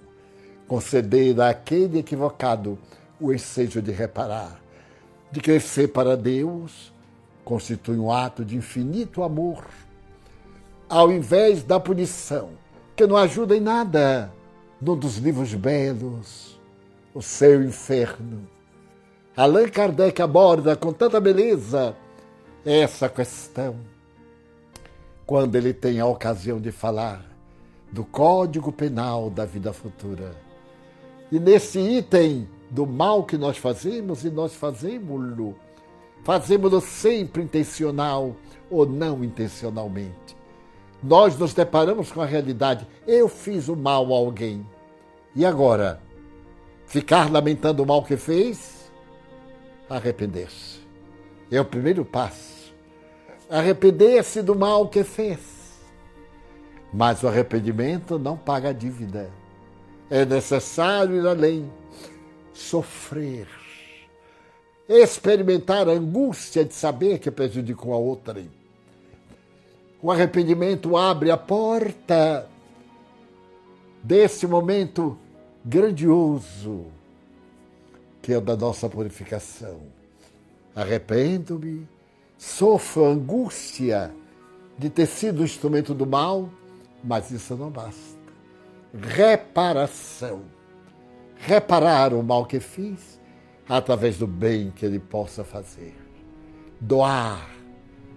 Conceder 0.68 1.40
àquele 1.40 2.00
equivocado 2.00 2.78
o 3.18 3.32
ensejo 3.32 3.80
de 3.80 3.90
reparar, 3.90 4.63
de 5.34 5.40
crescer 5.40 5.88
para 5.88 6.16
Deus, 6.16 6.92
constitui 7.44 7.98
um 7.98 8.10
ato 8.10 8.44
de 8.44 8.56
infinito 8.56 9.24
amor, 9.24 9.64
ao 10.88 11.10
invés 11.10 11.64
da 11.64 11.80
punição, 11.80 12.50
que 12.94 13.04
não 13.04 13.16
ajuda 13.16 13.56
em 13.56 13.60
nada. 13.60 14.32
Num 14.80 14.96
dos 14.96 15.16
livros 15.16 15.52
belos, 15.54 16.60
O 17.12 17.20
Seu 17.20 17.64
Inferno, 17.64 18.46
Allan 19.36 19.68
Kardec 19.68 20.22
aborda 20.22 20.76
com 20.76 20.92
tanta 20.92 21.18
beleza 21.20 21.96
essa 22.64 23.08
questão 23.08 23.76
quando 25.26 25.56
ele 25.56 25.72
tem 25.72 25.98
a 25.98 26.06
ocasião 26.06 26.60
de 26.60 26.70
falar 26.70 27.24
do 27.90 28.04
Código 28.04 28.70
Penal 28.70 29.30
da 29.30 29.44
vida 29.44 29.72
futura. 29.72 30.36
E 31.32 31.40
nesse 31.40 31.80
item 31.80 32.46
do 32.74 32.84
mal 32.84 33.22
que 33.22 33.38
nós 33.38 33.56
fazemos, 33.56 34.24
e 34.24 34.30
nós 34.30 34.52
fazemos-lo, 34.52 35.54
fazemos-lo 36.24 36.80
sempre 36.80 37.44
intencional 37.44 38.34
ou 38.68 38.84
não 38.84 39.22
intencionalmente. 39.22 40.36
Nós 41.00 41.38
nos 41.38 41.54
deparamos 41.54 42.10
com 42.10 42.20
a 42.20 42.26
realidade: 42.26 42.84
eu 43.06 43.28
fiz 43.28 43.68
o 43.68 43.76
mal 43.76 44.12
a 44.12 44.16
alguém. 44.16 44.66
E 45.36 45.46
agora? 45.46 46.00
Ficar 46.84 47.30
lamentando 47.30 47.82
o 47.84 47.86
mal 47.86 48.02
que 48.02 48.16
fez? 48.16 48.90
Arrepender-se. 49.88 50.80
É 51.52 51.60
o 51.60 51.64
primeiro 51.64 52.04
passo. 52.04 52.74
Arrepender-se 53.48 54.42
do 54.42 54.56
mal 54.56 54.88
que 54.88 55.04
fez. 55.04 55.38
Mas 56.92 57.22
o 57.22 57.28
arrependimento 57.28 58.18
não 58.18 58.36
paga 58.36 58.70
a 58.70 58.72
dívida. 58.72 59.30
É 60.10 60.24
necessário 60.24 61.16
ir 61.16 61.26
além, 61.26 61.70
sofrer, 62.54 63.46
experimentar 64.88 65.86
a 65.88 65.92
angústia 65.92 66.64
de 66.64 66.72
saber 66.72 67.18
que 67.18 67.30
prejudicou 67.30 67.92
a 67.92 67.98
outrem. 67.98 68.50
O 70.00 70.10
arrependimento 70.10 70.96
abre 70.96 71.30
a 71.30 71.36
porta 71.36 72.48
desse 74.02 74.46
momento 74.46 75.18
grandioso 75.64 76.86
que 78.24 78.32
é 78.32 78.38
o 78.38 78.40
da 78.40 78.56
nossa 78.56 78.88
purificação. 78.88 79.82
Arrependo-me, 80.74 81.86
sofro 82.38 83.04
angústia 83.04 84.14
de 84.78 84.88
ter 84.88 85.04
sido 85.04 85.44
instrumento 85.44 85.92
do 85.92 86.06
mal, 86.06 86.48
mas 87.04 87.30
isso 87.30 87.54
não 87.54 87.68
basta. 87.68 88.18
Reparação. 88.98 90.40
Reparar 91.46 92.12
o 92.14 92.22
mal 92.22 92.46
que 92.46 92.60
fiz 92.60 93.20
através 93.68 94.18
do 94.18 94.26
bem 94.26 94.72
que 94.74 94.84
ele 94.84 94.98
possa 94.98 95.44
fazer. 95.44 95.94
Doar. 96.80 97.50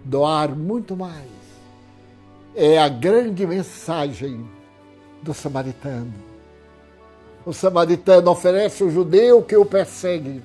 Doar 0.03 0.55
muito 0.55 0.95
mais. 0.95 1.28
É 2.55 2.80
a 2.80 2.88
grande 2.88 3.45
mensagem 3.45 4.49
do 5.21 5.34
samaritano 5.34 6.28
o 7.47 7.53
samaritano 7.53 8.30
oferece 8.30 8.84
o 8.84 8.91
judeu 8.91 9.41
que 9.41 9.55
o 9.55 9.65
persegue. 9.65 10.43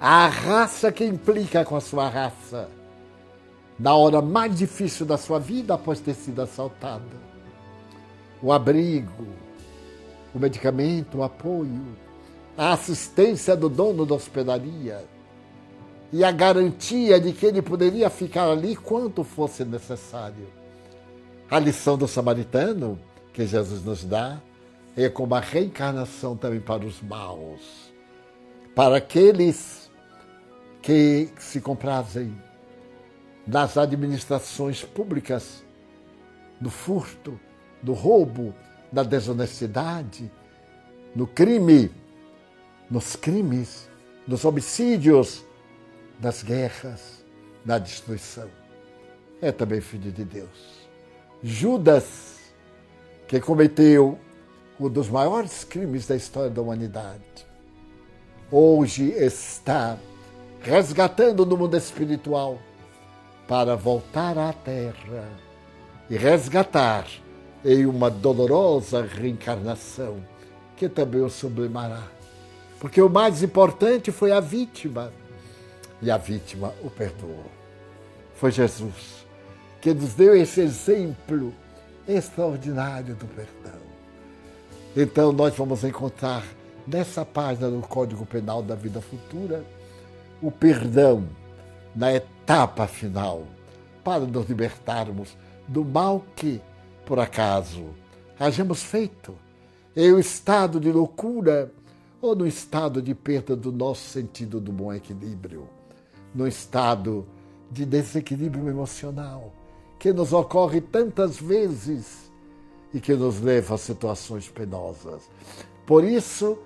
A 0.00 0.26
raça 0.28 0.90
que 0.90 1.04
implica 1.04 1.62
com 1.62 1.76
a 1.76 1.80
sua 1.82 2.08
raça. 2.08 2.70
Na 3.78 3.94
hora 3.94 4.22
mais 4.22 4.56
difícil 4.56 5.04
da 5.04 5.18
sua 5.18 5.38
vida 5.38 5.74
após 5.74 6.00
ter 6.00 6.14
sido 6.14 6.40
assaltada. 6.40 7.04
O 8.40 8.50
abrigo, 8.50 9.26
o 10.34 10.38
medicamento, 10.38 11.18
o 11.18 11.22
apoio, 11.22 11.96
a 12.56 12.72
assistência 12.72 13.56
do 13.56 13.68
dono 13.68 14.04
da 14.04 14.14
hospedaria 14.14 15.04
e 16.12 16.24
a 16.24 16.30
garantia 16.30 17.20
de 17.20 17.32
que 17.32 17.46
ele 17.46 17.62
poderia 17.62 18.10
ficar 18.10 18.50
ali 18.50 18.76
quanto 18.76 19.24
fosse 19.24 19.64
necessário. 19.64 20.46
A 21.50 21.58
lição 21.58 21.96
do 21.96 22.08
samaritano 22.08 22.98
que 23.32 23.46
Jesus 23.46 23.84
nos 23.84 24.04
dá 24.04 24.40
é 24.96 25.08
como 25.08 25.34
a 25.34 25.40
reencarnação 25.40 26.36
também 26.36 26.60
para 26.60 26.84
os 26.84 27.00
maus, 27.02 27.92
para 28.74 28.96
aqueles 28.96 29.90
que 30.80 31.28
se 31.38 31.60
comprazem 31.60 32.36
nas 33.46 33.76
administrações 33.76 34.82
públicas, 34.84 35.64
no 36.60 36.70
furto, 36.70 37.38
no 37.82 37.92
roubo, 37.92 38.54
na 38.94 39.02
desonestidade, 39.02 40.30
no 41.16 41.26
crime, 41.26 41.90
nos 42.88 43.16
crimes, 43.16 43.88
nos 44.26 44.44
homicídios, 44.44 45.44
nas 46.20 46.44
guerras, 46.44 47.24
na 47.66 47.76
destruição. 47.76 48.48
É 49.42 49.50
também 49.50 49.80
filho 49.80 50.12
de 50.12 50.24
Deus. 50.24 50.88
Judas, 51.42 52.36
que 53.26 53.40
cometeu 53.40 54.16
um 54.78 54.88
dos 54.88 55.08
maiores 55.08 55.64
crimes 55.64 56.06
da 56.06 56.14
história 56.14 56.50
da 56.50 56.62
humanidade. 56.62 57.44
Hoje 58.48 59.10
está 59.10 59.98
resgatando 60.60 61.44
no 61.44 61.56
mundo 61.56 61.76
espiritual 61.76 62.60
para 63.48 63.74
voltar 63.74 64.38
à 64.38 64.52
Terra 64.52 65.28
e 66.08 66.16
resgatar 66.16 67.06
em 67.64 67.86
uma 67.86 68.10
dolorosa 68.10 69.02
reencarnação 69.02 70.18
que 70.76 70.88
também 70.88 71.22
o 71.22 71.30
sublimará. 71.30 72.02
Porque 72.78 73.00
o 73.00 73.08
mais 73.08 73.42
importante 73.42 74.12
foi 74.12 74.32
a 74.32 74.40
vítima 74.40 75.12
e 76.02 76.10
a 76.10 76.18
vítima 76.18 76.74
o 76.82 76.90
perdoou. 76.90 77.46
Foi 78.34 78.50
Jesus 78.50 79.24
que 79.80 79.92
nos 79.92 80.14
deu 80.14 80.34
esse 80.34 80.62
exemplo 80.62 81.52
extraordinário 82.08 83.14
do 83.14 83.26
perdão. 83.26 83.80
Então, 84.96 85.30
nós 85.32 85.54
vamos 85.54 85.84
encontrar 85.84 86.42
nessa 86.86 87.22
página 87.24 87.68
do 87.70 87.80
Código 87.80 88.24
Penal 88.24 88.62
da 88.62 88.74
Vida 88.74 89.02
Futura 89.02 89.64
o 90.40 90.50
perdão 90.50 91.28
na 91.94 92.14
etapa 92.14 92.86
final, 92.86 93.44
para 94.02 94.20
nos 94.20 94.48
libertarmos 94.48 95.36
do 95.68 95.84
mal 95.84 96.24
que, 96.34 96.62
por 97.04 97.18
acaso, 97.18 97.84
hajamos 98.38 98.82
feito. 98.82 99.34
Em 99.96 100.12
um 100.12 100.18
estado 100.18 100.80
de 100.80 100.90
loucura 100.90 101.72
ou 102.20 102.34
no 102.34 102.44
estado 102.46 103.00
de 103.00 103.14
perda 103.14 103.54
do 103.54 103.70
nosso 103.70 104.08
sentido 104.08 104.60
do 104.60 104.72
bom 104.72 104.92
equilíbrio, 104.92 105.68
no 106.34 106.48
estado 106.48 107.24
de 107.70 107.84
desequilíbrio 107.84 108.68
emocional 108.68 109.52
que 109.98 110.12
nos 110.12 110.32
ocorre 110.32 110.80
tantas 110.80 111.36
vezes 111.36 112.32
e 112.92 113.00
que 113.00 113.14
nos 113.14 113.40
leva 113.40 113.76
a 113.76 113.78
situações 113.78 114.48
penosas. 114.48 115.30
Por 115.86 116.02
isso, 116.04 116.58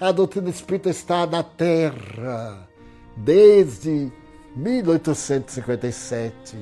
a 0.00 0.12
doutrina 0.12 0.50
espírita 0.50 0.90
está 0.90 1.26
na 1.26 1.42
Terra 1.42 2.68
desde 3.16 4.12
1857 4.54 6.56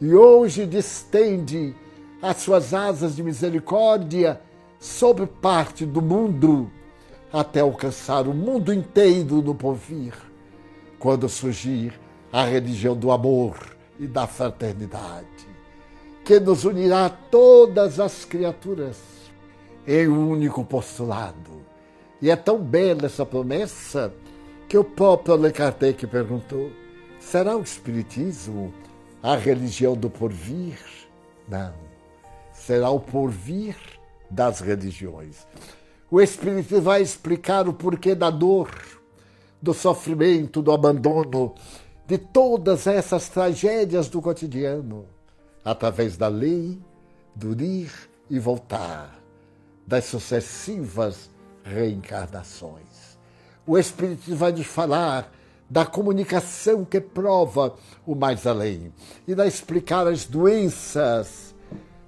e 0.00 0.14
hoje 0.14 0.64
distende 0.66 1.74
as 2.26 2.38
suas 2.38 2.74
asas 2.74 3.16
de 3.16 3.22
misericórdia 3.22 4.40
sobre 4.78 5.26
parte 5.26 5.84
do 5.86 6.02
mundo 6.02 6.70
até 7.32 7.60
alcançar 7.60 8.26
o 8.26 8.34
mundo 8.34 8.72
inteiro 8.72 9.42
no 9.42 9.54
porvir, 9.54 10.14
quando 10.98 11.28
surgir 11.28 11.98
a 12.32 12.44
religião 12.44 12.96
do 12.96 13.10
amor 13.10 13.56
e 13.98 14.06
da 14.06 14.26
fraternidade 14.26 15.56
que 16.26 16.40
nos 16.40 16.64
unirá 16.64 17.08
todas 17.08 18.00
as 18.00 18.24
criaturas 18.24 18.98
em 19.86 20.08
um 20.08 20.28
único 20.28 20.64
postulado. 20.64 21.64
E 22.20 22.28
é 22.28 22.34
tão 22.34 22.58
bela 22.58 23.06
essa 23.06 23.24
promessa 23.24 24.12
que 24.68 24.76
o 24.76 24.82
próprio 24.82 25.34
Allan 25.34 25.52
Kardec 25.52 26.04
perguntou: 26.08 26.72
será 27.20 27.56
o 27.56 27.62
Espiritismo 27.62 28.74
a 29.22 29.36
religião 29.36 29.94
do 29.94 30.10
porvir? 30.10 30.80
Não. 31.48 31.85
Será 32.66 32.90
o 32.90 32.98
porvir 32.98 33.76
das 34.28 34.58
religiões. 34.58 35.46
O 36.10 36.20
Espiritismo 36.20 36.82
vai 36.82 37.00
explicar 37.00 37.68
o 37.68 37.72
porquê 37.72 38.12
da 38.12 38.28
dor, 38.28 38.68
do 39.62 39.72
sofrimento, 39.72 40.60
do 40.60 40.72
abandono, 40.72 41.54
de 42.08 42.18
todas 42.18 42.88
essas 42.88 43.28
tragédias 43.28 44.08
do 44.08 44.20
cotidiano, 44.20 45.06
através 45.64 46.16
da 46.16 46.26
lei, 46.26 46.76
do 47.36 47.54
ir 47.62 47.92
e 48.28 48.36
voltar, 48.40 49.16
das 49.86 50.06
sucessivas 50.06 51.30
reencarnações. 51.62 53.16
O 53.64 53.78
Espiritismo 53.78 54.38
vai 54.38 54.50
nos 54.50 54.66
falar 54.66 55.32
da 55.70 55.86
comunicação 55.86 56.84
que 56.84 57.00
prova 57.00 57.76
o 58.04 58.16
mais 58.16 58.44
além 58.44 58.92
e 59.24 59.36
vai 59.36 59.46
explicar 59.46 60.08
as 60.08 60.24
doenças, 60.24 61.45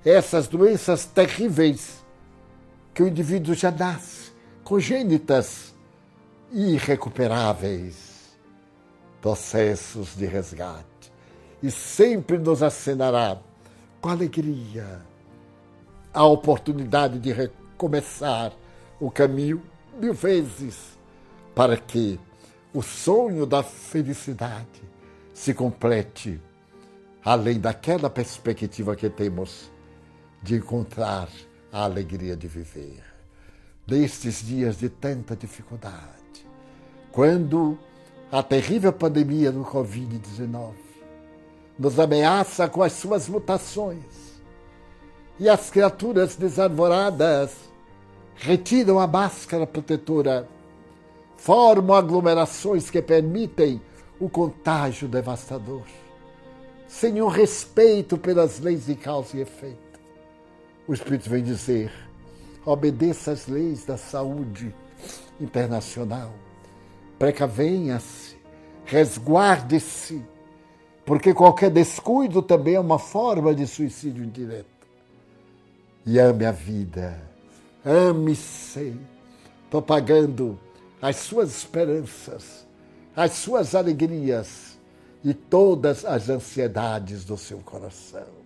essas 0.08 0.48
doenças 0.48 1.04
terríveis 1.04 2.04
que 2.94 3.02
o 3.02 3.08
indivíduo 3.08 3.54
já 3.54 3.70
nasce, 3.70 4.32
congênitas 4.64 5.74
e 6.50 6.72
irrecuperáveis, 6.72 8.36
processos 9.20 10.16
de 10.16 10.24
resgate. 10.24 11.12
E 11.62 11.70
sempre 11.70 12.38
nos 12.38 12.62
acenará 12.62 13.38
com 14.00 14.08
alegria 14.08 15.02
a 16.14 16.24
oportunidade 16.24 17.18
de 17.18 17.32
recomeçar 17.32 18.52
o 18.98 19.10
caminho 19.10 19.62
mil 20.00 20.14
vezes 20.14 20.98
para 21.54 21.76
que 21.76 22.18
o 22.72 22.82
sonho 22.82 23.44
da 23.44 23.62
felicidade 23.62 24.82
se 25.34 25.52
complete 25.52 26.40
além 27.24 27.60
daquela 27.60 28.08
perspectiva 28.08 28.96
que 28.96 29.10
temos 29.10 29.70
de 30.42 30.56
encontrar 30.56 31.28
a 31.72 31.84
alegria 31.84 32.36
de 32.36 32.46
viver. 32.46 33.02
Nestes 33.86 34.46
dias 34.46 34.78
de 34.78 34.88
tanta 34.88 35.34
dificuldade, 35.34 36.46
quando 37.10 37.78
a 38.30 38.42
terrível 38.42 38.92
pandemia 38.92 39.50
do 39.50 39.64
Covid-19 39.64 40.74
nos 41.78 41.98
ameaça 41.98 42.68
com 42.68 42.82
as 42.82 42.92
suas 42.92 43.28
mutações 43.28 44.04
e 45.38 45.48
as 45.48 45.70
criaturas 45.70 46.36
desarvoradas 46.36 47.52
retiram 48.34 48.98
a 48.98 49.06
máscara 49.06 49.66
protetora 49.66 50.48
formam 51.38 51.96
aglomerações 51.96 52.90
que 52.90 53.00
permitem 53.00 53.80
o 54.20 54.28
contágio 54.28 55.08
devastador, 55.08 55.84
sem 56.88 57.22
um 57.22 57.28
respeito 57.28 58.18
pelas 58.18 58.58
leis 58.58 58.86
de 58.86 58.96
causa 58.96 59.36
e 59.36 59.40
efeito. 59.40 59.87
O 60.88 60.94
Espírito 60.94 61.28
vem 61.28 61.44
dizer: 61.44 61.92
obedeça 62.64 63.32
às 63.32 63.46
leis 63.46 63.84
da 63.84 63.98
saúde 63.98 64.74
internacional, 65.38 66.32
precavenha-se, 67.18 68.34
resguarde-se, 68.86 70.24
porque 71.04 71.34
qualquer 71.34 71.70
descuido 71.70 72.40
também 72.40 72.74
é 72.74 72.80
uma 72.80 72.98
forma 72.98 73.54
de 73.54 73.66
suicídio 73.66 74.24
indireto. 74.24 74.66
E 76.06 76.18
ame 76.18 76.46
a 76.46 76.52
vida, 76.52 77.20
ame-se, 77.84 78.98
propagando 79.70 80.58
as 81.02 81.16
suas 81.16 81.50
esperanças, 81.50 82.66
as 83.14 83.32
suas 83.32 83.74
alegrias 83.74 84.78
e 85.22 85.34
todas 85.34 86.06
as 86.06 86.30
ansiedades 86.30 87.26
do 87.26 87.36
seu 87.36 87.58
coração. 87.58 88.37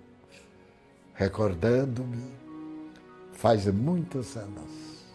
Recordando-me, 1.23 2.23
faz 3.33 3.67
muitos 3.69 4.37
anos, 4.37 5.07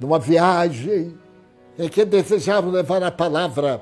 numa 0.00 0.18
viagem 0.18 1.16
em 1.78 1.88
que 1.88 2.04
desejava 2.04 2.68
levar 2.68 3.00
a 3.04 3.12
palavra 3.12 3.80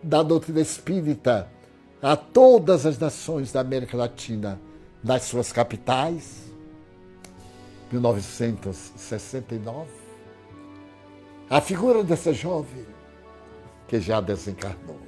da 0.00 0.22
doutrina 0.22 0.60
espírita 0.60 1.48
a 2.00 2.14
todas 2.14 2.86
as 2.86 2.96
nações 2.96 3.50
da 3.50 3.58
América 3.58 3.96
Latina, 3.96 4.60
nas 5.02 5.24
suas 5.24 5.50
capitais, 5.50 6.44
1969, 7.90 9.90
a 11.50 11.60
figura 11.60 12.04
dessa 12.04 12.32
jovem 12.32 12.86
que 13.88 14.00
já 14.00 14.20
desencarnou. 14.20 15.00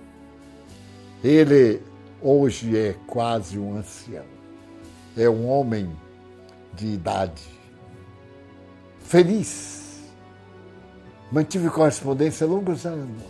Ele 1.23 1.81
hoje 2.21 2.77
é 2.77 2.97
quase 3.07 3.57
um 3.57 3.77
ancião. 3.77 4.34
É 5.17 5.29
um 5.29 5.49
homem 5.49 5.97
de 6.75 6.87
idade. 6.87 7.43
Feliz. 9.01 10.03
Mantive 11.31 11.71
correspondência 11.71 12.47
longos 12.47 12.85
anos. 12.87 13.23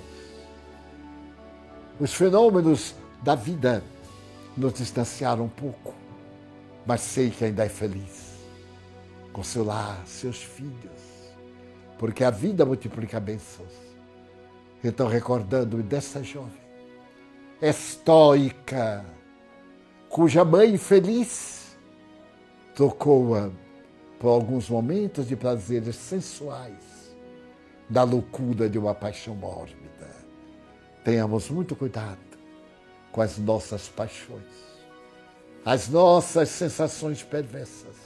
Os 2.00 2.12
fenômenos 2.12 2.94
da 3.22 3.34
vida 3.34 3.82
nos 4.56 4.74
distanciaram 4.74 5.44
um 5.44 5.48
pouco, 5.48 5.94
mas 6.84 7.00
sei 7.00 7.30
que 7.30 7.44
ainda 7.44 7.64
é 7.64 7.68
feliz 7.68 8.34
com 9.32 9.42
seu 9.42 9.64
lar, 9.64 10.02
seus 10.06 10.42
filhos 10.42 11.14
porque 11.98 12.24
a 12.24 12.30
vida 12.30 12.64
multiplica 12.64 13.20
bênçãos. 13.20 13.72
Então, 14.82 15.08
recordando-me 15.08 15.82
dessa 15.82 16.22
jovem, 16.22 16.60
estoica, 17.62 19.04
cuja 20.08 20.44
mãe 20.44 20.76
feliz 20.76 21.63
tocou-a 22.74 23.50
por 24.18 24.28
alguns 24.28 24.68
momentos 24.68 25.28
de 25.28 25.36
prazeres 25.36 25.96
sensuais, 25.96 27.14
da 27.88 28.02
loucura 28.02 28.68
de 28.68 28.78
uma 28.78 28.94
paixão 28.94 29.34
mórbida. 29.34 30.10
Tenhamos 31.04 31.50
muito 31.50 31.76
cuidado 31.76 32.18
com 33.12 33.20
as 33.20 33.38
nossas 33.38 33.88
paixões, 33.88 34.42
as 35.64 35.88
nossas 35.88 36.48
sensações 36.48 37.22
perversas, 37.22 37.96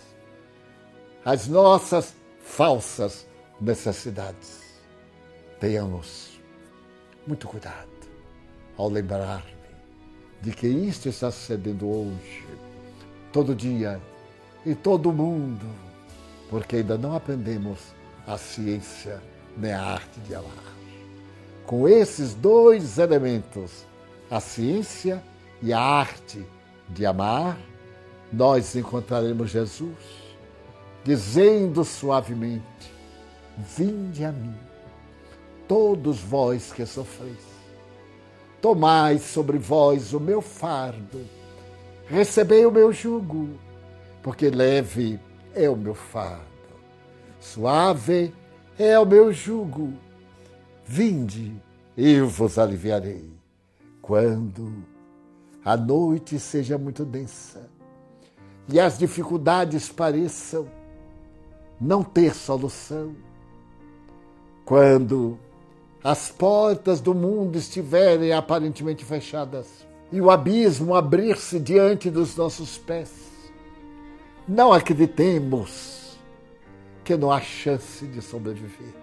as 1.25 1.47
nossas 1.47 2.15
falsas 2.43 3.27
necessidades. 3.61 4.61
Tenhamos 5.61 6.41
muito 7.27 7.47
cuidado 7.47 7.89
ao 8.77 8.89
lembrar-me 8.89 9.59
de 10.41 10.53
que 10.53 10.67
isto 10.67 11.09
está 11.09 11.31
sucedendo 11.31 11.89
hoje, 11.89 12.47
todo 13.33 13.55
dia, 13.55 14.01
em 14.69 14.75
todo 14.75 15.13
mundo, 15.13 15.65
porque 16.51 16.77
ainda 16.77 16.99
não 16.99 17.17
aprendemos 17.17 17.79
a 18.27 18.37
ciência 18.37 19.23
nem 19.57 19.73
a 19.73 19.83
arte 19.83 20.21
de 20.21 20.35
amar. 20.35 20.77
Com 21.65 21.89
esses 21.89 22.35
dois 22.35 22.99
elementos, 22.99 23.87
a 24.31 24.41
ciência 24.41 25.23
e 25.63 25.73
a 25.73 25.81
arte 25.81 26.45
de 26.91 27.07
amar, 27.07 27.59
nós 28.31 28.77
encontraremos 28.77 29.51
Jesus 29.51 29.97
dizendo 31.03 31.83
suavemente: 31.83 32.93
Vinde 33.57 34.23
a 34.23 34.31
mim, 34.33 34.55
todos 35.67 36.21
vós 36.21 36.73
que 36.75 36.85
sofreis. 36.85 37.49
Tomai 38.61 39.19
sobre 39.19 39.57
vós 39.57 40.13
o 40.13 40.21
meu 40.21 40.43
fardo, 40.43 41.25
recebei 42.07 42.67
o 42.67 42.71
meu 42.71 42.93
jugo, 42.93 43.49
porque 44.29 44.51
leve 44.51 45.19
é 45.55 45.71
o 45.71 45.75
meu 45.75 45.95
fardo, 45.95 46.45
suave 47.41 48.35
é 48.79 48.99
o 48.99 49.07
meu 49.07 49.33
jugo. 49.33 49.95
Vinde, 50.85 51.57
eu 51.97 52.29
vos 52.29 52.59
aliviarei. 52.59 53.33
Quando 54.03 54.85
a 55.65 55.79
noite 55.79 56.39
seja 56.39 56.77
muito 56.77 57.07
densa 57.07 57.71
e 58.69 58.79
as 58.79 58.99
dificuldades 58.99 59.89
pareçam 59.89 60.69
não 61.81 62.05
ter 62.05 62.35
solução, 62.35 63.17
quando 64.63 65.39
as 66.05 66.31
portas 66.31 67.01
do 67.01 67.15
mundo 67.15 67.57
estiverem 67.57 68.35
aparentemente 68.35 69.07
fechadas 69.07 69.87
e 70.13 70.21
o 70.21 70.31
abismo 70.31 70.95
abrir-se 70.95 71.59
diante 71.59 72.11
dos 72.11 72.37
nossos 72.37 72.77
pés, 72.77 73.28
não 74.49 74.73
acreditemos 74.73 76.19
que 77.05 77.17
não 77.17 77.31
há 77.31 77.41
chance 77.41 78.07
de 78.07 78.23
sobreviver. 78.23 78.95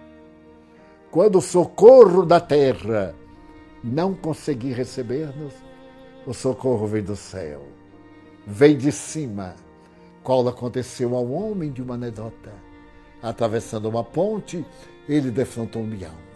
Quando 1.10 1.38
o 1.38 1.40
socorro 1.40 2.26
da 2.26 2.40
terra 2.40 3.14
não 3.82 4.12
conseguir 4.12 4.72
receber-nos, 4.72 5.54
o 6.26 6.34
socorro 6.34 6.86
vem 6.86 7.02
do 7.02 7.14
céu, 7.14 7.62
vem 8.44 8.76
de 8.76 8.90
cima, 8.90 9.54
qual 10.22 10.46
aconteceu 10.48 11.14
ao 11.14 11.30
homem 11.30 11.70
de 11.70 11.80
uma 11.80 11.94
anedota, 11.94 12.52
atravessando 13.22 13.88
uma 13.88 14.02
ponte 14.02 14.66
ele 15.08 15.30
defrontou 15.30 15.82
um 15.82 15.88
leão. 15.88 16.26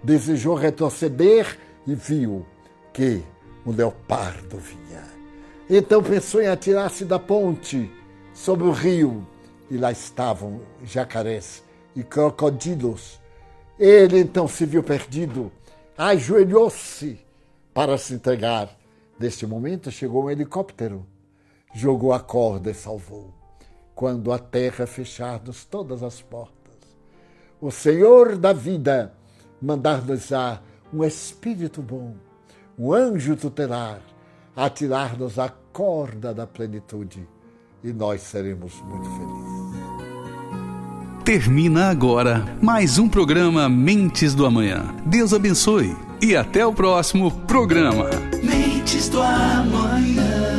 desejou 0.00 0.54
retroceder 0.54 1.58
e 1.84 1.92
viu 1.92 2.46
que 2.92 3.20
o 3.66 3.72
leopardo 3.72 4.56
vinha. 4.56 5.02
Então 5.68 6.00
pensou 6.00 6.40
em 6.40 6.46
atirar-se 6.46 7.04
da 7.04 7.18
ponte 7.18 7.90
sobre 8.38 8.68
o 8.68 8.70
rio 8.70 9.26
e 9.68 9.76
lá 9.76 9.90
estavam 9.90 10.60
jacarés 10.84 11.64
e 11.94 12.04
crocodilos. 12.04 13.20
Ele 13.76 14.20
então 14.20 14.46
se 14.46 14.64
viu 14.64 14.80
perdido, 14.80 15.50
ajoelhou-se 15.96 17.18
para 17.74 17.98
se 17.98 18.14
entregar. 18.14 18.70
Neste 19.18 19.44
momento 19.44 19.90
chegou 19.90 20.24
um 20.24 20.30
helicóptero, 20.30 21.04
jogou 21.74 22.12
a 22.12 22.20
corda 22.20 22.70
e 22.70 22.74
salvou. 22.74 23.34
Quando 23.92 24.32
a 24.32 24.38
terra 24.38 24.86
fechar-nos 24.86 25.64
todas 25.64 26.04
as 26.04 26.22
portas, 26.22 26.76
o 27.60 27.72
Senhor 27.72 28.36
da 28.36 28.52
vida 28.52 29.12
mandar-nos-á 29.60 30.62
um 30.94 31.02
espírito 31.02 31.82
bom, 31.82 32.14
um 32.78 32.92
anjo 32.92 33.34
tutelar, 33.34 34.00
a 34.54 34.70
tirar-nos 34.70 35.40
a 35.40 35.48
corda 35.72 36.32
da 36.32 36.46
plenitude 36.46 37.26
e 37.82 37.92
nós 37.92 38.22
seremos 38.22 38.72
muito 38.88 39.08
felizes. 39.10 39.58
Termina 41.24 41.90
agora 41.90 42.56
mais 42.60 42.98
um 42.98 43.08
programa 43.08 43.68
Mentes 43.68 44.34
do 44.34 44.46
Amanhã. 44.46 44.94
Deus 45.04 45.34
abençoe 45.34 45.94
e 46.22 46.34
até 46.34 46.66
o 46.66 46.72
próximo 46.72 47.30
programa. 47.46 48.08
Mentes 48.42 49.08
do 49.08 49.20
Amanhã. 49.20 50.57